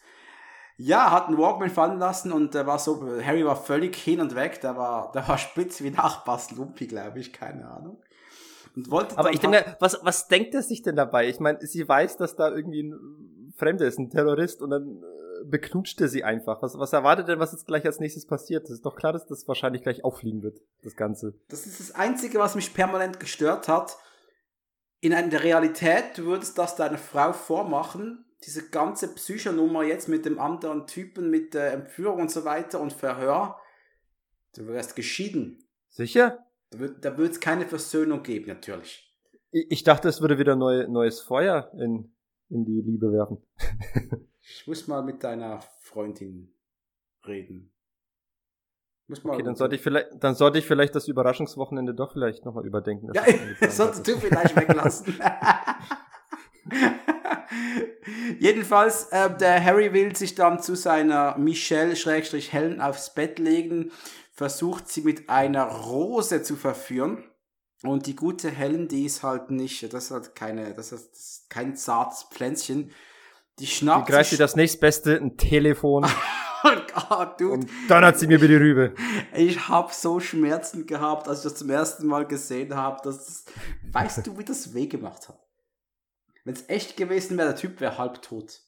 [0.78, 4.34] Ja, hat einen Walkman fallen lassen und der war so, Harry war völlig hin und
[4.34, 8.00] weg, der war, der war spitz wie Nachbars Lumpi, glaube ich, keine Ahnung.
[8.78, 11.28] Und wollte Aber ich denke, was, was denkt er sich denn dabei?
[11.28, 15.44] Ich meine, sie weiß, dass da irgendwie ein Fremder ist, ein Terrorist, und dann äh,
[15.44, 16.62] beknutscht er sie einfach.
[16.62, 18.64] Was, was erwartet denn, was jetzt gleich als nächstes passiert?
[18.64, 21.34] Das ist doch klar, dass das wahrscheinlich gleich auffliegen wird, das Ganze.
[21.48, 23.96] Das ist das Einzige, was mich permanent gestört hat.
[25.00, 30.24] In einer- der Realität, du würdest das deiner Frau vormachen, diese ganze Psychonummer jetzt mit
[30.24, 33.60] dem anderen Typen, mit der Entführung und so weiter und Verhör,
[34.54, 35.64] du wärst geschieden.
[35.88, 36.44] Sicher?
[36.70, 39.04] Da wird da wird's keine Versöhnung geben, natürlich.
[39.50, 42.12] Ich, ich dachte, es würde wieder neu, neues Feuer in,
[42.50, 43.38] in die Liebe werfen.
[44.50, 46.54] Ich muss mal mit deiner Freundin
[47.26, 47.70] reden.
[49.06, 52.44] Muss mal Okay, dann sollte ich vielleicht, dann sollte ich vielleicht das Überraschungswochenende doch vielleicht
[52.44, 53.10] nochmal überdenken.
[53.14, 53.24] Ja,
[53.70, 55.18] solltest du vielleicht weglassen.
[58.38, 63.90] Jedenfalls, äh, der Harry will sich dann zu seiner Michelle-Helen aufs Bett legen,
[64.38, 67.24] versucht sie mit einer Rose zu verführen.
[67.82, 71.20] Und die gute Helen, die ist halt nicht, das ist halt keine, das ist, das
[71.20, 72.92] ist kein zartes Pflänzchen.
[73.58, 76.06] Die Die schnappt greift sich- dir das nächstbeste, ein Telefon.
[76.64, 77.52] Oh dude.
[77.52, 78.92] und dann hat sie mir über die Rübe.
[79.32, 83.00] Ich habe so Schmerzen gehabt, als ich das zum ersten Mal gesehen habe.
[83.04, 83.44] Dass das,
[83.92, 85.38] weißt du, wie das weh gemacht hat?
[86.44, 88.60] Wenn es echt gewesen wäre, der Typ wäre halb tot.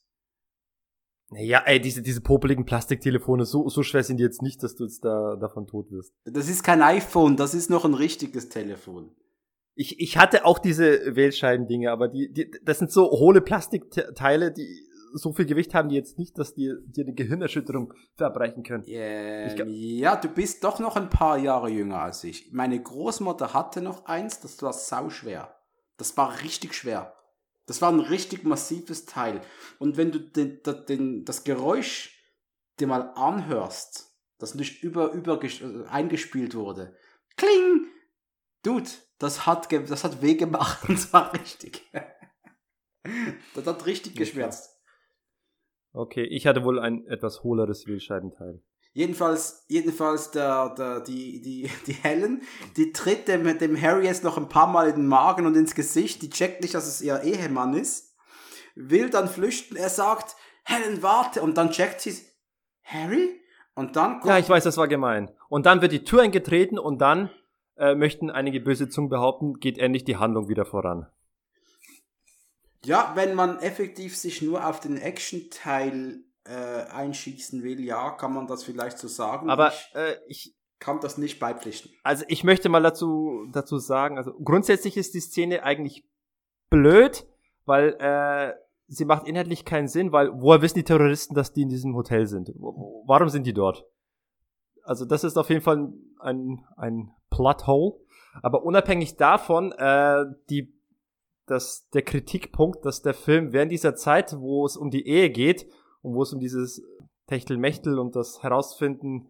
[1.30, 4.84] Naja, ey, diese, diese popeligen Plastiktelefone, so, so schwer sind die jetzt nicht, dass du
[4.84, 6.12] jetzt da davon tot wirst.
[6.24, 9.14] Das ist kein iPhone, das ist noch ein richtiges Telefon.
[9.74, 14.66] Ich, ich hatte auch diese Wählscheiden-Dinge, aber die, die, das sind so hohle Plastikteile, die
[15.12, 18.84] so viel Gewicht haben die jetzt nicht, dass die dir eine Gehirnerschütterung verabreichen können.
[18.86, 22.52] Ähm, Ich glaub- ja, du bist doch noch ein paar Jahre jünger als ich.
[22.52, 25.54] Meine Großmutter hatte noch eins, das war sauschwer.
[25.96, 27.12] Das war richtig schwer.
[27.70, 29.42] Das war ein richtig massives Teil.
[29.78, 32.20] Und wenn du den, den, das Geräusch
[32.80, 36.96] dir mal anhörst, das nicht über, über äh, eingespielt wurde,
[37.36, 37.86] kling!
[38.64, 38.90] Dude,
[39.20, 41.88] das hat, das hat weh gemacht und zwar richtig.
[43.54, 44.76] das hat richtig geschmerzt.
[45.92, 48.64] Okay, ich hatte wohl ein etwas hohleres Wählscheibenteil.
[48.92, 52.42] Jedenfalls, jedenfalls der, der, die, die, die Helen,
[52.76, 55.74] die tritt dem, dem Harry jetzt noch ein paar Mal in den Magen und ins
[55.76, 56.22] Gesicht.
[56.22, 58.16] Die checkt nicht, dass es ihr Ehemann ist.
[58.74, 59.76] Will dann flüchten.
[59.76, 60.34] Er sagt,
[60.64, 61.42] Helen, warte.
[61.42, 62.16] Und dann checkt sie,
[62.82, 63.40] Harry?
[63.74, 65.30] Und dann kommt, Ja, ich weiß, das war gemein.
[65.48, 67.30] Und dann wird die Tür eingetreten und dann
[67.76, 71.06] äh, möchten einige böse Zungen behaupten, geht endlich die Handlung wieder voran.
[72.84, 78.46] ja, wenn man effektiv sich nur auf den Action-Teil äh, einschießen will, ja, kann man
[78.46, 79.50] das vielleicht so sagen.
[79.50, 81.92] Aber ich äh, ich, kann das nicht beipflichten.
[82.02, 86.08] also ich möchte mal dazu, dazu sagen, also grundsätzlich ist die Szene eigentlich
[86.70, 87.26] blöd,
[87.66, 88.54] weil äh,
[88.88, 92.26] sie macht inhaltlich keinen Sinn, weil woher wissen die Terroristen, dass die in diesem Hotel
[92.26, 92.48] sind?
[92.56, 93.84] Warum sind die dort?
[94.82, 98.00] Also das ist auf jeden Fall ein, ein Plothole.
[98.42, 100.72] Aber unabhängig davon, äh, die,
[101.46, 105.66] das, der Kritikpunkt, dass der Film während dieser Zeit, wo es um die Ehe geht
[106.02, 106.82] und wo es um dieses
[107.26, 109.28] Techtelmechtel und das Herausfinden,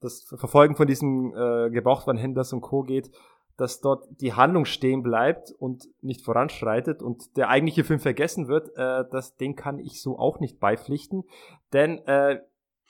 [0.00, 2.82] das Verfolgen von diesen äh, Gebrauchtwarenhändlers und Co.
[2.82, 3.10] geht,
[3.56, 8.68] dass dort die Handlung stehen bleibt und nicht voranschreitet und der eigentliche Film vergessen wird,
[8.76, 11.24] äh, das, den kann ich so auch nicht beipflichten.
[11.72, 12.40] Denn äh,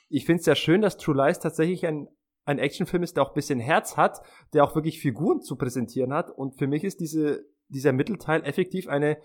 [0.09, 2.07] ich finde es sehr schön, dass True Lies tatsächlich ein,
[2.45, 4.21] ein Actionfilm ist, der auch ein bisschen Herz hat,
[4.53, 6.29] der auch wirklich Figuren zu präsentieren hat.
[6.29, 9.21] Und für mich ist diese, dieser Mittelteil effektiv eine äh,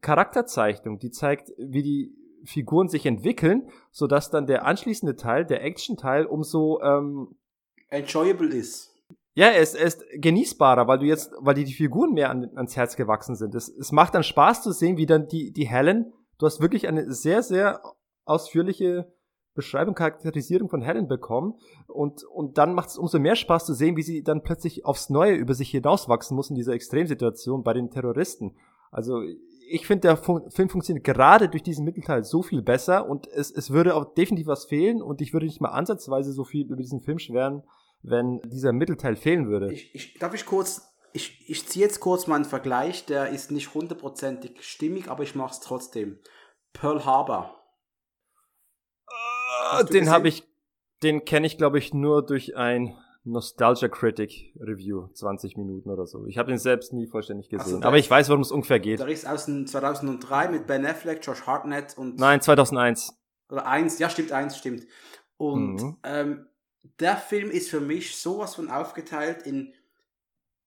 [0.00, 6.26] Charakterzeichnung, die zeigt, wie die Figuren sich entwickeln, sodass dann der anschließende Teil, der Action-Teil,
[6.26, 7.36] umso ähm,
[7.88, 8.94] Enjoyable ist.
[9.34, 12.76] ja, er ist, er genießbarer, weil du jetzt, weil die, die Figuren mehr an, ans
[12.76, 13.54] Herz gewachsen sind.
[13.54, 16.88] Es, es macht dann Spaß zu sehen, wie dann die, die Helen, du hast wirklich
[16.88, 17.82] eine sehr, sehr
[18.24, 19.12] ausführliche
[19.56, 21.54] Beschreibung, Charakterisierung von Helen bekommen.
[21.88, 25.10] Und, und dann macht es umso mehr Spaß zu sehen, wie sie dann plötzlich aufs
[25.10, 28.54] Neue über sich hinauswachsen muss in dieser Extremsituation bei den Terroristen.
[28.92, 29.22] Also
[29.68, 33.50] ich finde, der Fun Film funktioniert gerade durch diesen Mittelteil so viel besser und es,
[33.50, 36.76] es würde auch definitiv was fehlen und ich würde nicht mal ansatzweise so viel über
[36.76, 37.62] diesen Film schweren,
[38.02, 39.72] wenn dieser Mittelteil fehlen würde.
[39.72, 43.74] Ich, ich, darf ich kurz, ich, ich ziehe jetzt kurz meinen Vergleich, der ist nicht
[43.74, 46.18] hundertprozentig stimmig, aber ich mache es trotzdem.
[46.72, 47.52] Pearl Harbor.
[49.80, 50.44] Du den habe ich,
[51.02, 52.96] den kenne ich glaube ich nur durch ein
[53.26, 56.26] Nostalgia Critic Review, 20 Minuten oder so.
[56.26, 59.00] Ich habe den selbst nie vollständig gesehen, der- aber ich weiß, worum es ungefähr geht.
[59.00, 63.12] Der ist aus dem 2003 mit Ben Affleck, Josh Hartnett und Nein, 2001.
[63.50, 64.86] oder eins, ja stimmt, eins stimmt.
[65.36, 65.96] Und Mhm.
[66.04, 66.46] ähm,
[67.00, 69.74] der Film ist für mich sowas von aufgeteilt in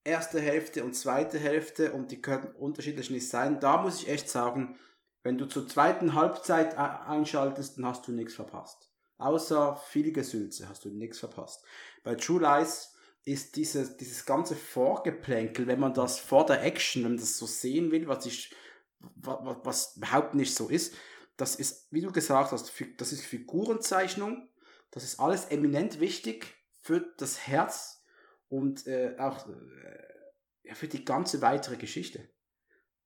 [0.04, 3.60] erste Hälfte und zweite Hälfte und die können unterschiedlich nicht sein.
[3.60, 4.78] Da muss ich echt sagen,
[5.24, 8.89] wenn du zur zweiten Halbzeit einschaltest, dann hast du nichts verpasst.
[9.20, 11.64] Außer viel Gesülze hast du nichts verpasst.
[12.04, 17.12] Bei True Lies ist dieses, dieses ganze Vorgeplänkel, wenn man das vor der Action, wenn
[17.12, 18.56] man das so sehen will, was ich,
[19.00, 20.96] was, was überhaupt nicht so ist,
[21.38, 24.50] das ist, wie du gesagt hast, das ist Figurenzeichnung,
[24.92, 28.04] das ist alles eminent wichtig für das Herz
[28.48, 32.30] und äh, auch äh, für die ganze weitere Geschichte.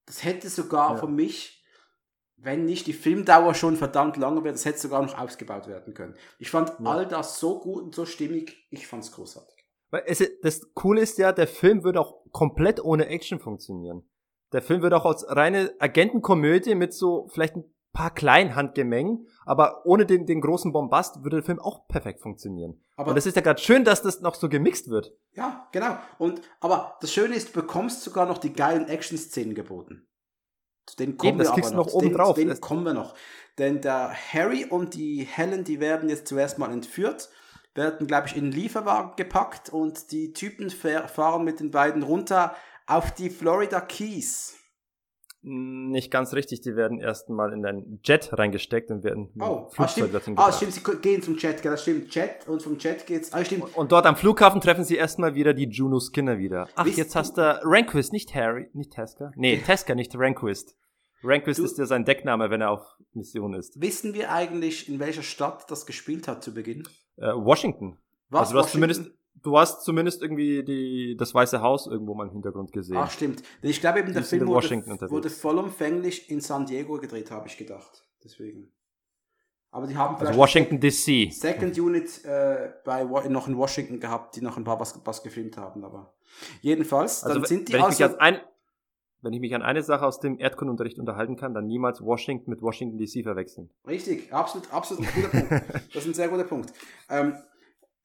[0.06, 0.98] Das hätte sogar Ja.
[0.98, 1.63] für mich,
[2.38, 6.16] wenn nicht die Filmdauer schon verdammt lange wäre, das hätte sogar noch ausgebaut werden können.
[6.40, 6.86] Ich fand Ja.
[6.92, 9.66] all das so gut und so stimmig, ich fand's großartig.
[9.92, 14.10] Weil es, das Coole ist ja, der Film würde auch komplett ohne Action funktionieren.
[14.52, 19.86] Der Film würde auch als reine Agentenkomödie mit so vielleicht ein paar kleinen Handgemengen, aber
[19.86, 22.82] ohne den, den großen Bombast würde der Film auch perfekt funktionieren.
[22.96, 25.14] Aber Und es ist ja gerade schön, dass das noch so gemixt wird.
[25.34, 25.98] Ja, genau.
[26.18, 30.08] Und aber das Schöne ist, du bekommst sogar noch die geilen Action-Szenen geboten.
[30.86, 31.88] Zu denen kommen Eben, das wir kriegst aber noch.
[31.88, 32.36] noch oben Zu drauf.
[32.36, 33.16] Zu Das- kommen wir noch.
[33.58, 37.30] Denn der Harry und die Helen, die werden jetzt zuerst mal entführt,
[37.76, 42.04] werden, glaube ich, in den Lieferwagen gepackt und die Typen fahr- fahren mit den beiden
[42.04, 42.56] runter
[42.88, 44.56] auf die Florida Keys.
[45.46, 50.22] Nicht ganz richtig, die werden erstmal in ein Jet reingesteckt und werden Oh, ah, Flugzeug
[50.22, 50.40] stimmt.
[50.40, 52.16] Ah, stimmt, sie gehen zum Jet, gell, das stimmt.
[52.16, 53.34] Jet und vom Jet geht's.
[53.34, 53.76] Ah, stimmt.
[53.76, 56.70] Und dort am Flughafen treffen sie erstmal wieder die Juno Skinner wieder.
[56.76, 59.32] Ach, Wisst jetzt hast du Ranquist, nicht Harry, nicht Teska.
[59.36, 60.78] Nee, Teska, nicht Ranquist.
[61.24, 63.82] Ranquist Du- ist ja sein Deckname, wenn er auf Mission ist.
[63.82, 66.84] Wissen wir eigentlich, in welcher Stadt das gespielt hat zu Beginn?
[67.18, 67.98] Äh, Washington.
[68.30, 68.94] Was, also du hast Washington?
[68.94, 72.98] zumindest, du hast zumindest irgendwie die, das Weiße Haus irgendwo mal im Hintergrund gesehen.
[72.98, 73.44] Ach, stimmt.
[73.62, 78.04] Ich glaube eben, der Film wurde, wurde vollumfänglich in San Diego gedreht, habe ich gedacht.
[78.24, 78.72] Deswegen.
[79.72, 81.34] Aber die haben also vielleicht Washington DC.
[81.34, 85.58] Second Unit äh, bei, noch in Washington gehabt, die noch ein paar was, was gefilmt
[85.58, 85.84] haben.
[85.84, 86.14] Aber
[86.62, 88.18] jedenfalls, dann Also sind die wenn ich, mich also...
[88.18, 88.42] an ein,
[89.22, 92.62] wenn ich mich an eine Sache aus dem Erdkundenunterricht unterhalten kann, dann niemals Washington mit
[92.62, 93.72] Washington DC verwechseln.
[93.88, 95.52] Richtig, absolut, absolut ein guter Punkt.
[95.94, 96.72] Das ist ein sehr guter Punkt.
[97.10, 97.34] Ähm,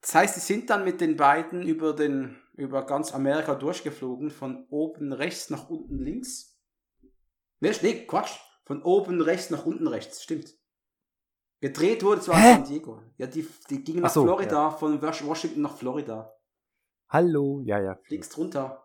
[0.00, 4.66] das heißt, sie sind dann mit den beiden über, den, über ganz Amerika durchgeflogen, von
[4.70, 6.58] oben rechts nach unten links.
[7.60, 8.38] Nee, nee, Quatsch.
[8.64, 10.54] Von oben rechts nach unten rechts, stimmt.
[11.60, 12.52] Gedreht wurde zwar Hä?
[12.54, 13.02] San Diego.
[13.16, 16.32] Ja, die, die gingen nach Ach so, Florida, von Wash- Washington nach Florida.
[17.08, 17.98] Hallo, ja, ja.
[18.02, 18.84] Fliegst runter.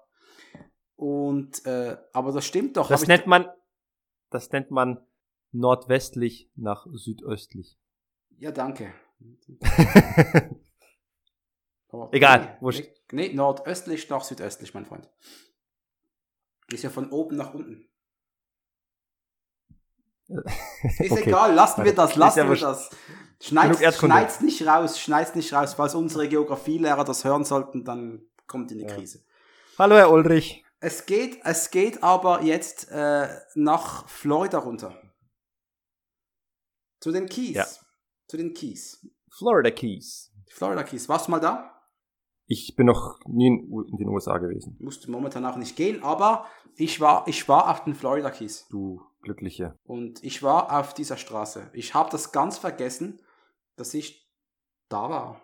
[0.95, 2.87] Und, äh, aber das stimmt doch.
[2.87, 3.47] Das nennt man,
[4.29, 5.05] das nennt man
[5.51, 7.77] nordwestlich nach südöstlich.
[8.37, 8.93] Ja, danke.
[11.93, 12.79] Aber Egal, nee, wurscht.
[13.11, 15.07] Nee, nee, nordöstlich nach südöstlich, mein Freund.
[16.71, 17.87] Ist ja von oben nach unten.
[20.27, 21.29] Ist Okay.
[21.29, 22.89] egal, lassen wir das, lassen ja wir das.
[23.39, 24.15] Schneid's, Erdkunde.
[24.15, 25.75] schneid's nicht raus, schneid's nicht raus.
[25.75, 28.95] Falls unsere Geografielehrer das hören sollten, dann kommt in die Ja.
[28.95, 29.23] Krise.
[29.77, 30.65] Hallo, Herr Ulrich.
[30.79, 34.99] Es geht, es geht aber jetzt äh, nach Florida runter.
[36.99, 37.53] Zu den Keys.
[37.55, 37.67] Ja.
[38.27, 39.05] Zu den Keys.
[39.29, 40.31] Florida Keys.
[40.49, 41.07] Florida Keys.
[41.09, 41.72] Warst du mal da?
[42.45, 44.75] Ich bin noch nie in, den USA gewesen.
[44.79, 46.45] musste momentan auch nicht gehen, aber
[46.75, 49.77] ich war, ich war auf den Florida Keys Du Glückliche.
[49.85, 51.69] und ich war auf dieser Straße.
[51.73, 53.21] Ich habe das ganz vergessen,
[53.77, 54.29] dass ich
[54.89, 55.41] da war.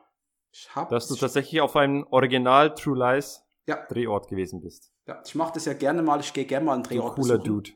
[0.52, 4.92] Ich hab, Dass du tatsächlich auf einem Original True Lies ja, Drehort gewesen bist.
[5.08, 6.20] ja, ich mache das ja gerne mal.
[6.20, 7.64] Ich gehe gerne mal einen Drehort cooler besuchen.
[7.64, 7.72] Dude.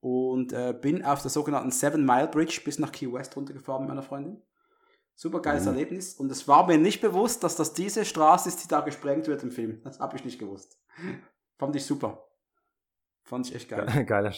[0.00, 3.88] und äh, bin auf der sogenannten Seven Mile Bridge bis nach Key West runtergefahren mit
[3.90, 4.40] meiner Freundin.
[5.14, 5.68] Super geiles Mhm.
[5.68, 9.26] Erlebnis und es war mir nicht bewusst, dass das diese Straße ist, die da gesprengt
[9.28, 9.80] wird im Film.
[9.84, 10.78] Das habe ich nicht gewusst.
[11.58, 12.26] Fand ich super.
[13.22, 13.86] Fand ich echt geil.
[13.86, 14.34] Ge- Geiler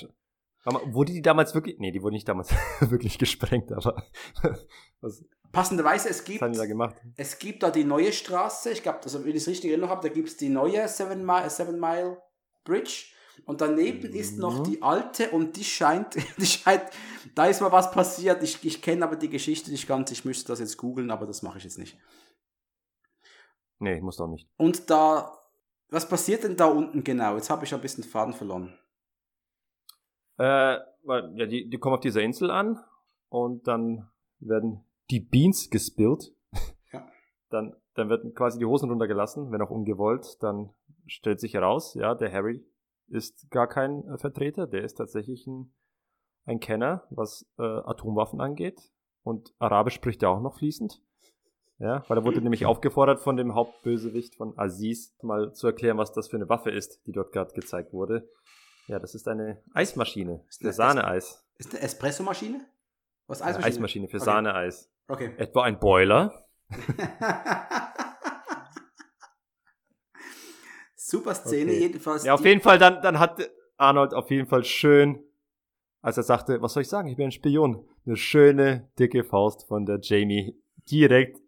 [0.64, 1.78] mal, Wurde die damals wirklich.
[1.78, 4.02] Nee, die wurde nicht damals wirklich gesprengt, aber.
[5.00, 6.96] was, Passenderweise, es gibt da gemacht?
[7.16, 10.08] Es gibt da die neue Straße, ich glaube, also wenn ich es richtig erinnert habe,
[10.08, 12.20] da gibt es die neue Seven Mile, Seven Mile
[12.64, 13.13] Bridge
[13.46, 14.64] und daneben ist noch Mhm.
[14.64, 16.84] die alte und die scheint, die scheint,
[17.34, 18.42] da ist mal was passiert.
[18.42, 21.42] Ich, ich kenne aber die Geschichte nicht ganz, ich müsste das jetzt googeln, aber das
[21.42, 21.98] mache ich jetzt nicht.
[23.78, 24.48] Nee, muss doch nicht.
[24.56, 25.38] Und da,
[25.90, 27.34] was passiert denn da unten genau?
[27.36, 28.72] Jetzt habe ich ein bisschen Faden verloren.
[30.38, 32.78] Äh, weil, ja, die, die kommen auf dieser Insel an
[33.28, 34.08] und dann
[34.38, 36.34] werden die Beans gespillt.
[36.92, 37.06] Ja.
[37.50, 40.42] Dann, dann werden quasi die Hosen runtergelassen, wenn auch ungewollt.
[40.42, 40.70] Dann
[41.06, 42.64] stellt sich heraus, ja, der Harry
[43.14, 45.72] ist gar kein äh, Vertreter, der ist tatsächlich ein,
[46.44, 48.90] ein Kenner, was äh, Atomwaffen angeht.
[49.22, 51.00] Und Arabisch spricht er auch noch fließend.
[51.78, 56.12] Ja, weil er wurde nämlich aufgefordert von dem Hauptbösewicht von Aziz, mal zu erklären, was
[56.12, 58.28] das für eine Waffe ist, die dort gerade gezeigt wurde.
[58.86, 60.44] Ja, das ist eine Eismaschine.
[60.48, 61.44] Ist eine Sahneeis.
[61.56, 62.66] Ist eine Espressomaschine?
[63.26, 63.66] Was Eine Eismaschine?
[63.66, 64.24] Eismaschine für Okay.
[64.24, 64.90] Sahneeis.
[65.08, 65.34] Okay.
[65.38, 66.46] Etwa ein Boiler.
[71.14, 71.80] Super Szene, Okay.
[71.80, 72.24] jedenfalls.
[72.24, 75.18] Ja, auf jeden Fall, dann, dann hat Arnold auf jeden Fall schön,
[76.02, 79.66] als er sagte, was soll ich sagen, ich bin ein Spion, eine schöne, dicke Faust
[79.66, 80.54] von der Jamie
[80.90, 81.40] direkt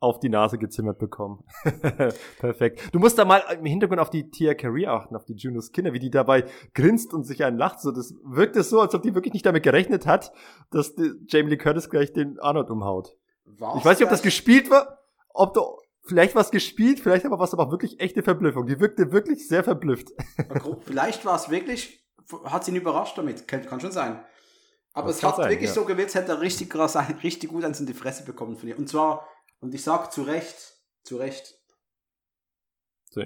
[0.00, 1.44] auf die Nase gezimmert bekommen.
[2.38, 2.82] Perfekt.
[2.92, 5.92] Du musst da mal im Hintergrund auf die Tia Carey achten, auf die Juno Skinner,
[5.92, 7.80] wie die dabei grinst und sich einen lacht.
[7.80, 10.32] So, das wirkt es so, als ob die wirklich nicht damit gerechnet hat,
[10.70, 13.14] dass die Jamie Lee Curtis gleich den Arnold umhaut.
[13.44, 14.98] War's Ich weiß nicht, ob das gespielt war,
[15.34, 15.60] ob du
[16.10, 18.66] vielleicht was gespielt, vielleicht aber was aber wirklich echte Verblüffung.
[18.66, 20.08] Die wirkte wirklich sehr verblüfft.
[20.84, 22.04] Vielleicht war es wirklich,
[22.44, 23.48] hat sie ihn überrascht damit.
[23.48, 24.22] Kann, kann schon sein.
[24.92, 25.74] Aber Das es hat sein, wirklich ja.
[25.74, 28.76] so gewirkt, hätte er richtig, krass, richtig gut eins in die Fresse bekommen von ihr.
[28.78, 29.26] Und zwar,
[29.60, 30.74] und ich sag zu Recht,
[31.04, 31.56] zu Recht.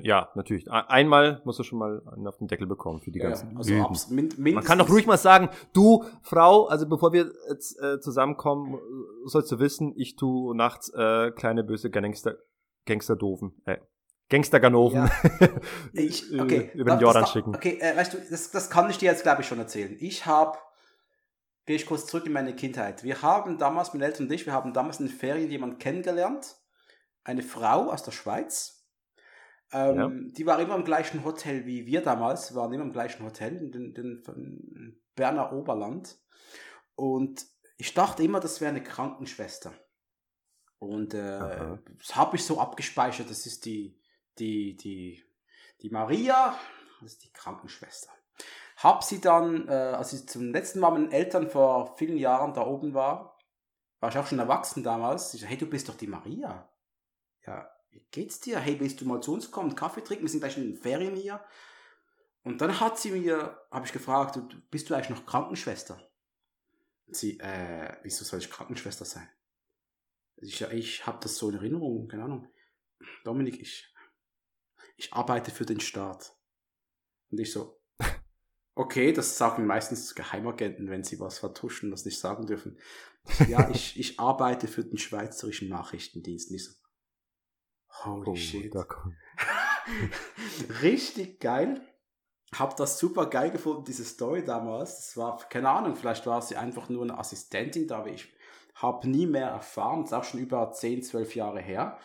[0.03, 0.71] Ja, natürlich.
[0.71, 3.71] Einmal musst du schon mal einen auf den Deckel bekommen für die Ja, ganzen also
[3.71, 3.85] Lügen.
[3.85, 8.01] abs, min, Man kann doch ruhig mal sagen, du, Frau, also bevor wir jetzt äh,
[8.01, 8.79] zusammenkommen,
[9.27, 12.37] sollst du wissen, ich tu nachts äh, kleine böse Gangster,
[12.87, 13.79] Gangster-Doofen, äh,
[14.29, 15.11] Gangster-Ganoven
[15.93, 17.55] Ich, äh, okay, über den Jordan das, schicken.
[17.55, 19.97] Okay, äh, weißt du, das, das kann ich dir jetzt, glaube ich, schon erzählen.
[20.01, 20.59] Ich habe,
[21.67, 23.05] gehe ich kurz zurück in meine Kindheit.
[23.05, 26.57] Wir haben damals, meine Eltern und ich, wir haben damals in den Ferien jemanden kennengelernt,
[27.23, 28.87] eine Frau aus der Schweiz.
[29.73, 30.11] Ähm, Ja.
[30.11, 33.57] Die war immer im gleichen Hotel wie wir damals, wir waren immer im gleichen Hotel,
[33.57, 36.19] in den, den, Berner Oberland.
[36.97, 37.47] Und
[37.77, 39.73] ich dachte immer, das wäre eine Krankenschwester.
[40.79, 43.99] Und äh, das habe ich so abgespeichert, das ist die,
[44.39, 45.25] die, die,
[45.81, 46.59] die Maria,
[47.01, 48.13] das ist die Krankenschwester.
[48.77, 52.53] Hab sie dann, äh, als ich zum letzten Mal mit den Eltern vor vielen Jahren
[52.55, 53.39] da oben war,
[54.01, 55.33] war ich auch schon erwachsen damals.
[55.33, 56.69] Ich so, hey, du bist doch die Maria.
[57.47, 58.59] Ja, wie geht's dir?
[58.59, 60.25] Hey, willst du mal zu uns kommen, Kaffee trinken?
[60.25, 61.43] Wir sind gleich in den Ferien hier.
[62.43, 64.39] Und dann hat sie mir, habe ich gefragt,
[64.71, 65.99] bist du eigentlich noch Krankenschwester?
[67.07, 69.29] Sie, äh, wieso soll ich Krankenschwester sein?
[70.37, 72.49] Ich, ja, ich habe das so in Erinnerung, keine Ahnung.
[73.25, 73.93] Dominik, ich,
[74.97, 76.37] ich arbeite für den Staat.
[77.31, 77.81] Und ich so,
[78.75, 82.79] okay, das sagen meistens Geheimagenten, wenn sie was vertuschen, das nicht sagen dürfen.
[83.49, 86.51] Ja, ich, ich arbeite für den Schweizerischen Nachrichtendienst.
[86.51, 86.73] Und ich so,
[88.05, 88.75] holy Oh, shit.
[90.83, 91.81] Richtig geil.
[92.55, 94.97] Hab das super geil gefunden, diese Story damals.
[94.97, 98.33] Das war, keine Ahnung, vielleicht war sie einfach nur eine Assistentin da, wie ich
[98.75, 100.03] hab nie mehr erfahren.
[100.03, 101.99] Das ist auch schon über 10, 12 Jahre her.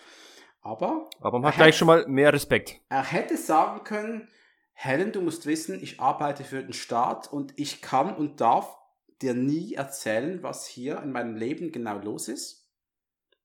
[0.62, 2.80] Aber Aber man hat gleich schon mal mehr Respekt.
[2.90, 4.28] er hätte sagen können,
[4.74, 8.78] Helen, du musst wissen, ich arbeite für den Staat und ich kann und darf
[9.22, 12.66] dir nie erzählen, was hier in meinem Leben genau los ist.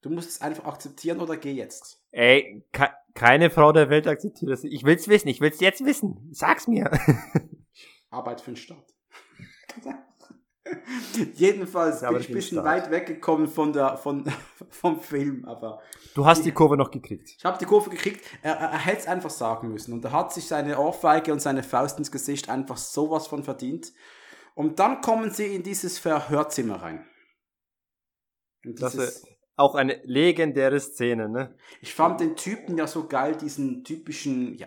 [0.02, 2.00] Du musst es einfach akzeptieren oder geh jetzt.
[2.10, 4.64] Ey, ke keine Frau der Welt akzeptiert das.
[4.64, 6.28] Ich will's wissen, ich will's jetzt wissen.
[6.32, 6.90] Sag's mir.
[8.10, 8.92] Arbeit für den Staat.
[11.34, 12.64] Jedenfalls Ja, bin ich ein bisschen Staat.
[12.64, 14.24] weit weggekommen von der, von,
[14.70, 15.80] vom Film, aber
[16.14, 17.34] Du hast die Kurve noch gekriegt.
[17.38, 18.24] ich habe die Kurve gekriegt.
[18.42, 19.92] Er, er, er hätte es einfach sagen müssen.
[19.92, 23.92] Und er hat sich seine Ohrfeige und seine Faust ins Gesicht einfach sowas von verdient.
[24.54, 27.04] Und dann kommen sie in dieses Verhörzimmer rein.
[28.64, 29.26] Und Das ist
[29.56, 31.56] auch eine legendäre Szene, ne?
[31.80, 34.66] ich fand den Typen ja so geil, diesen typischen, ja,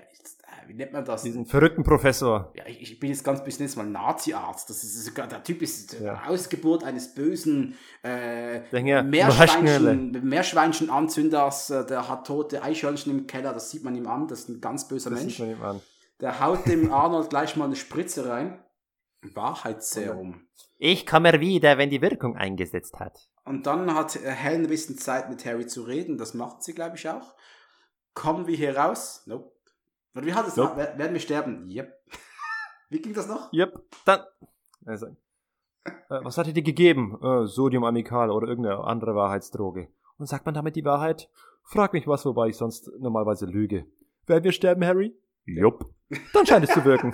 [0.68, 1.24] wie nennt man das?
[1.24, 2.52] Diesen verrückten Professor.
[2.56, 4.70] ja, ich, ich bin jetzt ganz bisschen jetzt mal Nazi-Arzt.
[4.70, 6.24] Das ist sogar, der Typ ist Ja.
[6.28, 11.70] Ausgeburt eines bösen äh, ja, Meerschweinchen, Meerschweinchen-Anzünders.
[11.70, 14.28] Äh, der hat tote Eichhörnchen im Keller, das sieht man ihm an.
[14.28, 15.38] Das ist ein ganz böser Das Mensch.
[15.38, 15.82] sieht man ihm an.
[16.20, 18.64] Der haut dem Arnold gleich mal eine Spritze rein.
[19.34, 20.48] Wahrheitsserum.
[20.78, 23.18] Ich komme wieder, wenn die Wirkung eingesetzt hat.
[23.46, 26.18] Und dann hat äh, Helen ein bisschen Zeit mit Harry zu reden.
[26.18, 27.34] Das macht sie, glaube ich, auch.
[28.14, 29.24] Kommen wir hier raus?
[29.26, 29.52] Nope.
[30.18, 30.56] Oder wie hat es?
[30.56, 30.74] Nope.
[30.76, 31.70] Wer- Werden wir sterben?
[31.70, 31.94] Yep.
[32.90, 33.52] Wie ging das noch?
[33.54, 34.22] Yep, dann.
[34.86, 35.08] Also,
[35.86, 35.92] äh,
[36.24, 37.20] was hat er dir gegeben?
[37.22, 39.90] Äh, Sodium Amikal oder irgendeine andere Wahrheitsdroge.
[40.18, 41.30] Und sagt man damit die Wahrheit?
[41.64, 43.86] Frag mich was, wobei ich sonst normalerweise lüge.
[44.26, 45.16] Werden wir sterben, Harry?
[45.46, 45.94] Jupp.
[46.34, 47.14] Dann scheint es zu wirken.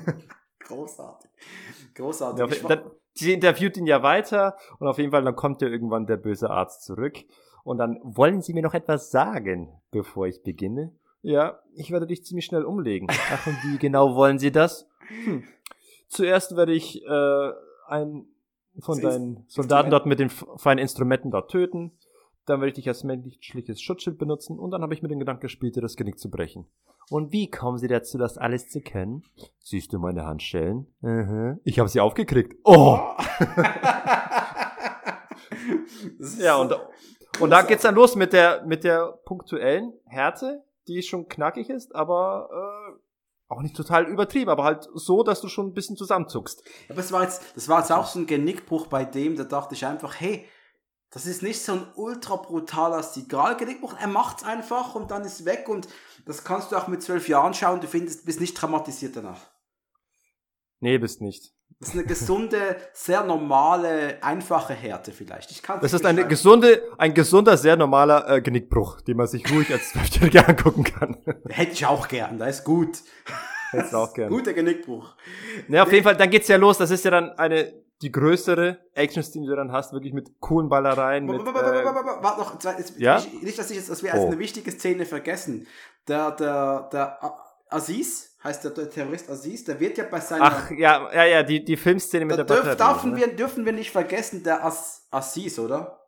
[0.60, 1.30] Großartig.
[1.94, 2.38] Großartig.
[2.62, 5.68] Ja, war- dann, sie interviewt ihn ja weiter und auf jeden Fall, dann kommt ja
[5.68, 7.16] irgendwann der böse Arzt zurück.
[7.64, 10.92] Und dann wollen Sie mir noch etwas sagen, bevor ich beginne?
[11.22, 13.08] Ja, ich werde dich ziemlich schnell umlegen.
[13.10, 14.88] Ach, und wie genau wollen Sie das?
[15.08, 15.44] Hm.
[16.08, 17.52] Zuerst werde ich äh,
[17.86, 18.26] einen
[18.80, 21.92] von Das deinen Soldaten dort mit den feinen Instrumenten dort töten.
[22.46, 25.42] Dann werde ich dich als menschliches Schutzschild benutzen und dann habe ich mir den Gedanken
[25.42, 26.66] gespielt, dir das Genick zu brechen.
[27.10, 29.22] Und wie kommen Sie dazu, das alles zu können?
[29.58, 30.86] Siehst du meine Handschellen?
[31.00, 31.60] Mhm.
[31.64, 32.54] Ich habe sie aufgekriegt.
[32.64, 33.00] Oh!
[36.38, 36.74] Ja, und,
[37.40, 41.94] und da geht's dann los mit der, mit der punktuellen Härte, die schon knackig ist,
[41.94, 42.98] aber äh,
[43.48, 46.62] auch nicht total übertrieben, aber halt so, dass du schon ein bisschen zusammenzuckst.
[46.88, 49.74] Aber es war jetzt, das war jetzt auch so ein Genickbruch bei dem, da dachte
[49.74, 50.46] ich einfach, hey,
[51.10, 53.94] das ist nicht so ein ultra brutaler Sigal-Genickbruch.
[53.98, 55.88] Er macht's einfach und dann ist weg und
[56.26, 57.80] das kannst du auch mit zwölf Jahren schauen.
[57.80, 59.40] Du findest, bist nicht traumatisiert danach.
[60.80, 61.54] Nee, bist nicht.
[61.80, 65.52] Das ist eine gesunde, sehr normale, einfache Härte vielleicht.
[65.52, 69.48] Ich kann's Das ist eine gesunde, ein gesunder, sehr normaler äh, Genickbruch, den man sich
[69.52, 71.16] ruhig als Zwölfjähriger angucken kann.
[71.48, 72.98] Hätte ich auch gern, da ist gut.
[73.70, 74.30] Hättest du auch gern.
[74.30, 75.14] Guter Genickbruch.
[75.68, 76.78] Ja, auf jeden Fall, dann geht's ja los.
[76.78, 77.72] Das ist ja dann eine,
[78.02, 82.40] die größere Action-Szene, die du dann hast, wirklich mit coolen Ballereien, mit, Warte äh, Warte
[82.40, 83.22] noch, zwei- jetzt- Ja?
[83.42, 84.26] nicht, dass ich jetzt, dass wir als Oh.
[84.28, 85.66] eine wichtige Szene vergessen.
[86.08, 87.18] Der, der, der
[87.68, 90.44] Aziz, heißt der, Terrorist Aziz, der wird ja bei seiner.
[90.44, 92.92] ach, ja, ja, ja, die, die Filmszene mit der dürf, Batterie.
[92.92, 93.16] dürfen, ne?
[93.18, 95.98] wir, dürfen wir nicht vergessen, der As, Aziz, oder?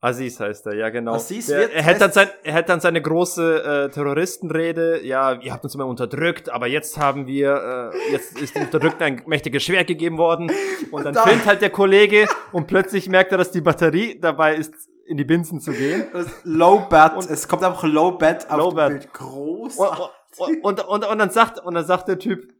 [0.00, 1.14] Aziz heißt er, ja genau.
[1.14, 5.00] Aziz Der, wird er, hält dann sein, er hält dann seine große äh, Terroristenrede.
[5.04, 9.02] Ja, ihr habt uns immer unterdrückt, aber jetzt haben wir, äh, jetzt ist den Unterdrückten
[9.02, 10.52] ein mächtiges Schwert gegeben worden.
[10.90, 14.74] Und dann filmt halt der Kollege und plötzlich merkt er, dass die Batterie dabei ist,
[15.06, 16.06] in die Binsen zu gehen.
[16.44, 18.70] Low Bat, es kommt einfach Low Bat auf Low.
[18.72, 19.12] Bild.
[19.12, 19.76] Groß.
[19.76, 19.88] Und,
[20.38, 22.52] und, und, und, und dann sagt, und dann sagt der Typ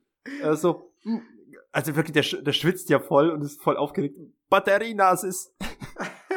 [0.43, 1.23] äh, so, hm,
[1.73, 4.17] also wirklich, der, der schwitzt ja voll und ist voll aufgeregt.
[4.49, 5.55] Batterienasis.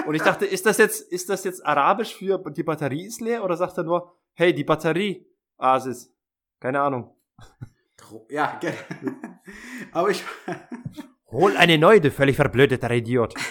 [0.06, 3.44] Und ich dachte, ist das jetzt, ist das jetzt arabisch für die Batterie ist leer
[3.44, 5.26] oder sagt er nur, hey, die Batterie,
[5.58, 6.12] Asis?
[6.60, 7.16] Keine Ahnung.
[8.30, 8.74] Ja, ge-
[9.92, 10.24] aber ich,
[11.32, 13.36] Hol eine neue, du völlig verblödeter Idiot.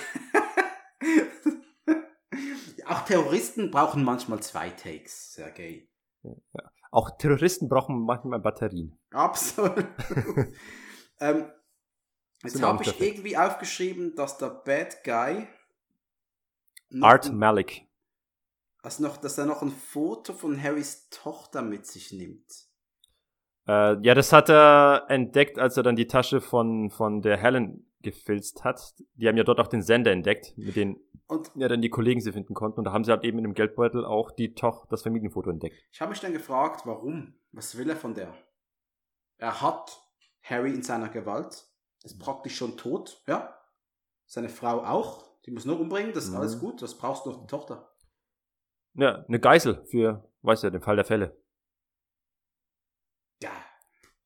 [2.87, 5.89] auch Terroristen brauchen manchmal zwei Takes, Sergej.
[6.91, 8.99] Auch Terroristen brauchen manchmal Batterien.
[9.11, 9.75] Absolut.
[11.21, 11.51] ähm,
[12.43, 15.47] jetzt habe ich irgendwie aufgeschrieben, dass der Bad Guy
[17.01, 17.83] Art ein- Malik.
[18.83, 22.69] also noch, dass er noch ein Foto von Harrys Tochter mit sich nimmt.
[23.67, 27.85] Äh, ja, das hat er entdeckt, als er dann die Tasche von, von der Helen
[28.01, 28.95] gefilzt hat.
[29.15, 30.99] Die haben ja dort auch den Sender entdeckt, mit dem
[31.29, 32.81] Und ja dann die Kollegen sie finden konnten.
[32.81, 35.77] Und da haben sie halt eben in dem Geldbeutel auch die Toch das Familienfoto entdeckt.
[35.93, 37.35] ich habe mich dann gefragt, warum?
[37.53, 38.35] Was will er von der?
[39.37, 40.01] Er hat
[40.43, 41.67] Harry in seiner Gewalt,
[42.03, 43.55] ist praktisch schon tot, ja.
[44.27, 46.37] Seine Frau auch, die muss nur umbringen, das ist Mhm.
[46.39, 47.95] alles gut, das brauchst du noch die Tochter.
[48.95, 51.37] Ja, eine Geisel für, weißt du, den Fall der Fälle.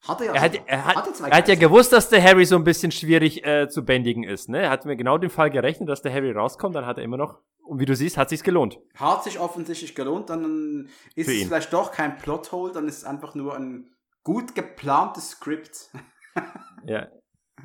[0.06, 2.56] Hat er ja Er hat, er hat, er hat ja gewusst, dass der Harry so
[2.56, 4.48] ein bisschen schwierig äh, zu bändigen ist.
[4.48, 4.62] Ne?
[4.62, 7.16] Er hat mir genau den Fall gerechnet, dass der Harry rauskommt, dann hat er immer
[7.16, 8.78] noch, und wie du siehst, hat sich's gelohnt.
[8.96, 13.34] Hat sich offensichtlich gelohnt, dann ist es vielleicht doch kein Plothole, dann ist es einfach
[13.34, 13.90] nur ein
[14.24, 15.90] gut geplantes Skript.
[16.84, 17.06] Ja.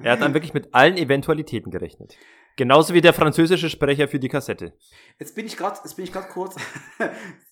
[0.04, 2.16] Er hat dann wirklich mit allen Eventualitäten gerechnet.
[2.56, 4.74] Genauso wie der französische Sprecher für die Kassette.
[5.18, 6.56] Jetzt bin ich gerade, jetzt bin ich gerade kurz.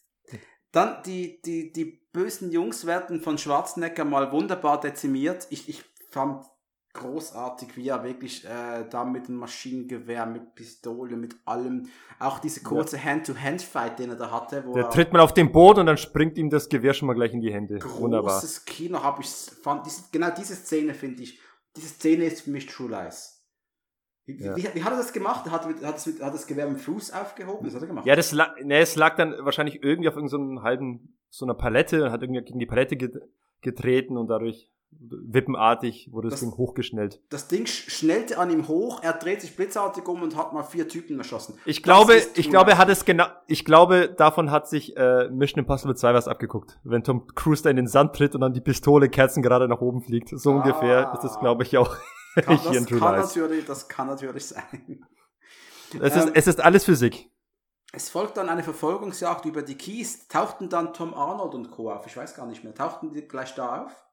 [0.75, 5.47] Dann die, die, die bösen Jungs werden von Schwarzenegger mal wunderbar dezimiert.
[5.49, 6.45] Ich, ich fand
[6.91, 11.87] großartig, wie er wirklich äh, da mit dem Maschinengewehr, mit Pistole, mit allem,
[12.19, 15.53] auch diese kurze Hand-to-Hand-Fight, den er da hatte, wo Der er tritt mal auf den
[15.53, 17.79] Boden und dann springt ihm das Gewehr schon mal gleich in die Hände.
[17.81, 18.33] Wunderbar.
[18.33, 21.39] großes Kino habe ich fand diese, genau diese Szene finde ich
[21.75, 23.34] diese Szene ist für mich True Lies
[24.25, 24.55] wie, Ja.
[24.55, 25.49] wie, wie hat er das gemacht?
[25.49, 27.65] Hat, er hat, das, hat das Gewehr mit Fuß aufgehoben?
[27.65, 28.05] Das hat er gemacht.
[28.05, 32.11] Ja, das lag, ne, es lag dann wahrscheinlich irgendwie auf irgendeinem halben, so einer Palette,
[32.11, 33.13] hat irgendwie gegen die Palette get,
[33.61, 34.71] getreten und dadurch
[35.29, 37.21] wippenartig wurde das, Das- Ding hochgeschnellt.
[37.29, 40.63] Das Ding sch- schnellte an ihm hoch, er dreht sich blitzartig um und hat mal
[40.63, 41.57] vier Typen erschossen.
[41.65, 45.59] Ich glaube, ich glaube, er hat es genau, ich glaube, davon hat sich äh, Mission
[45.59, 46.79] Impossible 2 was abgeguckt.
[46.83, 49.81] Wenn Tom Cruise da in den Sand tritt und dann die Pistole Kerzen gerade nach
[49.81, 50.29] oben fliegt.
[50.29, 50.55] So Ah.
[50.57, 51.95] ungefähr ist das, glaube ich, auch
[52.41, 55.05] kann, das, kann natürlich, das kann natürlich sein.
[55.93, 57.29] Es ist, Ähm, es ist alles Physik.
[57.93, 60.27] Es folgt dann eine Verfolgungsjagd über die Keys.
[60.27, 61.91] Tauchten dann Tom Arnold und Co.
[61.91, 62.05] auf?
[62.07, 62.73] Ich weiß gar nicht mehr.
[62.73, 64.05] Tauchten die gleich da auf?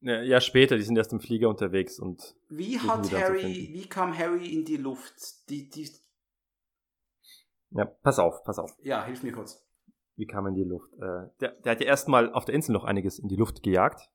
[0.00, 4.46] Ja, später, die sind erst im Flieger unterwegs und Wie hat Harry, wie kam Harry
[4.46, 5.50] in die Luft?
[5.50, 5.90] Die, die,
[7.72, 8.76] ja, pass auf, pass auf.
[8.80, 9.66] ja, hilf mir kurz.
[10.14, 10.92] Wie kam er in die Luft?
[10.94, 14.08] Äh, der, der hat ja erstmal auf der Insel noch einiges in die Luft gejagt.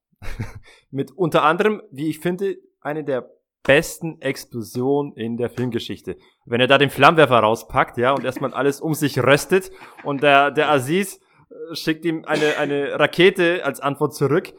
[0.91, 3.30] Mit unter anderem, wie ich finde, eine der
[3.64, 6.18] besten Explosionen in der Filmgeschichte.
[6.45, 9.72] Wenn er da den Flammenwerfer rauspackt, ja, und erstmal alles um sich röstet
[10.04, 11.20] und der, der Aziz
[11.50, 14.54] äh, schickt ihm eine, eine Rakete als Antwort zurück.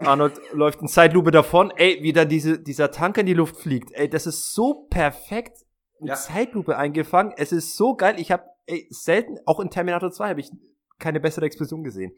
[0.00, 1.72] Arnold läuft in Zeitlupe davon.
[1.76, 3.92] Ey, wie da diese, dieser Tank in die Luft fliegt.
[3.92, 5.64] Ey, das ist so perfekt
[6.00, 6.14] in Ja.
[6.14, 7.32] Zeitlupe eingefangen.
[7.36, 8.16] Es ist so geil.
[8.18, 10.50] Ich habe ey, selten, auch in Terminator 2 habe ich
[10.98, 12.12] keine bessere Explosion gesehen.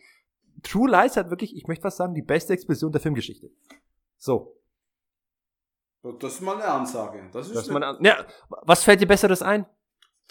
[0.62, 3.50] True Lies hat wirklich, ich möchte fast sagen, die beste Explosion der Filmgeschichte.
[4.16, 4.56] So,
[6.20, 7.28] Das ist mal eine Ansage.
[7.32, 9.66] Das ist dass eine, man, an- ja, was fällt dir Besseres ein?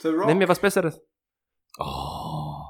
[0.01, 0.25] The Rock.
[0.27, 0.99] Nenn mir was Besseres.
[1.79, 2.63] Oh,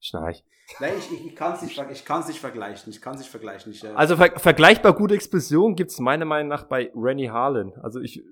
[0.00, 0.44] Schnarch.
[0.78, 2.90] Nee, ich, ich, ich kann es nicht, ich kann's nicht vergleichen.
[2.92, 3.72] Ich kann es nicht vergleichen.
[3.72, 7.72] Ich, äh, Also ver vergleichbar gute Explosion gibt's meiner Meinung nach bei Rennie Harlan.
[7.82, 8.22] Also ich,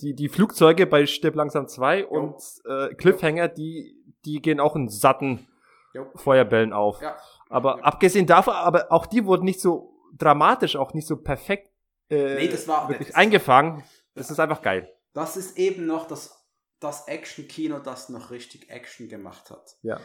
[0.00, 4.88] die, die Flugzeuge bei Stirb langsam 2 und äh, Cliffhanger, die, die gehen auch in
[4.88, 5.46] satten
[5.92, 6.06] Jo.
[6.14, 7.02] Feuerbällen auf.
[7.02, 7.16] ja.
[7.52, 11.68] Aber abgesehen davon, aber auch die wurden nicht so dramatisch, auch nicht so perfekt
[12.10, 13.82] äh, Nee, das war- wirklich das- eingefangen.
[14.14, 14.92] Das ist einfach geil.
[15.14, 16.44] Das ist eben noch das,
[16.80, 19.76] das Action-Kino, das noch richtig Action gemacht hat.
[19.82, 19.98] Ja.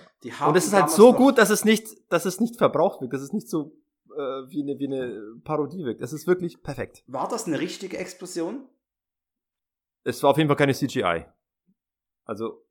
[0.45, 3.21] Und es ist halt so gut, dass es nicht, dass es nicht verbraucht wird, dass
[3.21, 3.73] es nicht so
[4.15, 4.19] äh,
[4.49, 6.01] wie, eine, wie eine Parodie wirkt.
[6.01, 7.03] Es ist wirklich perfekt.
[7.07, 8.67] War das eine richtige Explosion?
[10.03, 11.25] Es war auf jeden Fall keine CGI.
[12.25, 12.63] Also,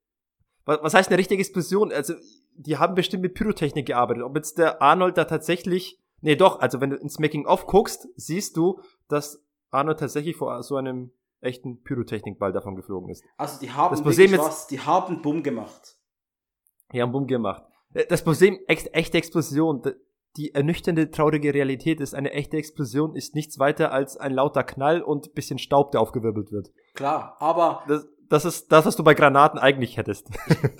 [0.64, 1.92] was, was heißt eine richtige Explosion?
[1.92, 2.14] Also,
[2.58, 4.22] die haben bestimmt mit Pyrotechnik gearbeitet.
[4.24, 8.56] Ob jetzt der Arnold da tatsächlich, nee, doch, also wenn du ins Making-of guckst, siehst
[8.56, 13.22] du, dass Arnold tatsächlich vor so einem echten Pyrotechnikball davon geflogen ist.
[13.36, 15.96] Also die haben Das Museum jetzt- was, die haben Bumm gemacht.
[16.92, 17.62] Die haben Bumm gemacht.
[17.94, 19.82] Äh, Das Problem, ex echte Explosion,
[20.36, 25.02] die ernüchternde, traurige Realität ist, eine echte Explosion ist nichts weiter als ein lauter Knall
[25.02, 26.70] und bisschen Staub, der aufgewirbelt wird.
[26.94, 30.28] Klar, aber Das, das ist das, was du bei Granaten eigentlich hättest.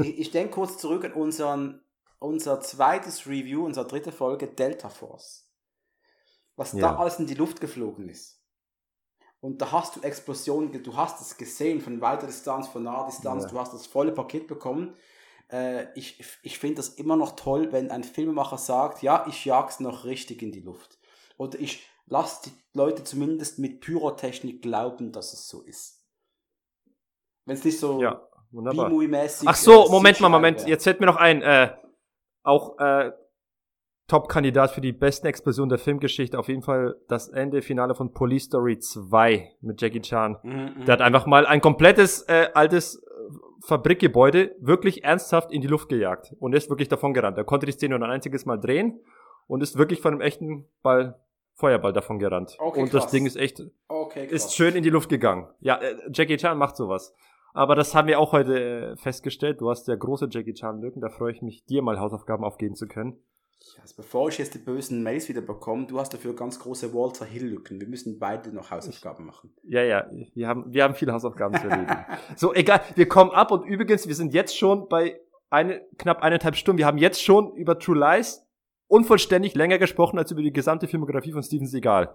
[0.00, 1.80] ich, ich denke kurz zurück an unseren,
[2.18, 5.48] unser zweites Review, unsere dritte Folge Delta Force.
[6.56, 6.80] Was Ja.
[6.92, 8.40] da alles in die Luft geflogen ist.
[9.40, 13.44] Und da hast du Explosionen, du hast es gesehen von weiter Distanz, von naher Distanz,
[13.44, 13.50] Ja.
[13.50, 14.96] du hast das volle Paket bekommen.
[15.50, 19.78] Äh, ich ich finde das immer noch toll, wenn ein Filmemacher sagt, ja, ich jag's
[19.78, 20.98] noch richtig in die Luft.
[21.36, 26.02] Oder ich lasse die Leute zumindest mit Pyrotechnik glauben, dass es so ist.
[27.46, 28.20] Wenn es nicht so Ja.
[28.52, 30.60] B-Movie-mäßig Ach so, Moment mal, Moment.
[30.60, 30.68] wäre.
[30.70, 31.70] Jetzt fällt mir noch ein, äh,
[32.42, 33.10] auch äh,
[34.08, 36.38] Top-Kandidat für die besten Explosionen der Filmgeschichte.
[36.38, 40.38] Auf jeden Fall das Ende, Finale von Police Story 2 mit Jackie Chan.
[40.44, 45.66] Mhm, Der hat einfach mal ein komplettes äh, altes äh, Fabrikgebäude wirklich ernsthaft in die
[45.66, 47.36] Luft gejagt und ist wirklich davon gerannt.
[47.36, 49.00] Er konnte die Szene nur ein einziges Mal drehen
[49.48, 51.18] und ist wirklich von einem echten Ball,
[51.54, 52.54] Feuerball davon gerannt.
[52.60, 53.10] Okay, und das krass.
[53.12, 55.48] Ding ist echt, Okay, ist schön in die Luft gegangen.
[55.58, 57.12] Ja, äh, Jackie Chan macht sowas.
[57.56, 59.62] Aber das haben wir auch heute äh, festgestellt.
[59.62, 61.00] Du hast ja große Jackie Chan-Lücken.
[61.00, 63.16] Da freue ich mich, dir mal Hausaufgaben aufgeben zu können.
[63.80, 67.24] Also bevor ich jetzt die bösen Mails wieder bekomme, du hast dafür ganz große Walter
[67.24, 67.80] Hill-Lücken.
[67.80, 69.54] Wir müssen beide noch Hausaufgaben machen.
[69.62, 72.04] Ja, ja, wir haben, wir haben viele Hausaufgaben zu erledigen.
[72.36, 75.18] so, egal, wir kommen ab und übrigens, wir sind jetzt schon bei
[75.48, 76.76] eine, knapp eineinhalb Stunden.
[76.76, 78.46] Wir haben jetzt schon über True Lies
[78.88, 82.14] unvollständig länger gesprochen als über die gesamte Filmografie von Steven Seagal.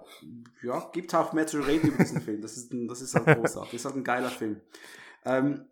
[0.61, 2.41] Ja, gibt auch mehr zu reden über diesen Film.
[2.41, 3.72] Das ist, ein, das ist halt großartig.
[3.72, 4.61] Das ist halt ein geiler Film.
[5.26, 5.65] Ähm,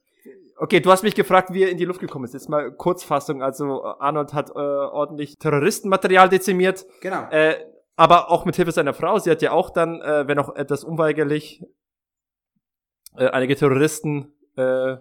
[0.61, 2.33] Okay, du hast mich gefragt, wie er in die Luft gekommen ist.
[2.33, 3.41] Jetzt mal Kurzfassung.
[3.41, 6.85] Also Arnold hat äh, ordentlich Terroristenmaterial dezimiert.
[6.99, 7.29] genau.
[7.31, 7.55] Äh,
[7.95, 9.19] aber auch mit Hilfe seiner Frau.
[9.19, 11.63] Sie hat ja auch dann, äh, wenn auch etwas unweigerlich,
[13.15, 14.97] äh, einige Terroristen äh,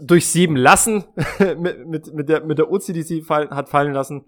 [0.00, 1.04] durchsieben lassen
[1.58, 4.24] mit, mit, mit, der, mit der Uzi, die sie fall, hat fallen lassen.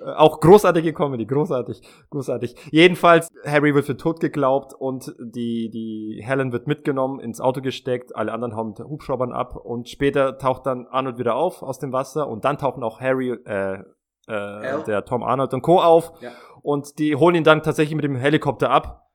[0.00, 2.54] Äh, auch großartige Comedy, großartig, großartig.
[2.70, 8.14] Jedenfalls, Harry wird für tot geglaubt und die, die Helen wird mitgenommen, ins Auto gesteckt,
[8.16, 11.92] alle anderen hauen mit Hubschraubern ab und später taucht dann Arnold wieder auf aus dem
[11.92, 13.82] Wasser und dann tauchen auch Harry, äh,
[14.26, 15.80] äh, der Tom Arnold und Co.
[15.80, 16.30] auf Ja.
[16.62, 19.08] und die holen ihn dann tatsächlich mit dem Helikopter ab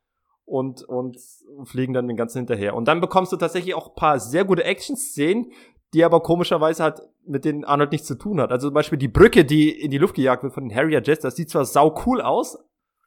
[0.46, 1.18] und, und
[1.64, 2.76] fliegen dann den ganzen hinterher.
[2.76, 5.52] Und dann bekommst du tatsächlich auch ein paar sehr gute Action-Szenen,
[5.94, 8.52] die aber komischerweise halt mit denen Arnold nichts zu tun hat.
[8.52, 11.22] Also zum Beispiel die Brücke, die in die Luft gejagt wird von den Harrier Jets,
[11.22, 12.58] das sieht zwar sau cool aus,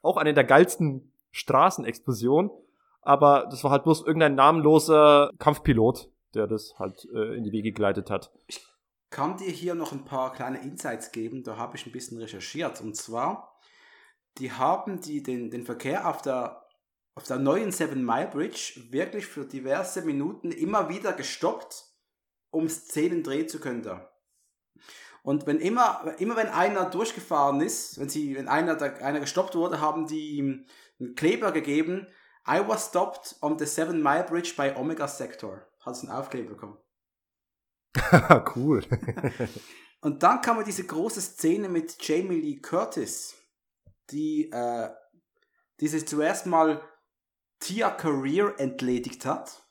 [0.01, 2.51] auch eine der geilsten Straßenexplosionen,
[3.01, 7.71] aber das war halt bloß irgendein namenloser Kampfpilot, der das halt äh, in die Wege
[7.71, 8.31] geleitet hat.
[9.09, 11.43] kann dir hier noch ein paar kleine Insights geben.
[11.43, 12.81] Da habe ich ein bisschen recherchiert.
[12.81, 13.59] Und zwar,
[14.37, 16.65] die haben die, den, den Verkehr auf der,
[17.15, 21.85] auf der neuen Seven Mile Bridge wirklich für diverse Minuten immer wieder gestoppt,
[22.51, 24.08] um Szenen drehen zu können da.
[25.23, 29.55] Und wenn immer, immer wenn einer durchgefahren ist, wenn sie, wenn einer, da, einer gestoppt
[29.55, 30.65] wurde, haben die ihm
[30.99, 32.07] einen Kleber gegeben.
[32.47, 35.67] I was stopped on the Seven Mile Bridge by Omega Sector.
[35.81, 36.77] Hat es einen Aufkleber bekommen.
[38.55, 38.83] cool.
[40.01, 43.35] Und dann kam diese große Szene mit Jamie Lee Curtis,
[44.09, 44.89] die äh,
[45.79, 46.81] diese zuerst mal
[47.59, 49.63] Tia Career entledigt hat.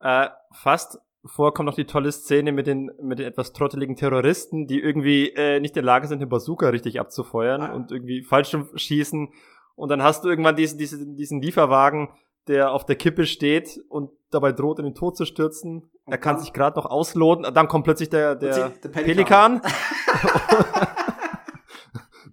[0.00, 4.66] Äh, fast vor kommt noch die tolle Szene mit den, mit den etwas trotteligen Terroristen,
[4.66, 7.72] die irgendwie äh, nicht in der Lage sind, den Bazooka richtig abzufeuern Ah.
[7.74, 9.28] und irgendwie falsch schießen.
[9.76, 12.10] Und dann hast du irgendwann diesen, diesen, diesen Lieferwagen,
[12.46, 15.90] der auf der Kippe steht und dabei droht, in den Tod zu stürzen.
[16.06, 17.52] er kann dann- sich gerade noch ausloten.
[17.54, 19.60] Dann kommt plötzlich der, der, der Pelikan.
[19.60, 19.62] Pelikan.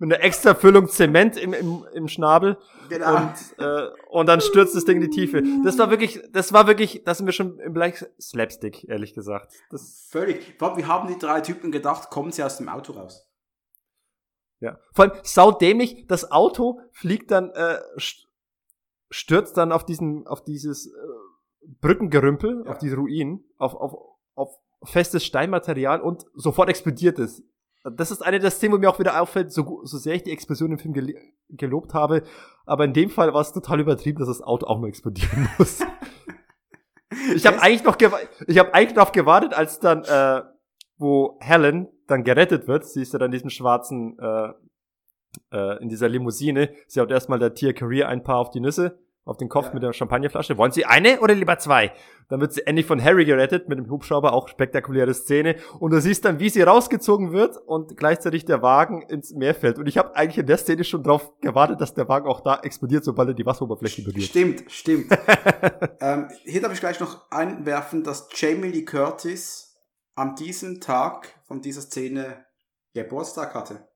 [0.01, 2.57] mit einer extra Füllung Zement im, im, im Schnabel.
[2.89, 3.17] Genau.
[3.17, 5.43] Und, äh, und dann stürzt das Ding in die Tiefe.
[5.63, 9.53] Das war wirklich, das war wirklich, das sind wir schon im Bereich Slapstick, ehrlich gesagt.
[9.69, 10.55] Das, Völlig.
[10.57, 13.27] Vor allem, wie haben die drei Typen gedacht, kommen sie aus dem Auto raus?
[14.59, 14.77] ja.
[14.93, 18.25] Vor allem saudämlich, das Auto fliegt dann, äh, st-
[19.09, 20.91] stürzt dann auf diesen, auf dieses äh,
[21.81, 22.71] Brückengerümpel, Ja.
[22.71, 23.95] auf diese Ruinen, auf, auf,
[24.35, 27.43] auf festes Steinmaterial und sofort explodiert es.
[27.83, 30.31] Das ist eine der Szenen, wo mir auch wieder auffällt, so, so sehr ich die
[30.31, 31.15] Explosion im Film gel
[31.49, 32.23] gelobt habe,
[32.65, 35.81] aber in dem Fall war es total übertrieben, dass das Auto auch mal explodieren muss.
[37.35, 37.97] Ich habe eigentlich noch
[38.47, 40.43] ich habe eigentlich noch gewartet, als dann äh,
[40.97, 44.53] wo Helen dann gerettet wird, sie ist ja dann in diesem schwarzen äh,
[45.51, 48.99] äh, in dieser Limousine, sie haut erstmal der Tia Career ein paar auf die Nüsse,
[49.23, 49.73] auf den Kopf Ja.
[49.73, 50.57] mit der Champagnerflasche.
[50.57, 51.93] Wollen Sie eine oder lieber zwei?
[52.30, 55.57] Dann wird sie endlich von Harry gerettet mit dem Hubschrauber, auch spektakuläre Szene.
[55.80, 59.77] Und du siehst dann, wie sie rausgezogen wird und gleichzeitig der Wagen ins Meer fällt.
[59.77, 62.60] Und ich habe eigentlich in der Szene schon drauf gewartet, dass der Wagen auch da
[62.61, 64.23] explodiert, sobald er die Wasseroberfläche berührt.
[64.23, 65.11] Stimmt, stimmt.
[65.99, 69.76] ähm, hier darf ich gleich noch einwerfen, dass Jamie Lee Curtis
[70.15, 72.45] an diesem Tag von dieser Szene
[72.93, 73.88] Geburtstag hatte.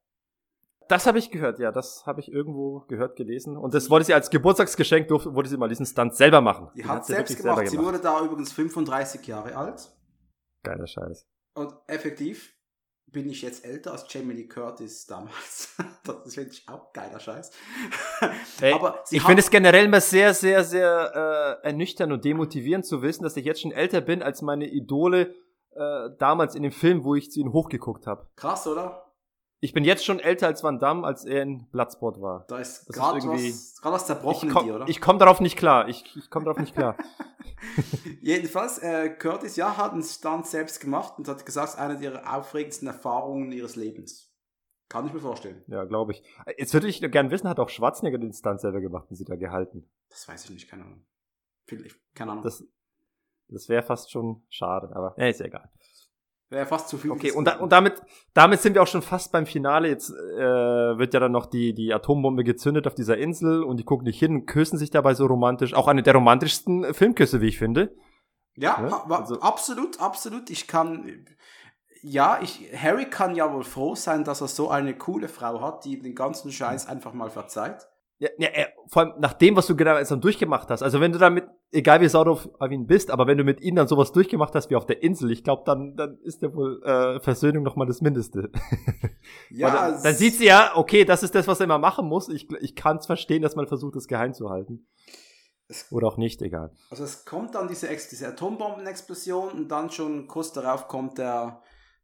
[0.88, 3.57] Das habe ich gehört, ja, das habe ich irgendwo gehört, gelesen.
[3.57, 6.70] Und das wollte sie als Geburtstagsgeschenk, durfte, wollte sie mal diesen Stunt selber machen.
[6.76, 7.68] Die Den hat sie selbst gemacht.
[7.68, 9.91] Sie wurde da übrigens 35 Jahre alt.
[10.64, 11.28] Geiler Scheiß.
[11.56, 12.53] Und effektiv,
[13.07, 15.76] bin ich jetzt älter als Jamie Lee Curtis damals.
[16.03, 17.49] das finde ich auch geiler Scheiß.
[18.60, 22.26] Hey, Aber sie ich hat- finde es generell immer sehr, sehr, sehr äh, ernüchternd und
[22.26, 25.34] demotivierend zu wissen, dass ich jetzt schon älter bin als meine Idole
[25.72, 28.28] äh, damals in dem Film, wo ich zu ihnen hochgeguckt habe.
[28.36, 29.05] Krass, oder?
[29.66, 32.46] Ich bin jetzt schon älter als Van Damme, als er in Bloodsport war.
[32.48, 34.78] Da ist gerade was, grad was zerbrochen Ich in dir, oder?
[34.78, 35.88] komme ich komm darauf nicht klar.
[35.88, 36.96] Ich, ich komme darauf nicht klar.
[38.22, 42.00] Jedenfalls, äh, Curtis, ja, hat einen Stunt selbst gemacht und hat gesagt, es ist eine
[42.00, 44.32] ihrer aufregendsten Erfahrungen ihres Lebens.
[44.88, 45.64] Kann ich mir vorstellen.
[45.66, 46.22] Ja, glaube ich.
[46.60, 49.36] Jetzt würde ich gerne wissen, hat auch Schwarzenegger den Stunt selber gemacht und sie da
[49.36, 49.90] gehalten?
[50.10, 51.08] Das weiß ich nicht, keine Ahnung.
[51.66, 52.44] Vielleicht, keine Ahnung.
[52.44, 52.64] Das,
[53.48, 55.72] das wäre fast schon schade, aber ja, ist ja egal.
[56.50, 57.12] Wäre fast zu viel.
[57.12, 58.02] Okay, und, da, und damit,
[58.34, 59.88] damit sind wir auch schon fast beim Finale.
[59.88, 60.14] Jetzt äh,
[60.98, 64.20] wird ja dann noch die, die Atombombe gezündet auf dieser Insel und die gucken nicht
[64.20, 65.74] hin und küssen sich dabei so romantisch.
[65.74, 67.96] Auch eine der romantischsten Filmküsse, wie ich finde.
[68.56, 68.88] Ja, Ne?
[68.94, 70.50] a- wa- Also- absolut, absolut.
[70.50, 71.26] Ich kann,
[72.02, 75.84] ja, ich, Harry kann ja wohl froh sein, dass er so eine coole Frau hat,
[75.86, 77.88] die ihm den ganzen Scheiß einfach mal verzeiht.
[78.18, 80.82] Ja, ja, äh, vor allem nach dem, was du genau jetzt dann durchgemacht hast.
[80.82, 83.60] Also wenn du damit, egal wie sauer du auf ihn bist, aber wenn du mit
[83.60, 86.54] ihm dann sowas durchgemacht hast wie auf der Insel, ich glaube, dann, dann ist ja
[86.56, 88.52] wohl äh, Versöhnung nochmal das Mindeste.
[89.50, 92.30] Ja, dann, dann sieht sie ja, okay, das ist das, was er immer machen muss.
[92.30, 94.88] Ich, ich kann es verstehen, dass man versucht, das geheim zu halten.
[95.68, 96.72] Es- Oder auch nicht, egal.
[96.92, 101.62] Also es kommt dann diese, Ex diese Atombombenexplosion und dann schon kurz darauf kommt der,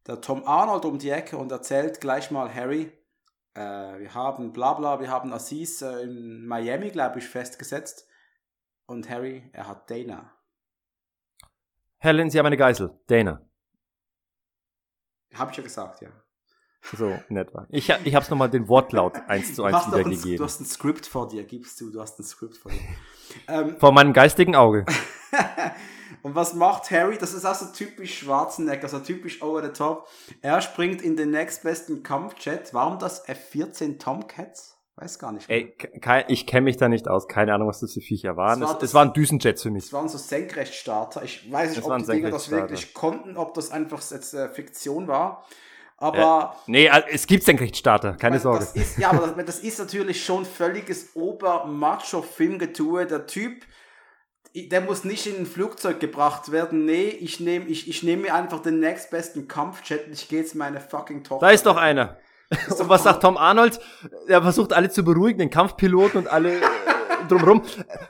[0.07, 2.91] der Tom Arnold um die Ecke und erzählt gleich mal Harry,
[3.53, 8.07] äh, wir haben bla bla, wir haben Aziz äh, in Miami, glaube ich, festgesetzt.
[8.85, 10.31] Und Harry, er hat Dana.
[11.99, 12.99] Helen, Sie haben eine Geisel.
[13.07, 13.41] Dana.
[15.33, 16.09] Habe ich ja gesagt, ja.
[16.93, 17.67] So, in etwa.
[17.69, 20.43] Ich, ich habe es nochmal den Wortlaut eins zu eins doch ein, du wiedergegeben.
[20.43, 22.79] hast ein Skript vor dir, gibst du, du hast ein Skript vor dir.
[23.47, 24.85] ähm, Vor meinem geistigen Auge.
[26.23, 27.17] und was macht Harry?
[27.17, 30.07] Das ist also typisch Schwarzenegger, also typisch over the top.
[30.41, 32.73] Er springt in den nächstbesten Kampfjet.
[32.73, 34.77] Warum das F-14 Tomcats?
[34.97, 35.49] Weiß gar nicht.
[35.49, 37.27] Ey, ke- ke- ich kenne mich da nicht aus.
[37.27, 38.59] Keine Ahnung, was das für Viecher waren.
[38.59, 39.93] Das war Es, das- es waren Düsenjets für Das mich.
[39.93, 41.23] waren so Senkrechtstarter.
[41.23, 44.49] Ich weiß nicht, Das ob die Dinger das wirklich konnten, ob das einfach jetzt äh,
[44.49, 45.45] Fiktion war.
[45.97, 48.13] Aber Nee, äh, es gibt Senkrechtstarter.
[48.13, 48.67] Keine das Sorge.
[48.73, 53.05] ist, ja, aber das, das ist natürlich schon völliges Ober-Macho-Filmgetue.
[53.05, 53.63] Der Typ,
[54.55, 56.85] der muss nicht in ein Flugzeug gebracht werden.
[56.85, 60.55] Nee, ich nehme ich, ich nehm mir einfach den nächstbesten Kampfjet und ich gehe jetzt
[60.55, 61.47] meine fucking Tochter.
[61.47, 62.17] Da ist doch einer.
[62.79, 63.79] Und was sagt Tom Arnold?
[64.27, 66.61] Er versucht alle zu beruhigen, den Kampfpiloten und alle äh,
[67.29, 67.61] drumherum.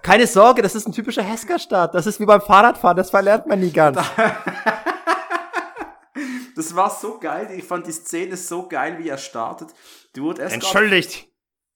[0.01, 1.93] Keine Sorge, das ist ein typischer Hesker-Start.
[1.93, 3.99] Das ist wie beim Fahrradfahren, das verlernt man nie ganz.
[6.53, 7.49] Das war so geil.
[7.57, 9.69] Ich fand die Szene so geil, wie er startet.
[10.15, 11.27] Die wurde erst Entschuldigt.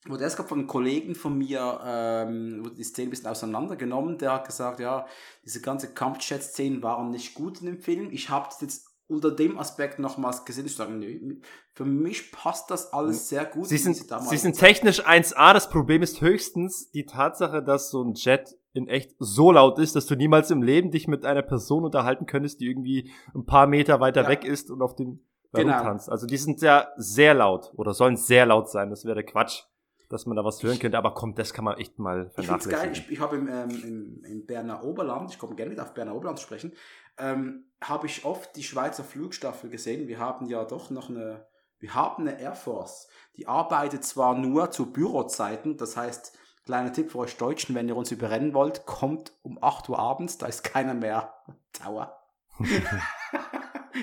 [0.07, 4.17] Wurde erst gerade von einem Kollegen von mir, ähm, wurde die Szene ein bisschen auseinandergenommen.
[4.17, 5.05] Der hat gesagt, ja,
[5.43, 8.09] diese ganze Kampfjet-Szenen waren nicht gut in dem Film.
[8.11, 10.65] Ich habe das jetzt unter dem Aspekt nochmals gesehen.
[10.65, 11.39] Ich sage, nee,
[11.73, 13.67] für mich passt das alles sehr gut.
[13.67, 15.53] Sie sind, damals- sie sind technisch 1A.
[15.53, 19.95] Das Problem ist höchstens die Tatsache, dass so ein Jet in echt so laut ist,
[19.95, 23.67] dass du niemals im Leben dich mit einer Person unterhalten könntest, die irgendwie ein paar
[23.67, 24.29] Meter weiter Ja.
[24.29, 25.19] weg ist und auf dem
[25.53, 25.73] Genau.
[25.77, 26.09] rumtanzt.
[26.09, 28.89] Also die sind ja sehr laut oder sollen sehr laut sein.
[28.89, 29.63] Das wäre Quatsch,
[30.15, 30.97] dass man da was hören könnte.
[30.97, 32.45] Aber kommt, das kann man echt mal Ich geil.
[32.45, 32.91] vernachlässigen.
[32.91, 36.15] Ich, ich habe im, ähm, im, im Berner Oberland, ich komme gerne wieder auf Berner
[36.15, 36.73] Oberland zu sprechen,
[37.17, 40.07] ähm, habe ich oft die Schweizer Flugstaffel gesehen.
[40.07, 41.47] Wir haben ja doch noch eine,
[41.79, 43.07] wir haben eine Air Force.
[43.37, 47.95] Die arbeitet zwar nur zu Bürozeiten, das heißt, kleiner Tipp für euch Deutschen, wenn ihr
[47.95, 51.33] uns überrennen wollt, kommt um 8 Uhr abends, da ist keiner mehr
[51.73, 52.17] Tower.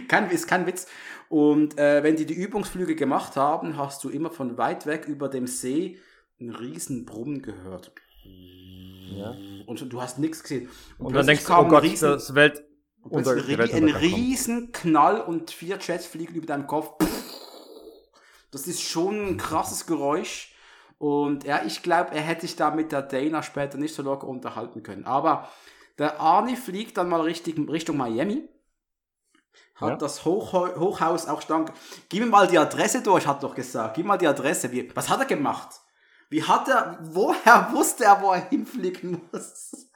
[0.09, 0.87] kein, ist kein Witz.
[1.33, 5.31] Und äh, wenn die die Übungsflüge gemacht haben, hast du immer von weit weg über
[5.31, 5.97] dem See
[6.39, 7.91] einen riesen Brummen gehört.
[8.23, 9.35] Ja.
[9.65, 10.69] Und du hast nichts gesehen.
[10.99, 12.63] Und dann plötzlich denkst du, oh ein Gott, riesen, das Welt,
[13.05, 14.03] und ein kommt.
[14.03, 17.03] riesen Knall und vier Jets fliegen über deinem Kopf.
[18.51, 20.55] Das ist schon ein krasses Geräusch.
[20.99, 24.29] Und ja, ich glaube, er hätte sich da mit der Dana später nicht so locker
[24.29, 25.07] unterhalten können.
[25.07, 25.49] Aber
[25.97, 28.51] der Arnie fliegt dann mal richtig, Richtung Miami.
[29.75, 29.97] Hat Ja.
[29.97, 31.73] das Hoch Hochhaus auch stand.
[32.09, 33.95] Gib mir mal die Adresse durch, hat doch gesagt.
[33.97, 34.71] Gib mal die Adresse.
[34.73, 35.69] Wie, was hat er gemacht?
[36.31, 39.91] Wie hat er, woher wusste er, wo er hinfliegen muss?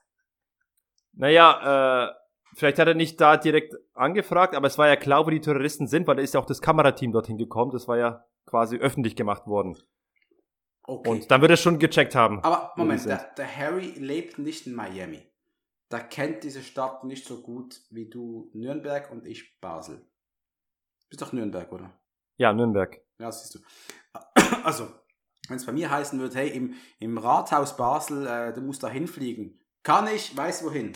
[1.13, 2.15] Naja, äh,
[2.55, 5.87] vielleicht hat er nicht da direkt angefragt, aber es war ja klar, wo die Terroristen
[5.87, 7.71] sind, weil da ist ja auch das Kamerateam dorthin gekommen.
[7.73, 9.79] Das war ja quasi öffentlich gemacht worden.
[10.85, 11.09] Okay.
[11.09, 12.41] Und dann wird er schon gecheckt haben.
[12.45, 15.27] Aber Moment, der, der Harry lebt nicht in Miami.
[15.91, 20.05] Der kennt diese Stadt nicht so gut wie du Nürnberg und ich Basel.
[21.09, 21.93] Bist doch Nürnberg, oder?
[22.39, 23.01] Ja, Nürnberg.
[23.19, 23.59] Ja, siehst du.
[24.65, 24.89] Also,
[25.49, 28.89] wenn es bei mir heißen würde, hey, im, im Rathaus Basel, äh, du musst da
[28.89, 29.61] hinfliegen.
[29.83, 30.93] Kann ich, weiß wohin.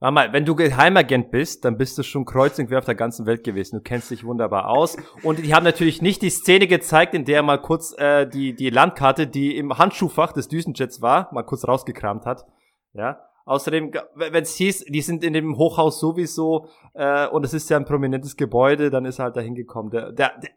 [0.00, 2.94] Warte mal, wenn du Geheimagent bist, dann bist du schon kreuz und quer auf der
[2.94, 3.76] ganzen Welt gewesen.
[3.76, 4.96] Du kennst dich wunderbar aus.
[5.24, 8.54] Und die haben natürlich nicht die Szene gezeigt, in der er mal kurz äh, die,
[8.54, 12.46] die Landkarte, die im Handschuhfach des Düsenjets war, mal kurz rausgekramt hat.
[12.92, 13.27] Ja.
[13.48, 17.78] Außerdem, wenn es hieß, die sind in dem Hochhaus sowieso äh, und es ist ja
[17.78, 19.90] ein prominentes Gebäude, dann ist er halt da hingekommen.
[19.90, 20.50] Der, der, der,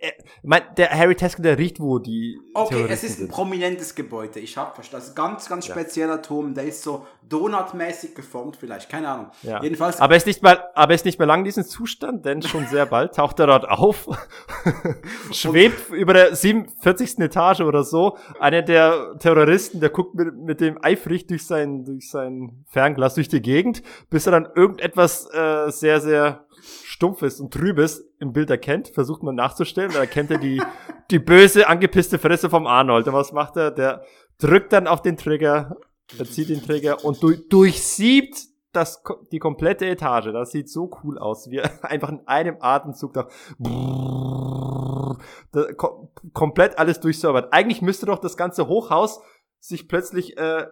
[0.44, 3.32] mein, der Harry Teske, der riecht, wo die Okay, Terroristen es ist ein sind.
[3.32, 4.42] prominentes Gebäude.
[4.42, 5.08] Ich hab verstanden.
[5.08, 6.54] Ein ganz, ganz spezieller Turm.
[6.54, 8.90] Der ist so donutmäßig geformt vielleicht.
[8.90, 9.28] Keine Ahnung.
[9.44, 9.64] Ja.
[9.64, 10.02] Jedenfalls.
[10.02, 12.42] aber er ist nicht mehr, aber er ist nicht mehr lang in diesem Zustand, denn
[12.42, 14.08] schon sehr bald taucht er dort auf,
[15.32, 17.20] schwebt über der 47.
[17.20, 18.18] Etage oder so.
[18.40, 23.30] Einer der Terroristen, der guckt mit, mit dem eifrig durch sein, durch sein Fernglas durch
[23.30, 26.48] die Gegend, bis er dann irgendetwas äh, sehr, sehr
[26.84, 30.60] Stumpfes und Trübes im Bild erkennt, versucht man nachzustellen, dann erkennt er die,
[31.12, 33.08] die böse, angepisste Fresse vom Arnold.
[33.08, 33.70] Und was macht er?
[33.70, 34.04] Der
[34.40, 35.78] drückt dann auf den Trigger,
[36.18, 38.36] er zieht den Trigger und du, durchsiebt
[38.74, 40.32] das, die komplette Etage.
[40.34, 43.28] Das sieht so cool aus, wie er einfach in einem Atemzug da,
[45.52, 47.54] da kom komplett alles durchsäubert.
[47.54, 49.22] Eigentlich müsste doch das ganze Hochhaus
[49.60, 50.66] sich plötzlich äh,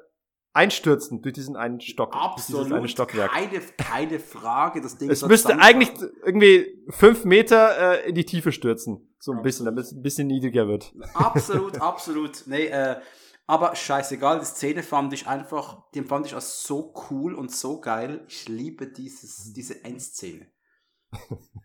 [0.53, 2.11] einstürzen durch diesen einen Stock.
[2.11, 3.31] durch dieses eine Absolut Stockwerk.
[3.31, 4.81] keine, keine Frage.
[4.81, 5.91] Das Ding Es müsste eigentlich
[6.25, 9.13] irgendwie fünf Meter äh, in die Tiefe stürzen.
[9.19, 10.93] So ein bisschen, damit es ein bisschen niedriger wird.
[11.13, 12.43] Absolut, absolut.
[12.47, 12.99] Nee, äh,
[13.45, 17.79] aber scheißegal, die Szene fand ich einfach, die fand ich als so cool und so
[17.81, 18.23] geil.
[18.27, 20.47] Ich liebe dieses, diese Endszene.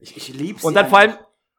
[0.01, 0.67] Ich, ich liebe sie.
[0.67, 1.13] Und dann vor allem,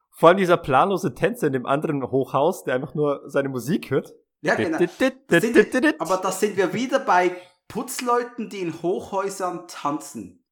[0.10, 4.14] vor allem dieser planlose Tänzer in dem anderen Hochhaus, der einfach nur seine Musik hört.
[4.42, 4.78] Ja, genau.
[4.78, 4.98] Das
[5.42, 7.36] sind, aber da sind wir wieder bei
[7.68, 10.46] Putzleuten, die in Hochhäusern tanzen.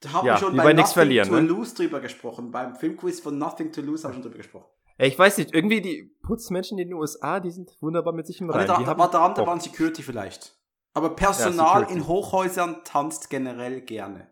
[0.00, 1.40] Da haben Ja, wir schon bei bei Nothing verlieren, to ne?
[1.42, 2.50] Lose drüber gesprochen.
[2.50, 4.66] Beim Filmquiz von Nothing to Lose haben wir schon drüber gesprochen.
[4.98, 8.40] Ey, ich weiß nicht, irgendwie die Putzmenschen in den USA, die sind wunderbar mit sich
[8.40, 8.68] im Aber Reinen.
[8.68, 10.56] da, Die da war der andere waren Security vielleicht.
[10.92, 11.92] Aber Personal Security.
[11.94, 14.30] in Hochhäusern tanzt generell gerne.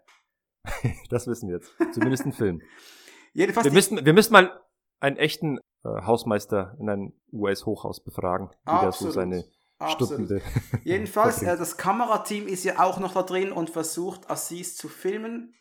[1.08, 1.72] Das wissen wir jetzt.
[1.94, 2.60] Zumindest ein Film.
[3.32, 4.60] Jedenfalls Wir müssen, wir müssen mal
[5.00, 9.14] einen echten äh, Hausmeister in ein US-Hochhaus befragen, wie der so Absolut.
[9.14, 9.44] seine
[9.78, 10.42] Absolut.
[10.84, 15.54] Jedenfalls, äh, das Kamerateam ist ja auch noch da drin und versucht, Assis zu filmen.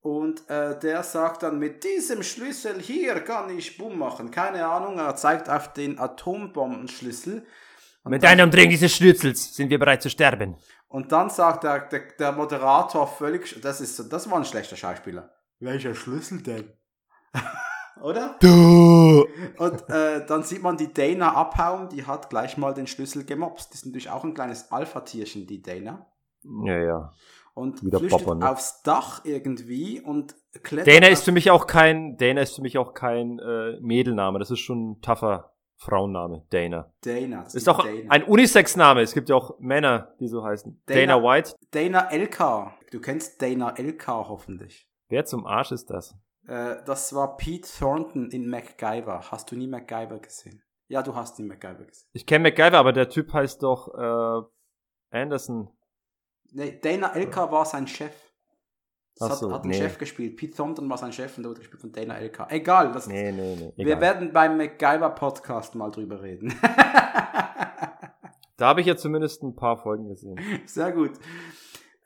[0.00, 4.30] Und äh, der sagt dann, mit diesem Schlüssel hier kann ich Bumm machen.
[4.30, 7.44] Keine Ahnung, er zeigt auf den Atombombenschlüssel.
[8.04, 10.56] Und Mit dann, einem Drehen dieses Schnitzels sind wir bereit zu sterben.
[10.86, 15.34] und dann sagt der, der, der Moderator völlig, das, ist, das war ein schlechter Schauspieler.
[15.58, 16.72] Welcher Schlüssel denn?
[18.02, 18.36] Oder?
[18.40, 19.26] Du!
[19.58, 23.70] Und äh, dann sieht man die Dana abhauen, die hat gleich mal den Schlüssel gemobst.
[23.70, 26.06] Das ist natürlich auch ein kleines Alpha-Tierchen, die Dana.
[26.64, 27.12] Ja, ja.
[27.54, 28.50] und Wieder flüchtet Papa, ne?
[28.50, 30.94] aufs Dach irgendwie und klettert.
[30.94, 34.38] Dana ist für mich auch kein, Dana ist für mich auch kein äh, Mädelname.
[34.38, 36.44] Das ist schon ein tougher Frauenname.
[36.50, 36.92] Dana.
[37.04, 37.42] Dana.
[37.44, 38.10] das Ist auch Dana.
[38.10, 39.00] ein Unisex-Name.
[39.02, 40.82] Es gibt ja auch Männer, die so heißen.
[40.86, 41.54] Dana- Dana, White.
[41.70, 42.72] Dana LK.
[42.90, 44.88] Du kennst Dana LK hoffentlich.
[45.08, 46.14] Wer zum Arsch ist das?
[46.48, 49.30] Äh, das war Pete Thornton in MacGyver.
[49.30, 50.62] Hast du nie MacGyver gesehen?
[50.88, 52.08] Ja, du hast nie MacGyver gesehen.
[52.12, 55.70] Ich kenne MacGyver, aber der Typ heißt doch äh, Anderson.
[56.50, 58.14] Nee, Dana LK war sein Chef.
[59.16, 59.76] Das Ach hat, hat einen nee.
[59.78, 60.36] Chef gespielt.
[60.36, 62.46] Pete Thornton war sein Chef und der wurde gespielt von Dana LK.
[62.50, 63.72] Egal, das Nee, nee, nee.
[63.76, 64.00] wir Egal.
[64.00, 66.54] werden beim MacGyver-Podcast mal drüber reden.
[68.56, 70.38] Da habe ich ja zumindest ein paar Folgen gesehen.
[70.66, 71.12] Sehr gut.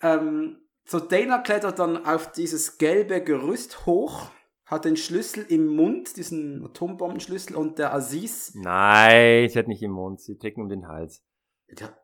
[0.01, 4.31] Ähm, so, Dana klettert dann auf dieses gelbe Gerüst hoch,
[4.65, 9.93] hat den Schlüssel im Mund, diesen Atombombenschlüssel, und der Aziz, Nein, sie hat nicht im
[9.93, 11.23] Mund, sie trägt um den Hals.
[11.69, 11.97] der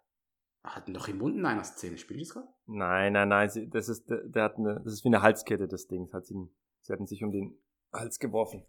[0.65, 1.99] hat ihn doch im Mund in einer Szene.
[1.99, 2.49] Spielt das gerade?
[2.67, 5.67] Nein, nein, nein, sie, das ist, der, der hat eine, das ist wie eine Halskette,
[5.69, 6.13] das Ding.
[6.13, 6.35] Hat sie,
[6.83, 7.59] sie hat ihn sich um den
[7.93, 8.65] Hals geworfen.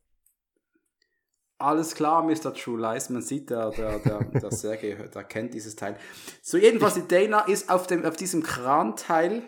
[1.57, 2.53] Alles klar, Mr.
[2.53, 3.09] True Lies.
[3.09, 5.97] Man sieht, der, der, der, der Sergei, der kennt dieses Teil.
[6.41, 9.43] So, jedenfalls, die Dana ist auf, dem, auf diesem Kranteil.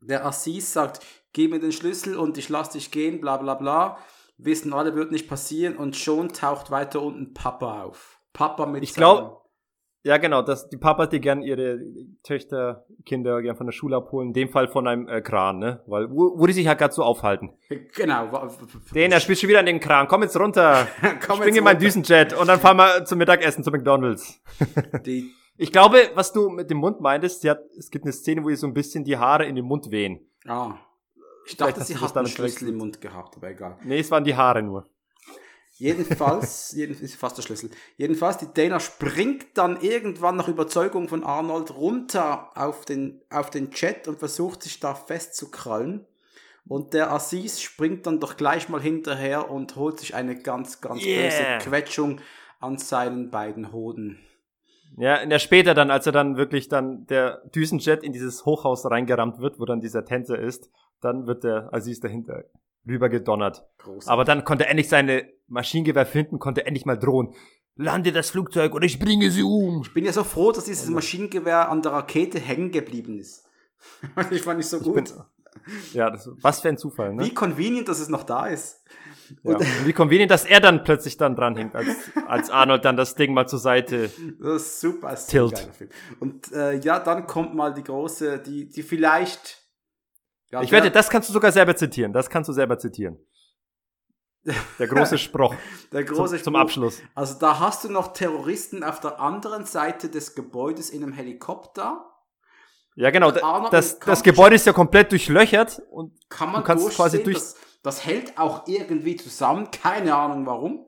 [0.00, 1.00] Der Aziz sagt,
[1.32, 3.98] gib mir den Schlüssel und ich lass dich gehen, bla bla bla.
[4.38, 5.76] Wissen alle, wird nicht passieren.
[5.76, 8.18] Und schon taucht weiter unten Papa auf.
[8.32, 9.30] Papa mit Ich glaub- seinem-
[10.02, 11.78] Ja, genau, dass die Papas, die gern ihre
[12.22, 15.82] Töchter, Kinder gern von der Schule abholen, in dem Fall von einem äh, Kran, ne?
[15.86, 17.50] Weil, wo, wo die sich halt gerade so aufhalten.
[17.94, 18.48] Genau.
[18.94, 20.08] Den, er spielt schon wieder an den Kran.
[20.08, 20.86] Komm jetzt runter.
[21.26, 21.78] Komm Spring jetzt in meinen.
[21.78, 24.40] Düsenjet und dann fahren wir zum Mittagessen zu McDonalds.
[25.04, 28.42] Die, Ich glaube, was du mit dem Mund meintest, sie hat, es gibt eine Szene,
[28.42, 30.20] wo ihr so ein bisschen die Haare in den Mund wehen.
[30.46, 30.74] ah.
[31.46, 33.76] Ich Vielleicht dachte, sie hat einen Schlüssel im Mund gehabt, aber egal.
[33.82, 34.86] Nee, es waren die Haare nur.
[35.72, 37.70] Jedenfalls, jeden, ist fast der Schlüssel.
[37.96, 43.70] Jedenfalls, die Dana springt dann irgendwann nach Überzeugung von Arnold runter auf den, auf den
[43.72, 46.06] Jet und versucht sich da festzukrallen.
[46.66, 51.02] Und der Aziz springt dann doch gleich mal hinterher und holt sich eine ganz, ganz
[51.02, 51.22] Yeah.
[51.58, 52.20] böse Quetschung
[52.60, 54.20] an seinen beiden Hoden.
[55.00, 59.38] Ja, ja, später dann, als er dann wirklich dann der Düsenjet in dieses Hochhaus reingerammt
[59.38, 60.70] wird, wo dann dieser Tänzer ist,
[61.00, 62.44] dann wird der Aziz dahinter
[62.86, 63.64] rüber gedonnert.
[63.78, 64.08] Groß.
[64.08, 67.34] Aber dann konnte er endlich seine Maschinengewehr finden, konnte endlich mal drohen.
[67.76, 69.80] Lande das Flugzeug oder ich bringe sie um.
[69.82, 73.46] Ich bin ja so froh, dass dieses Maschinengewehr an der Rakete hängen geblieben ist.
[74.30, 74.94] ich fand ich so gut.
[74.96, 75.06] bin-
[75.94, 77.24] Ja, das, was für ein Zufall, ne?
[77.24, 78.84] Wie convenient, dass es noch da ist.
[79.42, 79.56] Ja.
[79.56, 81.88] Und wie convenient, dass er dann plötzlich dann dranhängt, als,
[82.26, 84.10] als Arnold dann das Ding mal zur Seite.
[84.40, 85.54] Das ist super, ist ein Tilt.
[85.54, 85.90] geiler Film.
[86.20, 89.58] Und äh, ja, dann kommt mal die große, die, die vielleicht.
[90.50, 92.12] Ja, Ich wette, das kannst du sogar selber zitieren.
[92.12, 93.18] Das kannst du selber zitieren.
[94.78, 95.54] Der große Spruch
[95.92, 96.60] der zum, große zum Spruch.
[96.60, 97.02] Abschluss.
[97.14, 102.06] Also da hast du noch Terroristen auf der anderen Seite des Gebäudes in einem Helikopter.
[102.96, 103.30] Ja, genau.
[103.70, 107.56] Das, das Gebäude ist ja komplett durchlöchert und Kann man Du kannst quasi durch- das,
[107.82, 109.70] das hält auch irgendwie zusammen.
[109.82, 110.86] Keine Ahnung warum.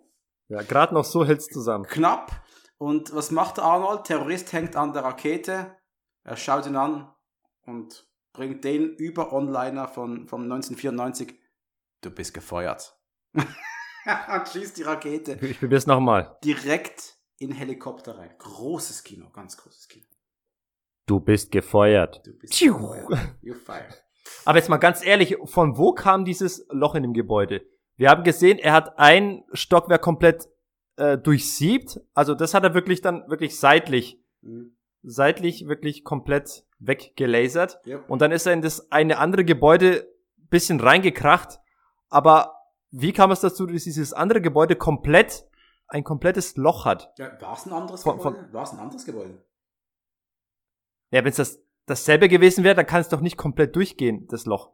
[0.48, 1.84] ja, gerade noch so hält's zusammen.
[1.86, 2.42] Knapp.
[2.78, 4.04] Und was macht Arnold?
[4.04, 5.76] Terrorist hängt an der Rakete.
[6.24, 7.12] Er schaut ihn an
[7.64, 11.38] und bringt den über Onliner von, von 1994.
[12.00, 12.98] Du bist gefeuert.
[13.34, 13.46] und
[14.52, 16.36] schießt die Rakete Ich probier's nochmal.
[16.42, 18.34] direkt in Helikopter rein.
[18.38, 20.06] Großes Kino, ganz großes Kino.
[21.06, 22.20] Du bist gefeuert.
[22.26, 23.36] Du bist gefeuert.
[23.42, 24.01] You fired.
[24.44, 27.62] Aber jetzt mal ganz ehrlich, von wo kam dieses Loch in dem Gebäude?
[27.96, 30.48] Wir haben gesehen, er hat ein Stockwerk komplett
[30.96, 32.00] äh, durchsiebt.
[32.14, 34.76] Also das hat er wirklich dann wirklich seitlich, Mhm.
[35.02, 37.80] seitlich wirklich komplett weggelasert.
[37.86, 38.10] Yep.
[38.10, 40.08] Und dann ist er in das eine andere Gebäude
[40.50, 41.60] bisschen reingekracht.
[42.08, 42.56] Aber
[42.90, 45.46] wie kam es dazu, dass dieses andere Gebäude komplett
[45.86, 47.12] ein komplettes Loch hat?
[47.18, 48.52] Ja, war es ein anderes Von- Gebäude?
[48.52, 49.42] War es ein anderes Gebäude?
[51.10, 54.46] Ja, wenn es das dasselbe gewesen wäre, dann kann es doch nicht komplett durchgehen, das
[54.46, 54.70] Loch.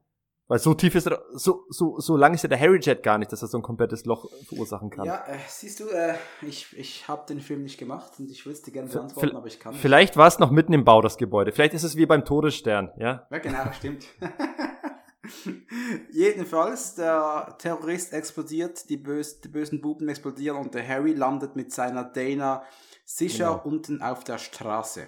[0.51, 3.19] Weil so tief ist er, so, so, so lang ist ja der Harry Jet gar
[3.19, 5.05] nicht, dass er so ein komplettes Loch verursachen kann.
[5.05, 8.63] Ja, äh, siehst du, äh, ich, ich habe den Film nicht gemacht und ich es
[8.63, 9.83] dir gerne V- beantworten, vi- aber ich kann nicht.
[9.83, 11.53] Vielleicht war es noch mitten im Bau, das Gebäude.
[11.53, 13.27] Vielleicht ist es wie beim Todesstern, ja?
[13.31, 14.07] Ja, genau, stimmt.
[16.11, 21.73] Jedenfalls, der Terrorist explodiert, die, bös, die bösen Buben explodieren und der Harry landet mit
[21.73, 22.63] seiner Dana
[23.05, 23.63] sicher Genau.
[23.65, 25.07] unten auf der Straße.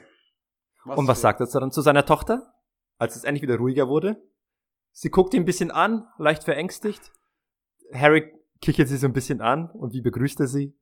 [0.85, 2.55] Und was für- sagt er dann zu seiner Tochter,
[2.99, 4.23] als es endlich wieder ruhiger wurde?
[4.93, 7.13] Sie guckt ihn ein bisschen an, leicht verängstigt.
[7.93, 10.77] Harry kichert sie so ein bisschen an und wie begrüßt er sie?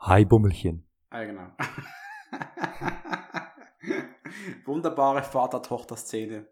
[0.00, 0.86] Hi, Bummelchen.
[1.10, 1.50] Ah, genau.
[4.64, 6.46] Wunderbare Vater-Tochter-Szene.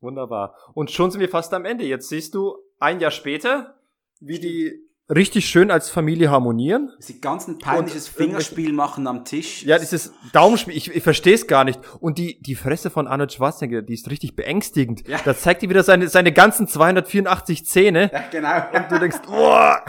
[0.00, 0.56] Wunderbar.
[0.74, 1.84] Und schon sind wir fast am Ende.
[1.84, 3.80] Jetzt siehst du ein Jahr später,
[4.20, 6.90] wie die richtig schön als Familie harmonieren.
[6.98, 9.62] Sie ganz ein peinliches Und- Fingerspiel machen am Tisch.
[9.64, 11.80] Ja, dieses Daumenspiel, ich, ich verstehe es gar nicht.
[12.00, 15.06] Und die, die Fresse von Arnold Schwarzenegger, die ist richtig beängstigend.
[15.06, 15.18] Ja.
[15.24, 18.10] Da zeigt die wieder seine, seine ganzen 284 Zähne.
[18.12, 18.62] Ja, genau.
[18.72, 19.84] Und du denkst, boah.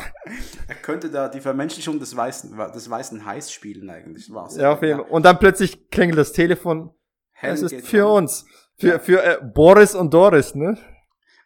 [0.67, 4.31] Er könnte da die Vermenschlichung des weißen, des weißen Heiß spielen eigentlich.
[4.33, 4.57] War's.
[4.57, 5.09] Ja, auf jeden Fall.
[5.09, 6.91] Und dann plötzlich klingelt das Telefon.
[7.31, 8.23] Helen Es ist für an.
[8.23, 8.45] uns.
[8.77, 10.77] Für, für äh, Boris und Doris, ne?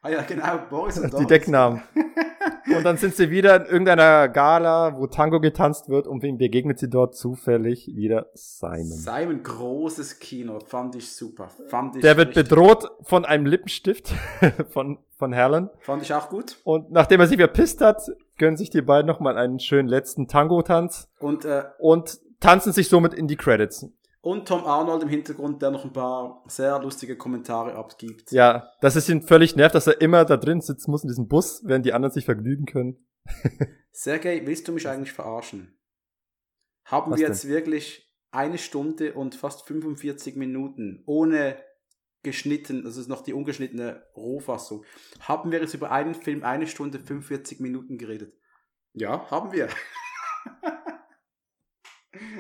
[0.02, 1.28] Ah ja, genau, Boris und Die Doris.
[1.28, 1.82] Decknamen.
[2.76, 6.78] Und dann sind sie wieder in irgendeiner Gala, wo Tango getanzt wird und wem begegnet
[6.78, 8.86] sie dort zufällig wieder Simon.
[8.86, 11.50] Simon, großes Kino, fand ich super.
[11.68, 14.14] Fand ich Der wird bedroht von einem Lippenstift
[14.70, 15.70] von, von Helen.
[15.80, 16.58] Fand ich auch gut.
[16.64, 18.04] Und nachdem er sich verpisst hat,
[18.38, 23.14] gönnen sich die beiden nochmal einen schönen letzten Tango-Tanz Und, äh, und tanzen sich somit
[23.14, 23.88] in die Credits.
[24.22, 28.32] Und Tom Arnold im Hintergrund, der noch ein paar sehr lustige Kommentare abgibt.
[28.32, 31.28] Ja, dass es ihn völlig nervt, dass er immer da drin sitzen muss in diesem
[31.28, 33.06] Bus, während die anderen sich vergnügen können.
[33.92, 35.78] Sergej, willst du mich eigentlich verarschen?
[36.86, 41.58] Haben Was wir jetzt wirklich eine Stunde und fast 45 Minuten ohne
[42.24, 44.84] geschnitten, das ist noch die ungeschnittene Rohfassung,
[45.22, 48.34] haben wir jetzt über einen Film eine Stunde 45 Minuten geredet?
[48.94, 49.70] Ja, haben wir.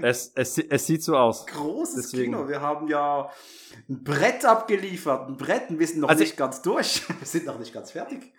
[0.02, 1.46] Es, es, es sieht so aus.
[1.46, 2.34] Großes Deswegen.
[2.34, 2.48] Kino.
[2.48, 3.30] Wir haben ja
[3.88, 5.30] ein Brett abgeliefert.
[5.30, 7.08] Ein Brett, wir sind noch Also nicht ganz durch.
[7.20, 8.34] Wir sind noch nicht ganz fertig.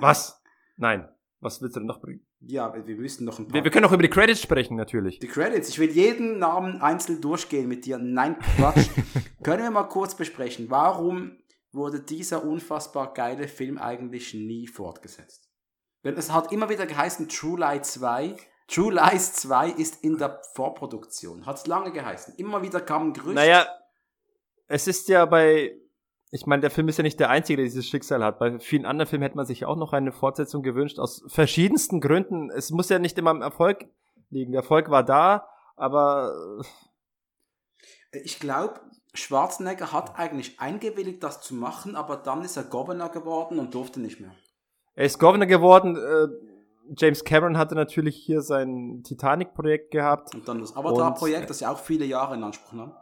[0.00, 0.42] Was?
[0.76, 1.08] Nein.
[1.40, 2.26] Was willst du denn noch bringen?
[2.40, 3.54] Ja, wir müssen noch ein paar.
[3.54, 5.18] Wir, wir können auch über die Credits sprechen, natürlich.
[5.18, 5.68] Die Credits.
[5.68, 7.98] Ich will jeden Namen einzeln durchgehen mit dir.
[7.98, 8.88] Nein, Quatsch.
[9.42, 10.70] Können wir mal kurz besprechen.
[10.70, 11.38] Warum
[11.72, 15.50] wurde dieser unfassbar geile Film eigentlich nie fortgesetzt?
[16.04, 18.36] Denn es hat immer wieder geheißen True Lie 2.
[18.68, 21.46] True Lies 2 ist in der Vorproduktion.
[21.46, 22.34] Hat es lange geheißen.
[22.36, 23.34] Immer wieder kam ein Gerücht.
[23.34, 23.66] Naja,
[24.66, 25.76] es ist ja bei,
[26.32, 28.38] ich meine, der Film ist ja nicht der einzige, der dieses Schicksal hat.
[28.40, 32.50] Bei vielen anderen Filmen hätte man sich auch noch eine Fortsetzung gewünscht, aus verschiedensten Gründen.
[32.50, 33.86] Es muss ja nicht immer am Erfolg
[34.30, 34.52] liegen.
[34.52, 36.32] Der Erfolg war da, aber
[38.10, 38.80] Ich glaube,
[39.14, 44.00] Schwarzenegger hat eigentlich eingewilligt, das zu machen, aber dann ist er Governor geworden und durfte
[44.00, 44.34] nicht mehr.
[44.94, 45.96] er ist Governor geworden.
[45.96, 46.55] Äh,
[46.96, 50.34] James Cameron hatte natürlich hier sein Titanic-Projekt gehabt.
[50.34, 52.92] Und dann das Avatar-Projekt, das ja auch viele Jahre in Anspruch nahm.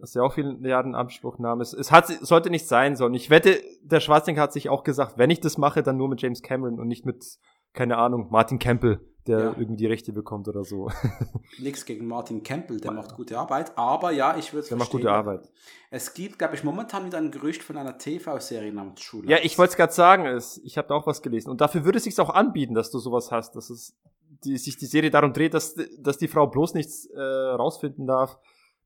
[0.00, 1.60] Das ja auch viele Jahre in Anspruch nahm.
[1.60, 3.14] Es, es hat, sollte nicht sein sollen.
[3.14, 6.22] Ich wette, der Schwarzenegger hat sich auch gesagt, wenn ich das mache, dann nur mit
[6.22, 7.24] James Cameron und nicht mit,
[7.72, 9.44] keine Ahnung, Martin Campbell, der Ja.
[9.58, 10.88] irgendwie die Rechte bekommt oder so.
[11.60, 13.76] Nichts gegen Martin Campbell, der macht gute Arbeit.
[13.76, 15.50] Aber ja, ich würde es Der macht gute Arbeit.
[15.90, 19.28] Es gibt, glaube ich, momentan wieder ein Gerücht von einer TV-Serie namens Schule.
[19.28, 21.50] Ja, ich wollte es gerade sagen, ich habe da auch was gelesen.
[21.50, 23.96] Und dafür würde es sich auch anbieten, dass du sowas hast, dass es
[24.44, 28.38] die, sich die Serie darum dreht, dass, dass die Frau bloß nichts äh, rausfinden darf.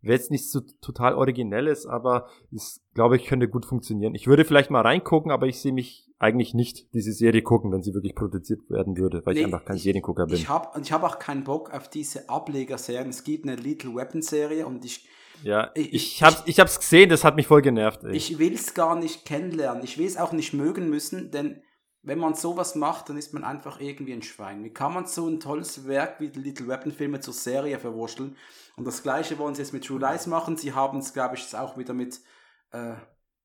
[0.02, 4.14] Wäre jetzt nichts so total Originelles, aber es, glaube ich, könnte gut funktionieren.
[4.14, 7.82] Ich würde vielleicht mal reingucken, aber ich sehe mich eigentlich nicht diese Serie gucken, wenn
[7.82, 10.34] sie wirklich produziert werden würde, weil ich einfach kein Seriengucker bin.
[10.34, 13.10] Ich habe ich hab auch keinen Bock auf diese Ablegerserien.
[13.10, 15.08] Es gibt eine Little Weapon-Serie und ich,
[15.44, 18.04] ja, ich- ich, ich, hab's, ich hab's gesehen, das hat mich voll genervt.
[18.04, 18.14] Ey.
[18.16, 19.82] ich will es gar nicht kennenlernen.
[19.84, 21.62] Ich will es auch nicht mögen müssen, denn
[22.04, 24.64] wenn man sowas macht, dann ist man einfach irgendwie ein Schwein.
[24.64, 28.36] Wie kann man so ein tolles Werk wie die Little Weapon-Filme zur Serie verwurschteln?
[28.76, 30.56] Und das gleiche wollen sie jetzt mit True Lies machen.
[30.56, 32.20] Sie haben es, glaube ich, jetzt auch wieder mit,
[32.72, 32.94] äh,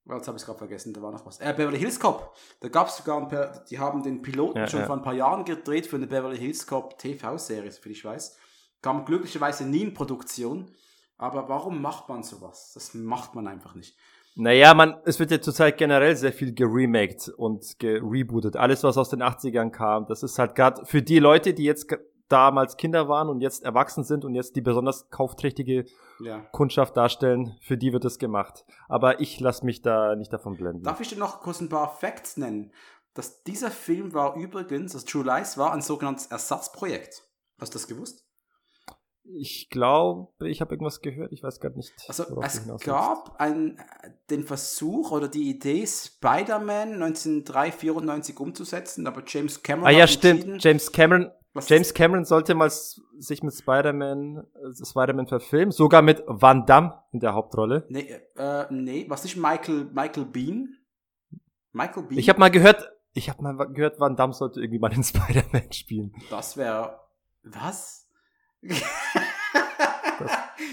[0.10, 1.40] jetzt habe ich es gerade vergessen, da war noch was.
[1.40, 2.36] Äh, Beverly Hills Cop.
[2.62, 4.86] Da gab es sogar ein paar, die haben den Piloten Ja, schon ja.
[4.86, 8.38] vor ein paar Jahren gedreht für eine Beverly Hills Cop TV-Serie, soviel ich weiß.
[8.82, 10.72] Kam glücklicherweise nie in Produktion.
[11.18, 12.72] Aber warum macht man sowas?
[12.74, 13.98] Das macht man einfach nicht.
[14.36, 18.56] Naja, man, es wird ja zurzeit generell sehr viel geremaked und gerebootet.
[18.56, 21.92] Alles, was aus den 80ern kam, das ist halt gerade für die Leute, die jetzt
[22.30, 25.86] damals Kinder waren und jetzt erwachsen sind und jetzt die besonders kaufträchtige
[26.20, 26.40] Ja.
[26.52, 28.66] Kundschaft darstellen, für die wird es gemacht.
[28.88, 30.84] Aber ich lasse mich da nicht davon blenden.
[30.84, 32.72] Darf ich dir noch kurz ein paar Facts nennen?
[33.14, 37.24] Dass dieser Film war übrigens, das True Lies war ein sogenanntes Ersatzprojekt.
[37.60, 38.24] Hast du das gewusst?
[39.30, 41.92] Ich glaube, ich habe irgendwas gehört, ich weiß gerade nicht.
[42.08, 43.78] Also es gab ein,
[44.30, 50.64] den Versuch oder die Idee, Spider-Man 1994 umzusetzen, aber James Cameron Ah ja, stimmt.
[50.64, 56.24] James Cameron, was- James Cameron sollte mal sich mit Spider-Man, äh, Spider-Man verfilmen, sogar mit
[56.28, 57.86] Van Damme in der Hauptrolle.
[57.90, 60.76] Nee, äh, nee, was nicht Michael, Michael Bean?
[61.74, 62.18] Michael Bean?
[62.20, 65.72] Ich habe mal gehört, ich habe mal gehört, Van Damme sollte irgendwie mal den Spider-Man
[65.74, 66.14] spielen.
[66.30, 67.00] Das wäre.
[67.44, 68.10] Was?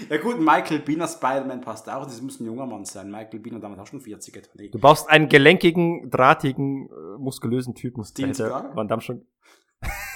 [0.09, 2.03] ja gut, Michael Bean als Spider-Man passt auch.
[2.05, 3.09] Das muss ein junger Mann sein.
[3.11, 4.51] Michael Bean hat damals auch schon 40 etwa.
[4.55, 4.69] Nee.
[4.69, 8.03] Du brauchst einen gelenkigen, drahtigen, äh, muskulösen Typen.
[8.03, 8.75] Steven Seagal?
[8.75, 9.25] Van Damme schon.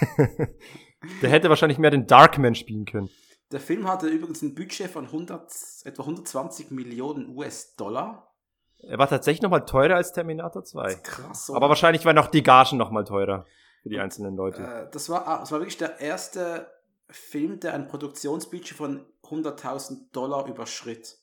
[1.21, 3.09] Der hätte wahrscheinlich mehr den Darkman spielen können.
[3.51, 5.51] Der Film hatte übrigens ein Budget von 100,
[5.85, 8.31] etwa 120 Millionen US-Dollar.
[8.79, 10.95] Er war tatsächlich noch mal teurer als Terminator 2.
[10.95, 11.49] Krass.
[11.49, 13.45] Aber wahrscheinlich waren noch die Gagen noch mal teurer
[13.81, 14.61] für die einzelnen Leute.
[14.61, 16.69] Äh, das, war, ah, das war wirklich der erste
[17.09, 21.17] Film, der ein Produktionsbudget von 100.000 Dollar überschritt.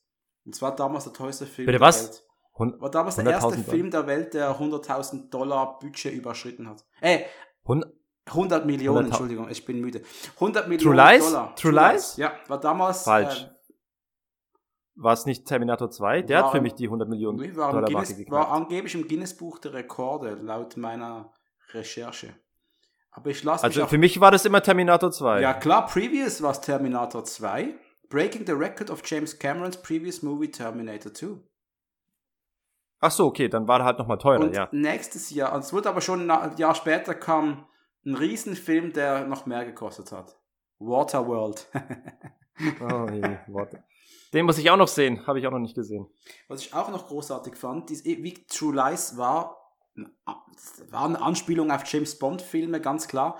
[0.44, 2.02] Und zwar damals der teuerste Film Bitte der was?
[2.08, 2.22] Welt.
[2.58, 6.84] Hun- War damals der erste 100.000 Film der Welt, der 100.000 Dollar Budget überschritten hat.
[7.00, 7.20] Äh,
[7.66, 7.84] Hun
[8.26, 9.06] 100 Millionen, 100.000.
[9.06, 10.02] Entschuldigung, ich bin müde.
[10.34, 11.24] 100 Millionen Lies?
[11.26, 11.54] Dollar.
[11.56, 12.16] True Lies?
[12.16, 13.02] Ja, war damals.
[13.02, 13.44] Falsch.
[13.44, 13.50] Äh,
[14.96, 16.22] war es nicht Terminator 2?
[16.22, 18.50] Der War- hat für mich die 100 Millionen nee, war, im Dollar Guinness, Marke war
[18.50, 21.32] angeblich im Guinness-Buch der Rekorde, laut meiner
[21.72, 22.34] Recherche.
[23.10, 25.40] Aber ich lasse mich Also auch, für mich war das immer Terminator 2.
[25.40, 27.74] Ja klar, previous war es Terminator 2.
[28.08, 31.40] Breaking the record of James Camerons previous movie Terminator 2.
[33.00, 34.68] Ach so, okay, dann war er halt noch mal teurer, Und ja.
[34.72, 37.66] nächstes Jahr, und es wurde aber schon ein Jahr später kam
[38.06, 40.38] ein Riesenfilm, der noch mehr gekostet hat.
[40.78, 41.68] Waterworld.
[42.80, 43.84] Oh, je, warte.
[44.32, 46.08] Den muss ich auch noch sehen, habe ich auch noch nicht gesehen.
[46.48, 49.74] Was ich auch noch großartig fand, dies, wie True Lies war,
[50.88, 53.38] war eine Anspielung auf James Bond Filme, ganz klar.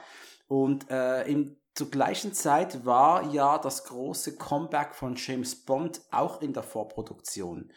[0.48, 6.42] Und äh, in, zur gleichen Zeit war ja das große Comeback von James Bond auch
[6.42, 7.72] in der Vorproduktion.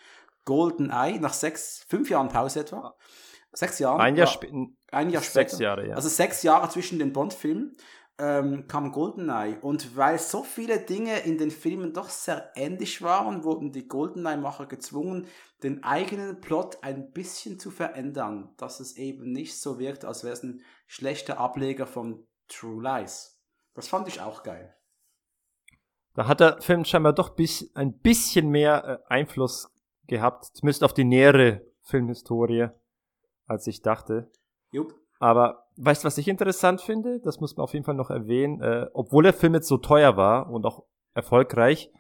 [0.45, 2.95] GoldenEye, nach sechs, fünf Jahren Pause etwa.
[3.51, 3.99] Sechs Jahren.
[3.99, 4.53] Ein Jahr war- später.
[4.91, 5.49] ein Jahr später.
[5.49, 5.95] Sechs Jahre, ja.
[5.95, 7.75] Also sechs Jahre zwischen den Bond-Filmen
[8.19, 9.59] ähm, kam GoldenEye.
[9.61, 14.67] Und weil so viele Dinge in den Filmen doch sehr ähnlich waren, wurden die GoldenEye-Macher
[14.67, 15.27] gezwungen,
[15.63, 20.33] den eigenen Plot ein bisschen zu verändern, dass es eben nicht so wirkt, als wäre
[20.33, 23.39] es ein schlechter Ableger von True Lies.
[23.73, 24.75] Das fand ich auch geil.
[26.13, 29.71] Da hat der Film scheinbar doch bis, ein bisschen mehr äh, Einfluss
[30.07, 32.69] gehabt, zumindest auf die nähere Filmhistorie,
[33.49, 34.31] als ich dachte.
[34.71, 34.93] Jupp.
[35.19, 37.19] Aber weißt du, was ich interessant finde?
[37.19, 38.61] Das muss man auf jeden Fall noch erwähnen.
[38.61, 41.91] Äh, obwohl der Film jetzt so teuer war und auch erfolgreich,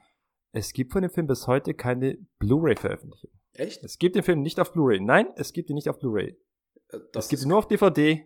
[0.51, 3.31] es gibt von dem Film bis heute keine Blu-ray-Veröffentlichung.
[3.53, 3.83] Echt?
[3.83, 4.99] Es gibt den Film nicht auf Blu-ray.
[4.99, 6.37] Nein, es gibt ihn nicht auf Blu-ray.
[6.89, 8.25] Äh, Das gibt es nur auf DVD.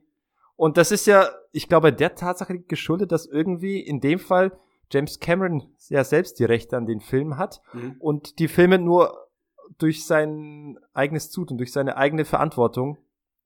[0.55, 4.57] Und das ist ja, ich glaube, der Tatsache geschuldet, dass irgendwie in dem Fall
[4.91, 7.95] James Cameron ja selbst die Rechte an den Film hat Mhm.
[7.99, 9.17] und die Filme nur
[9.79, 12.97] durch sein eigenes Tut und durch seine eigene Verantwortung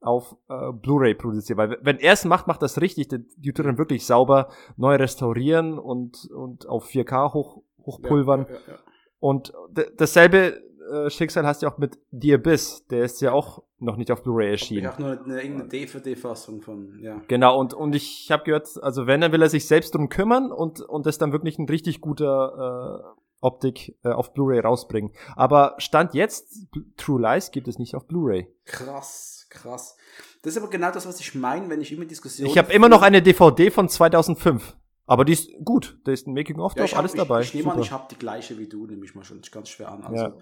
[0.01, 1.57] auf äh, Blu-ray produziert.
[1.57, 3.09] Weil wenn er es macht, macht das richtig.
[3.09, 8.45] Tut dann wirklich sauber neu restaurieren und, und auf 4K hoch, hochpulvern.
[8.47, 8.79] Ja, ja, ja.
[9.19, 9.53] Und
[9.97, 10.61] dasselbe
[10.91, 12.85] äh, Schicksal hast du auch mit The Abyss.
[12.89, 14.87] Der ist ja auch noch nicht auf Blu-ray Ich erschienen.
[14.87, 17.21] habe nur eine, DVD-Fassung von, ja.
[17.27, 20.51] Genau, und, und ich habe gehört, also wenn, dann will er sich selbst drum kümmern
[20.51, 25.11] und, und das dann wirklich ein richtig guter äh, Optik äh, auf Blu-ray rausbringen.
[25.35, 26.67] Aber Stand jetzt,
[26.97, 28.47] True Lies gibt es nicht auf Blu-ray.
[28.65, 29.95] Krass, krass.
[30.41, 32.49] Das ist aber genau das, was ich meine, wenn ich immer Diskussionen.
[32.49, 34.75] Ich habe immer noch eine DVD von 2005.
[35.05, 35.99] Aber die ist gut.
[36.03, 37.41] Da ist ein Making-of Ja, drauf, ich alles dabei.
[37.41, 39.69] Ich, ich nehme an, ich habe die gleiche wie du, nehme ich mal schon ganz
[39.69, 40.03] schwer an.
[40.03, 40.37] Also, Ja.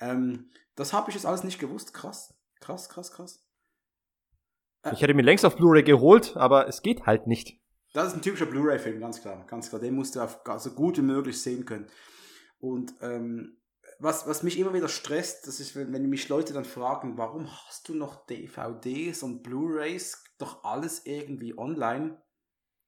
[0.00, 1.94] ähm, das habe ich jetzt alles nicht gewusst.
[1.94, 3.44] Krass, krass, krass, krass.
[4.92, 7.60] Ich hätte mir längst auf Blu-ray geholt, aber es geht halt nicht.
[7.92, 9.80] Das ist ein typischer Blu-ray-Film, ganz klar, ganz klar.
[9.80, 11.86] Den musst du auf, so gut wie möglich sehen können.
[12.58, 13.57] Und ähm,
[13.98, 17.48] was, was mich immer wieder stresst, das ist, wenn, wenn mich Leute dann fragen, warum
[17.66, 22.20] hast du noch DVDs und Blu-rays, doch alles irgendwie online?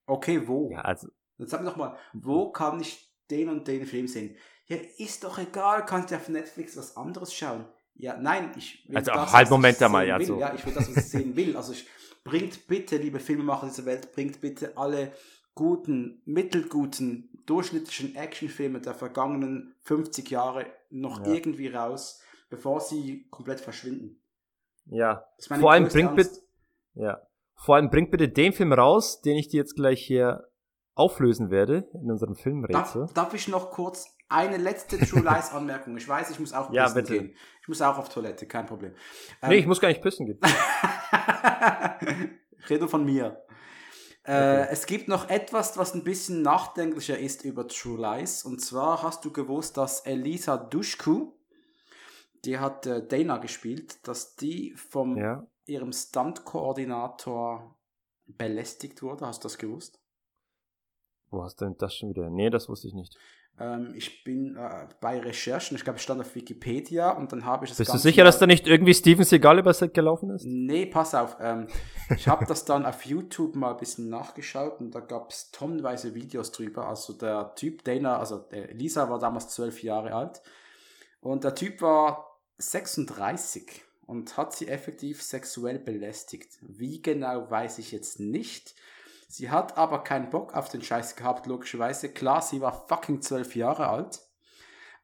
[0.07, 0.70] Okay, wo?
[0.70, 1.09] Ja, also
[1.41, 4.37] Jetzt sag mir doch mal, wo kann ich den und den Film sehen?
[4.66, 7.66] Ja, ist doch egal, kannst du auf Netflix was anderes schauen.
[7.95, 10.39] Ja, nein, ich will Also, das, halt, Moment einmal, ja, so.
[10.39, 11.57] Ja, ich will das, was ich sehen will.
[11.57, 11.87] Also ich,
[12.24, 15.12] bringt bitte, liebe Filmemacher dieser Welt, bringt bitte alle
[15.55, 21.33] guten, mittelguten, durchschnittlichen Actionfilme der vergangenen 50 Jahre noch Ja.
[21.35, 24.21] irgendwie raus, bevor sie komplett verschwinden.
[24.87, 25.25] ja.
[25.59, 26.31] Vor allem bringt bitte,
[26.95, 27.21] ja.
[27.57, 30.49] Vor allem bringt bitte den Film raus, den ich dir jetzt gleich hier
[30.95, 33.07] auflösen werde in unserem Darf, Filmrätsel.
[33.15, 35.97] darf ich noch kurz eine letzte True Lies Anmerkung?
[35.97, 37.13] Ich weiß, ich muss auch Ja, bitte.
[37.19, 37.35] gehen.
[37.63, 38.93] Ich muss auch auf Toilette, kein Problem.
[39.43, 40.39] Ähm, Nee, ich muss gar nicht pissen gehen.
[42.59, 43.43] ich rede von mir.
[44.27, 48.45] Äh, es gibt noch etwas, was ein bisschen nachdenklicher ist über True Lies.
[48.45, 51.33] Und zwar hast du gewusst, dass Elisa Dushku,
[52.45, 55.47] die hat äh, Dana gespielt, dass die vom Ja.
[55.67, 57.77] ihrem Stunt-Koordinator
[58.27, 59.27] belästigt wurde.
[59.27, 60.01] Hast du das gewusst?
[61.31, 62.29] Wo hast du denn das schon wieder?
[62.31, 63.17] Nee, das wusste ich nicht.
[63.61, 67.66] Ähm, ich bin äh, bei Recherchen, ich glaube, es stand auf Wikipedia und dann habe
[67.66, 69.93] ich das Bist du Ganze sicher, mal- dass da nicht irgendwie Steven Seagal übers Set
[69.93, 70.45] gelaufen ist?
[70.47, 71.37] Nee, pass auf.
[71.41, 71.69] Ähm,
[72.16, 76.15] ich habe das dann auf YouTube mal ein bisschen nachgeschaut und da gab es tonnenweise
[76.15, 76.89] Videos drüber.
[76.89, 80.41] Also der Typ, Dana, also Lisa war damals zwölf Jahre alt
[81.20, 86.49] und der Typ war 36 und hat sie effektiv sexuell belästigt.
[86.62, 88.74] Wie genau, weiß ich jetzt nicht.
[89.31, 92.12] Sie hat aber keinen Bock auf den Scheiß gehabt, logischerweise.
[92.12, 94.20] Klar, sie war fucking zwölf Jahre alt.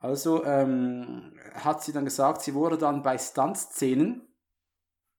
[0.01, 4.27] Also ähm, hat sie dann gesagt, sie wurde dann bei Stuntszenen,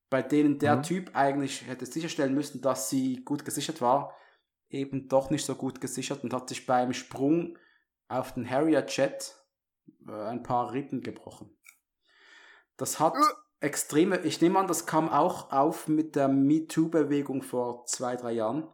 [0.09, 0.83] bei denen der Mhm.
[0.83, 4.13] Typ eigentlich hätte sicherstellen müssen, dass sie gut gesichert war,
[4.67, 7.57] eben doch nicht so gut gesichert und hat sich beim Sprung
[8.09, 9.35] auf den Harrier Jet
[10.05, 11.57] äh, ein paar Rippen gebrochen.
[12.75, 13.15] Das hat
[13.61, 18.67] extreme, ich nehme an, das kam auch auf mit der MeToo-Bewegung vor zwei, drei Jahren.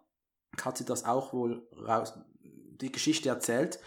[0.62, 3.80] Hat sie das auch wohl raus, die Geschichte erzählt.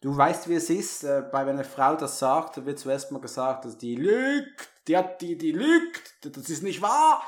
[0.00, 3.20] Du weißt, wie es ist, äh, bei wenn eine Frau das sagt, wird zuerst mal
[3.20, 7.22] gesagt, dass die lügt, die hat die, die lügt, das ist nicht wahr.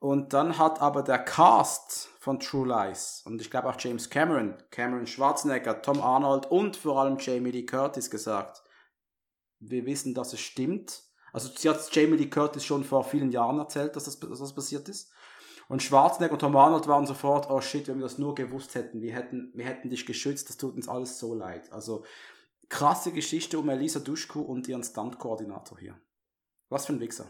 [0.00, 4.56] Und dann hat aber der Cast von True Lies und ich glaube auch James Cameron,
[4.70, 8.62] Cameron Schwarzenegger, Tom Arnold und vor allem Jamie Lee Curtis gesagt,
[9.60, 11.02] wir wissen, dass es stimmt.
[11.32, 14.54] Also sie hat Jamie Lee Curtis schon vor vielen Jahren erzählt, dass das, dass das
[14.54, 15.12] passiert ist.
[15.70, 19.00] Und Schwarzenegger und Tom Arnold waren sofort, oh shit, wenn wir das nur gewusst hätten,
[19.02, 21.72] wir hätten, wir hätten dich geschützt, das tut uns alles so leid.
[21.72, 22.04] Also
[22.68, 25.94] krasse Geschichte um Elisa Duschku und ihren Stunt-Koordinator hier.
[26.70, 27.26] Was für ein Wichser.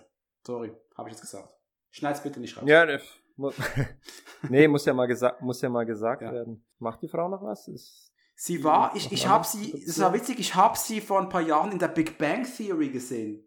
[0.46, 1.54] Sorry, habe ich jetzt gesagt.
[1.90, 2.64] Schneid's bitte nicht raus.
[2.66, 3.00] Ja, ne,
[3.36, 3.52] mu-
[4.48, 6.32] nee, muss ja mal gesagt, muss ja mal gesagt Ja.
[6.32, 6.64] werden.
[6.78, 7.68] Macht die Frau noch was?
[7.68, 11.28] Ist, Sie war, ich, ich habe sie, es war witzig, ich habe sie vor ein
[11.28, 13.46] paar Jahren in der Big Bang Theory gesehen.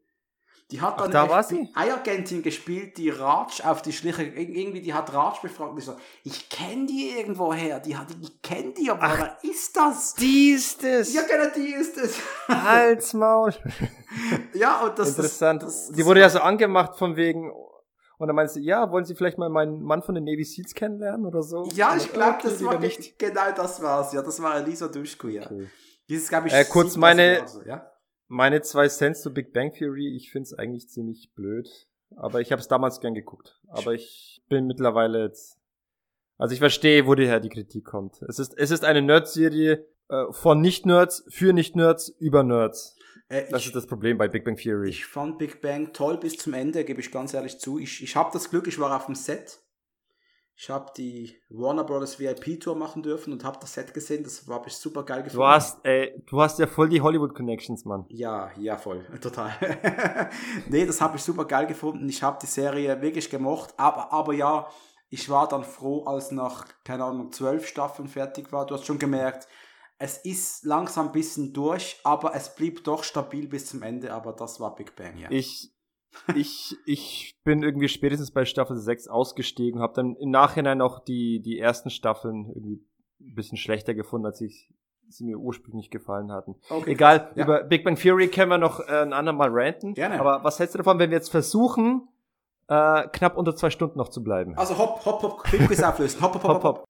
[0.74, 1.44] Die hat dann da eine?
[1.44, 5.86] FBI-Agentin gespielt, die Raj auf die Schliche, ir- irgendwie, die hat Raj befragt und ich
[5.86, 10.16] so, ich kenne die irgendwoher, die hat, ich kenne die, aber wer ist das?
[10.16, 11.14] die ist es!
[11.14, 12.18] Ja, genau, die ist es.
[12.48, 13.54] Halt's Maul!
[14.54, 15.62] ja, und das Interessant.
[15.62, 17.52] Das, das, die wurde ja so angemacht von wegen,
[18.18, 20.74] und dann meinst du, ja, wollen Sie vielleicht mal meinen Mann von den Navy Seals
[20.74, 21.70] kennenlernen oder so?
[21.74, 23.20] Ja, ich glaube, Okay, das war nicht.
[23.20, 24.12] genau das war's.
[24.14, 25.44] Ja, das war Elisa Duschku, ja.
[25.44, 25.70] Okay.
[26.10, 27.90] Dieses, glaube ich, Äh, kurz 37 meine- so, ja?
[28.28, 31.70] Meine zwei Cents zu Big Bang Theory, ich find's eigentlich ziemlich blöd.
[32.16, 33.60] Aber ich habe es damals gern geguckt.
[33.68, 35.58] Aber ich bin mittlerweile jetzt.
[36.38, 38.22] Also ich verstehe, wo daher die Kritik kommt.
[38.24, 42.96] Es ist, es ist eine Nerd-Serie äh, von Nicht-Nerds, für Nicht-Nerds, über Nerds.
[43.30, 44.90] Äh, Das ich, ist das Problem bei Big Bang Theory.
[44.90, 47.80] Ich fand Big Bang toll bis zum Ende, gebe ich ganz ehrlich zu.
[47.80, 49.63] Ich, ich habe das Glück, ich war auf dem Set.
[50.56, 54.24] Ich habe die Warner Brothers VIP Tour machen dürfen und habe das Set gesehen.
[54.24, 55.38] Das habe ich super geil gefunden.
[55.38, 58.06] Du hast, ey, du hast ja voll die Hollywood Connections, Mann.
[58.10, 59.06] Ja, ja, voll.
[59.22, 59.52] Total.
[60.70, 62.08] nee, das habe ich super geil gefunden.
[62.08, 63.74] Ich habe die Serie wirklich gemocht.
[63.78, 64.68] Aber, aber ja,
[65.10, 68.66] ich war dann froh, als nach, keine Ahnung, zwölf Staffeln fertig war.
[68.66, 69.48] Du hast schon gemerkt,
[69.98, 74.14] es ist langsam ein bisschen durch, aber es blieb doch stabil bis zum Ende.
[74.14, 75.32] Aber das war Big Bang, ja.
[75.32, 75.73] Ich,
[76.36, 81.42] ich, ich bin irgendwie spätestens bei Staffel 6 ausgestiegen, habe dann im Nachhinein auch die,
[81.42, 82.84] die ersten Staffeln irgendwie
[83.22, 84.70] ein bisschen schlechter gefunden, als ich
[85.10, 86.56] sie mir ursprünglich gefallen hatten.
[86.70, 86.92] Okay.
[86.92, 87.44] Egal, Ja.
[87.44, 89.94] über Big Bang Theory können wir noch äh, ein andermal ranten.
[89.94, 90.20] Gerne.
[90.20, 92.08] Aber was hältst du davon, wenn wir jetzt versuchen,
[92.68, 94.58] äh, knapp unter zwei Stunden noch zu bleiben?
[94.58, 96.22] Also hopp, hopp, hopp, Filmquiz auflösen.
[96.22, 96.78] Hopp, hopp, hopp, Hopp, hopp.
[96.80, 96.86] hopp.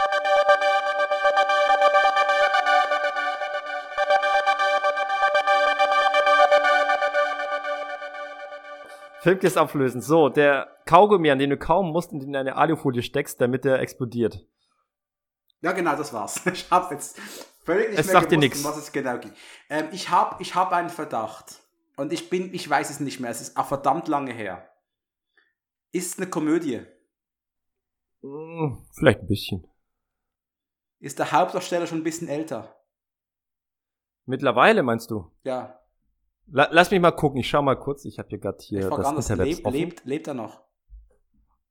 [9.23, 10.01] Filmquiz auflösen.
[10.01, 13.79] So, der Kaugummi, an den du kaum musst und in eine Alufolie steckst, damit der
[13.79, 14.45] explodiert.
[15.61, 16.45] Ja, genau, das war's.
[16.53, 17.19] Ich hab's jetzt
[17.63, 18.65] völlig nicht Es mehr sagt dir gewusst, nix.
[18.65, 19.31] um was es genau geht.
[19.69, 21.61] Ähm, ich hab, ich hab einen Verdacht.
[21.95, 23.31] Und ich bin, ich weiß es nicht mehr.
[23.31, 24.69] Es ist auch verdammt lange her.
[25.93, 26.81] Ist eine Komödie.
[28.21, 29.67] Hm, vielleicht ein bisschen.
[30.99, 32.75] Ist der Hauptdarsteller schon ein bisschen älter?
[34.25, 35.31] Mittlerweile meinst du?
[35.43, 35.79] Ja.
[36.47, 38.05] La lass mich mal gucken, ich schau mal kurz.
[38.05, 39.11] Ich habe hier gerade hier das.
[39.11, 39.77] Internet Lebt, offen.
[39.77, 40.61] lebt, lebt er noch?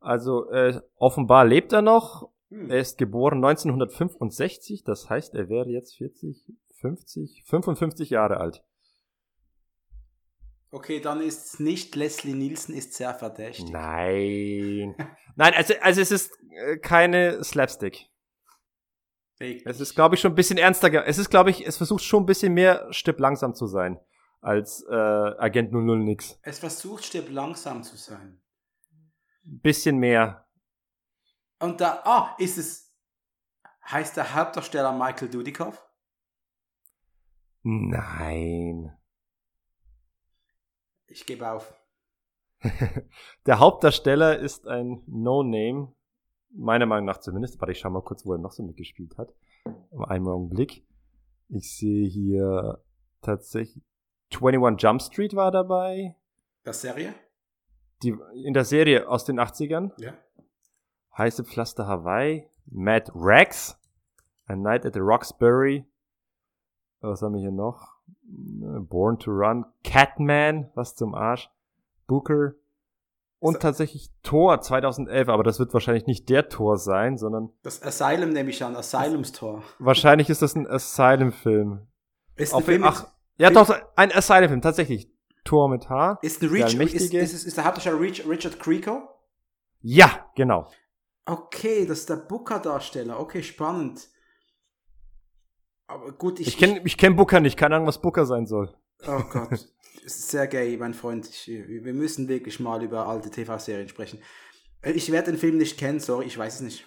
[0.00, 2.30] Also äh, offenbar lebt er noch.
[2.50, 2.70] Hm.
[2.70, 6.44] Er ist geboren 1965, das heißt, er wäre jetzt 40,
[6.80, 8.64] 50, 55 Jahre alt.
[10.70, 13.70] Okay, dann ist es nicht Leslie Nielsen, ist sehr verdächtig.
[13.70, 14.94] Nein.
[15.36, 18.08] Nein, also, also es ist äh, keine Slapstick.
[19.38, 19.66] Wirklich.
[19.66, 21.06] Es ist, glaube ich, schon ein bisschen ernster.
[21.06, 23.98] Es ist, glaube ich, es versucht schon ein bisschen mehr Stipp langsam zu sein
[24.42, 26.38] als äh, Agent 00 nix.
[26.42, 28.42] es versucht, stirb langsam zu sein.
[29.44, 30.46] Ein bisschen mehr.
[31.60, 32.92] Und da, ah, ist es,
[33.90, 35.88] heißt der Hauptdarsteller Michael Dudikoff?
[37.62, 38.96] Nein.
[41.06, 41.72] Ich gebe auf.
[43.46, 45.94] Der Hauptdarsteller ist ein No-Name,
[46.50, 47.60] meiner Meinung nach zumindest.
[47.60, 49.32] Warte, ich schau mal kurz, wo er noch so mitgespielt hat.
[49.90, 50.84] Um einen Augenblick.
[51.48, 52.82] Ich sehe hier
[53.20, 53.84] tatsächlich
[54.36, 56.16] 21 Jump Street war dabei.
[56.64, 57.14] Der Serie?
[58.02, 59.92] Die, in der Serie aus den 80ern.
[59.98, 60.12] Ja.
[61.16, 62.48] Heiße Pflaster Hawaii.
[62.66, 63.78] Matt Rex.
[64.46, 65.84] A Night at the Roxbury.
[67.00, 67.96] Was haben wir hier noch?
[68.22, 69.64] Born to Run.
[69.84, 70.70] Catman.
[70.74, 71.50] Was zum Arsch.
[72.06, 72.52] Booker.
[73.38, 75.28] Und tatsächlich Thor 2011.
[75.28, 79.62] Aber das wird wahrscheinlich nicht der Thor sein, sondern Das Asylum nehme ich an, Asylums-Tor.
[79.80, 81.86] wahrscheinlich ist das ein Asylum-Film.
[82.36, 84.62] Ist, Auf Film ach, ja doch, ein Asylum-Film.
[84.62, 85.10] Tatsächlich.
[85.44, 86.18] Thor mit H.
[86.22, 89.08] ist, ein der Rich, ist, ist, ist, ist der Hauptdarsteller Rich, Richard Creco?
[89.80, 90.70] Ja, genau.
[91.24, 93.18] Okay, das ist der Booker-Darsteller.
[93.18, 94.08] Okay, spannend.
[95.86, 96.48] Aber gut, ich.
[96.48, 97.56] Ich kenne ich kenn Booker nicht.
[97.56, 98.74] Keine Ahnung, was Booker sein soll.
[99.06, 99.68] Oh Gott.
[100.04, 101.28] Ist sehr gay, mein Freund.
[101.28, 104.20] Ich, wir müssen wirklich mal über alte TV-Serien sprechen.
[104.80, 106.86] Äh, Ich werde den Film nicht kennen, sorry, ich weiß es nicht.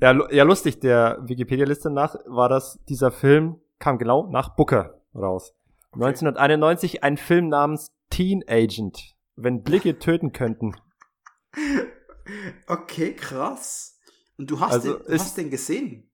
[0.00, 5.54] Ja, ja, lustig, der Wikipedia-Liste nach war das, dieser Film kam genau nach Booker raus.
[5.92, 9.14] 1991 ein Film namens Teen Agent.
[9.36, 10.74] Wenn Blicke töten könnten.
[12.66, 13.98] Okay, krass.
[14.36, 16.10] Und du hast, Also den, du hast den gesehen?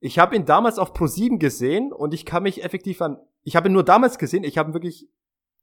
[0.00, 3.68] Ich habe ihn damals auf Pro7 gesehen und ich kann mich effektiv an, ich habe
[3.68, 5.08] ihn nur damals gesehen, ich habe wirklich,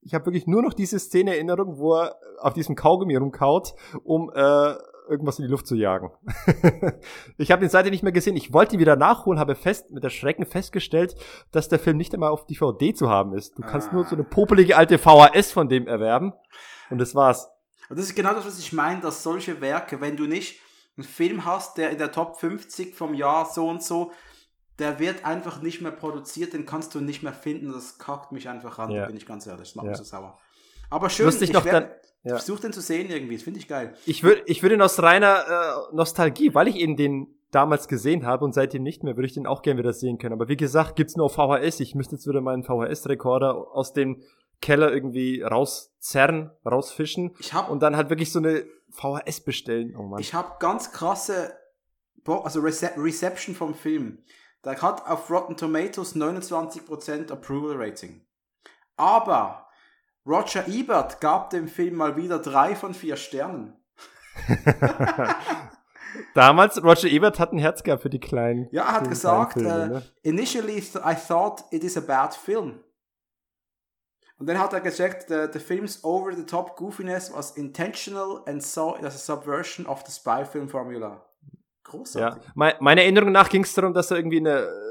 [0.02, 3.74] ich habe wirklich nur noch diese Szene in Erinnerung, wo er auf diesem Kaugummi rumkaut,
[4.03, 4.76] um äh,
[5.09, 6.11] irgendwas in die Luft zu jagen.
[7.38, 8.35] ich habe ihn seitdem nicht mehr gesehen.
[8.35, 11.15] Ich wollte ihn wieder nachholen, habe fest mit Erschrecken festgestellt,
[11.51, 13.57] dass der Film nicht einmal auf DVD zu haben ist.
[13.57, 13.93] Du kannst Ah.
[13.93, 16.34] nur so eine popelige alte VHS von dem erwerben
[16.89, 17.49] und das war's.
[17.89, 20.59] Und das ist genau das, was ich meine, dass solche Werke, wenn du nicht
[20.97, 24.11] einen Film hast, der in der Top 50 vom Jahr so und so,
[24.80, 27.71] der wird einfach nicht mehr produziert, den kannst du nicht mehr finden.
[27.71, 29.01] Das kackt mich einfach an, Ja.
[29.01, 29.69] da bin ich ganz ehrlich.
[29.69, 29.89] Das macht Ja.
[29.91, 30.39] mich so sauer.
[30.89, 31.91] Aber schön, Lustig noch werd-
[32.24, 32.38] dann- ich ja.
[32.38, 33.94] versuche den zu sehen irgendwie, das finde ich geil.
[34.06, 38.26] Ich würde ich würde ihn aus reiner äh, Nostalgie, weil ich eben den damals gesehen
[38.26, 40.34] habe und seitdem nicht mehr, würde ich den auch gerne wieder sehen können.
[40.34, 41.82] Aber wie gesagt, gibt's nur auf VHS.
[41.82, 44.24] Ich müsste jetzt wieder meinen VHS-Rekorder aus dem
[44.62, 49.95] Keller irgendwie rauszerren, rausfischen Ich habe und dann halt wirklich so eine VHS bestellen.
[49.98, 50.20] Oh Mann.
[50.22, 51.54] Ich habe ganz krasse,
[52.24, 54.20] Bo- also Rece Reception vom Film.
[54.66, 58.22] Der hat auf Rotten Tomatoes 29% Approval Rating.
[58.95, 59.62] Aber
[60.26, 63.74] Roger Ebert gab dem Film mal wieder drei von vier Sternen.
[66.36, 68.68] Damals, Roger Ebert hat ein Herz gehabt für die kleinen.
[68.72, 70.04] Ja, er hat gesagt, kleinen äh, Filme, ne?
[70.22, 72.80] initially I thought it is a bad film.
[74.38, 79.06] Und dann hat er gesagt, the, the film's over-the-top goofiness was intentional and saw it
[79.06, 81.10] as a subversion of the spy film formula.
[81.12, 81.60] Ja.
[81.84, 82.44] Großartig.
[82.56, 84.82] Me meiner Erinnerung nach ging es darum, dass er irgendwie äh, Sch-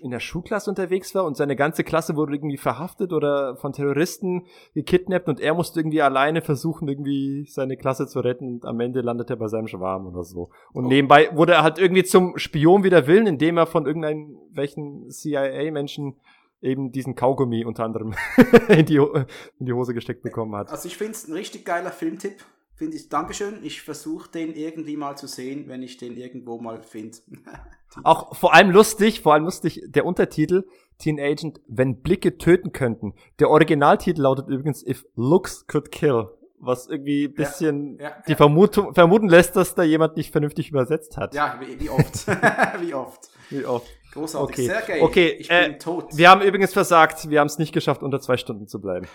[0.00, 4.46] in der Schulklasse unterwegs war und seine ganze Klasse wurde irgendwie verhaftet oder von Terroristen
[4.74, 9.00] gekidnappt und er musste irgendwie alleine versuchen, irgendwie seine Klasse zu retten und am Ende
[9.00, 10.50] landet er bei seinem Schwarm oder so.
[10.72, 15.10] Und nebenbei wurde er halt irgendwie zum Spion wider Willen, indem er von irgendeinem welchen
[15.10, 16.16] CIA-Menschen
[16.60, 18.14] eben diesen Kaugummi unter anderem
[18.68, 20.70] in, die, in die Hose gesteckt bekommen hat.
[20.70, 22.44] Also ich finde es ein richtig geiler Filmtipp.
[22.82, 23.60] Finde ich, Dankeschön.
[23.62, 27.16] Ich versuche den irgendwie mal zu sehen, wenn ich den irgendwo mal finde.
[28.02, 30.64] Auch vor allem lustig, vor allem lustig, der Untertitel
[30.98, 33.14] Teen Agent, wenn Blicke töten könnten.
[33.38, 36.26] Der Originaltitel lautet übrigens If Looks Could Kill,
[36.58, 38.36] was irgendwie ein bisschen ja, die ja.
[38.36, 41.36] Vermutung, vermuten lässt, dass da jemand nicht vernünftig übersetzt hat.
[41.36, 42.26] ja, wie, wie oft.
[42.80, 43.30] wie oft.
[43.48, 43.86] Wie oft.
[44.12, 44.54] Großartig.
[44.54, 45.02] Okay, Sehr geil.
[45.02, 46.16] okay ich bin äh, tot.
[46.16, 49.06] wir haben übrigens versagt, wir haben es nicht geschafft, unter zwei Stunden zu bleiben.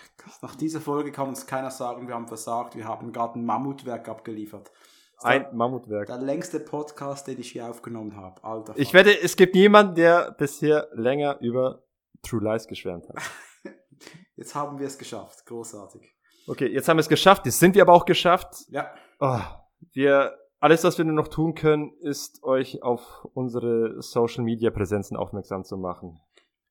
[0.41, 2.75] Nach dieser Folge kann uns keiner sagen, wir haben versagt.
[2.75, 4.71] Wir haben gerade ein Mammutwerk abgeliefert.
[5.19, 6.07] Ein Mammutwerk.
[6.07, 8.43] der, der längste Podcast, den ich hier aufgenommen habe.
[8.43, 8.73] Alter.
[8.75, 9.05] Ich Vater.
[9.05, 11.83] wette, es gibt niemanden, der bisher länger über
[12.23, 13.15] True Lies geschwärmt hat.
[14.35, 15.45] Jetzt haben wir es geschafft.
[15.45, 16.13] Großartig.
[16.47, 18.65] Okay, jetzt haben wir es geschafft, jetzt sind wir aber auch geschafft.
[18.69, 18.93] Ja.
[19.19, 19.39] Oh,
[19.91, 25.15] wir, alles, was wir nur noch tun können, ist euch auf unsere Social Media Präsenzen
[25.17, 26.19] aufmerksam zu machen.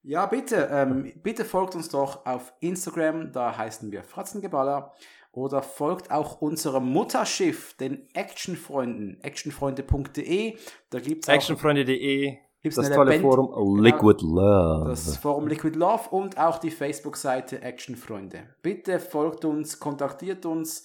[0.02, 4.92] Ja, bitte, ähm, bitte folgt uns doch auf Instagram, da heißen wir Fratzengeballer.
[5.32, 10.56] Oder folgt auch unserem Mutterschiff, den Actionfreunden, actionfreunde.de.
[10.90, 13.76] Da gibt's auch Actionfreunde.de, Gibt's das tolle Band- Forum Genau.
[13.82, 14.88] Liquid Love.
[14.88, 18.44] das Forum Liquid Love und auch die Facebook-Seite Actionfreunde.
[18.62, 20.84] Bitte folgt uns, kontaktiert uns,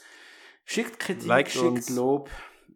[0.65, 1.89] schickt Kritik, Liked schickt uns.
[1.89, 2.29] Lob,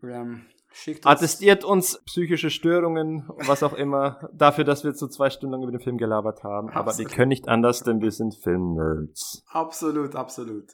[0.09, 1.15] ähm, schickt uns.
[1.15, 5.71] Attestiert uns psychische Störungen, was auch immer, dafür, dass wir zu zwei Stunden lang über
[5.71, 6.69] den Film gelabert haben.
[6.69, 7.11] Aber wir Absolut.
[7.11, 9.43] können nicht anders, denn wir sind Film-Nerds.
[9.49, 10.65] Absolut, absolut.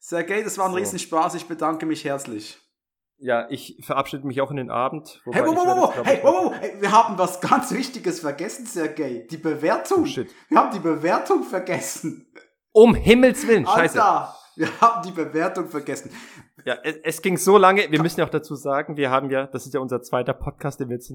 [0.00, 0.78] Sergej, das war ein So.
[0.78, 2.58] Riesenspaß, ich bedanke mich herzlich.
[3.20, 5.20] Ja, ich verabschiede mich auch in den Abend.
[5.24, 8.64] Hey, ich werde wow, jetzt, hey, wow, wow, hey, wir haben was ganz Wichtiges vergessen,
[8.64, 9.26] Sergej.
[9.26, 10.02] Die Bewertung.
[10.02, 10.30] Oh, shit.
[10.48, 12.32] Wir haben die Bewertung vergessen.
[12.70, 14.00] Um Himmels Willen, scheiße.
[14.00, 16.12] Alter, wir haben die Bewertung vergessen.
[16.68, 19.46] Ja, es, es ging so lange, wir müssen ja auch dazu sagen, wir haben ja,
[19.46, 21.10] das ist ja unser zweiter Podcast, den wir jetzt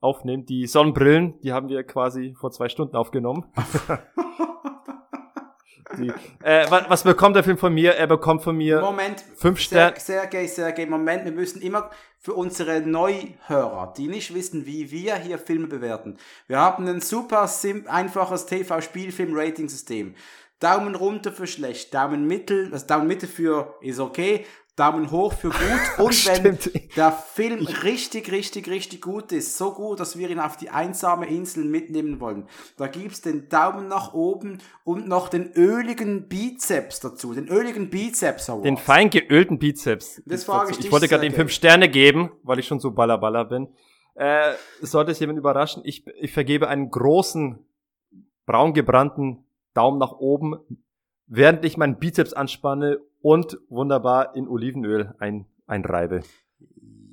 [0.00, 3.46] aufnehmen, die Sonnenbrillen, die haben wir quasi vor zwei Stunden aufgenommen.
[5.98, 6.12] die,
[6.42, 7.94] äh, was, was bekommt der Film von mir?
[7.94, 9.24] Er bekommt von mir Moment.
[9.34, 9.98] fünf Sterne.
[9.98, 15.38] Sergej, Sergej, Moment, wir müssen immer für unsere Neuhörer, die nicht wissen, wie wir hier
[15.38, 16.18] Filme bewerten.
[16.48, 17.48] Wir haben ein super
[17.86, 20.14] einfaches TV-Spielfilm-Rating-System.
[20.60, 24.44] Daumen runter für schlecht, Daumen mittel, also Daumen Mitte für ist okay,
[24.78, 26.58] Daumen hoch für gut und wenn
[26.94, 31.26] der Film richtig, richtig, richtig gut ist, so gut, dass wir ihn auf die einsame
[31.26, 32.46] Insel mitnehmen wollen,
[32.76, 38.48] da gibt's den Daumen nach oben und noch den öligen Bizeps dazu, den öligen Bizeps
[38.48, 38.64] Award.
[38.64, 40.22] Den fein geölten Bizeps.
[40.26, 42.92] Das frage ich Ich dich, wollte gerade ihm fünf Sterne geben, weil ich schon so
[42.92, 43.68] ballerballer bin.
[44.14, 47.58] Äh, sollte es jemand überraschen, ich, ich vergebe einen großen,
[48.46, 49.44] braun gebrannten
[49.74, 50.56] Daumen nach oben,
[51.26, 56.22] während ich meinen Bizeps anspanne und wunderbar in Olivenöl ein, einreibe.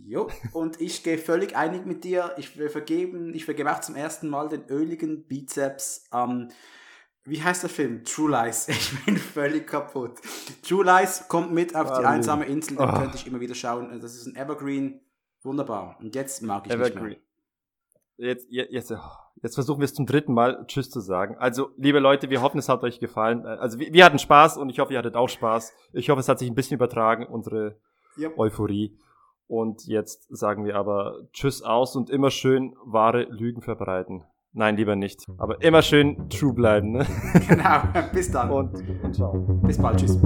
[0.08, 2.34] Jo, und ich gehe völlig einig mit dir.
[2.38, 6.50] Ich will vergeben, ich vergebe auch zum ersten Mal den öligen Bizeps am,
[7.24, 8.04] wie heißt der Film?
[8.04, 8.68] True Lies.
[8.70, 10.20] Ich bin völlig kaputt.
[10.62, 12.06] True Lies kommt mit auf die Warum?
[12.06, 13.00] einsame Insel, den Ah.
[13.00, 14.00] könnte ich immer wieder schauen.
[14.00, 15.02] Das ist ein Evergreen.
[15.42, 15.98] Wunderbar.
[16.00, 17.08] Und jetzt mag ich nicht Evergreen.
[17.10, 17.18] mehr.
[18.18, 18.94] Jetzt, jetzt,
[19.42, 21.36] jetzt, versuchen wir es zum dritten Mal Tschüss zu sagen.
[21.38, 23.44] Also, liebe Leute, wir hoffen, es hat euch gefallen.
[23.46, 25.74] Äh, Also, wir, wir hatten Spaß und ich hoffe, ihr hattet auch Spaß.
[25.94, 27.76] Ich hoffe, es hat sich ein bisschen übertragen, unsere
[28.18, 28.40] Yep.
[28.40, 28.98] Euphorie.
[29.48, 34.24] Und jetzt sagen wir aber Tschüss aus und immer schön wahre Lügen verbreiten.
[34.54, 35.26] Nein, lieber nicht.
[35.38, 36.94] Aber immer schön true bleiben.
[36.94, 37.06] Ne?
[37.48, 37.82] Genau.
[38.14, 38.50] Bis dann.
[38.50, 38.74] Und,
[39.04, 39.34] und ciao.
[39.64, 40.00] Bis bald.
[40.00, 40.18] Tschüss.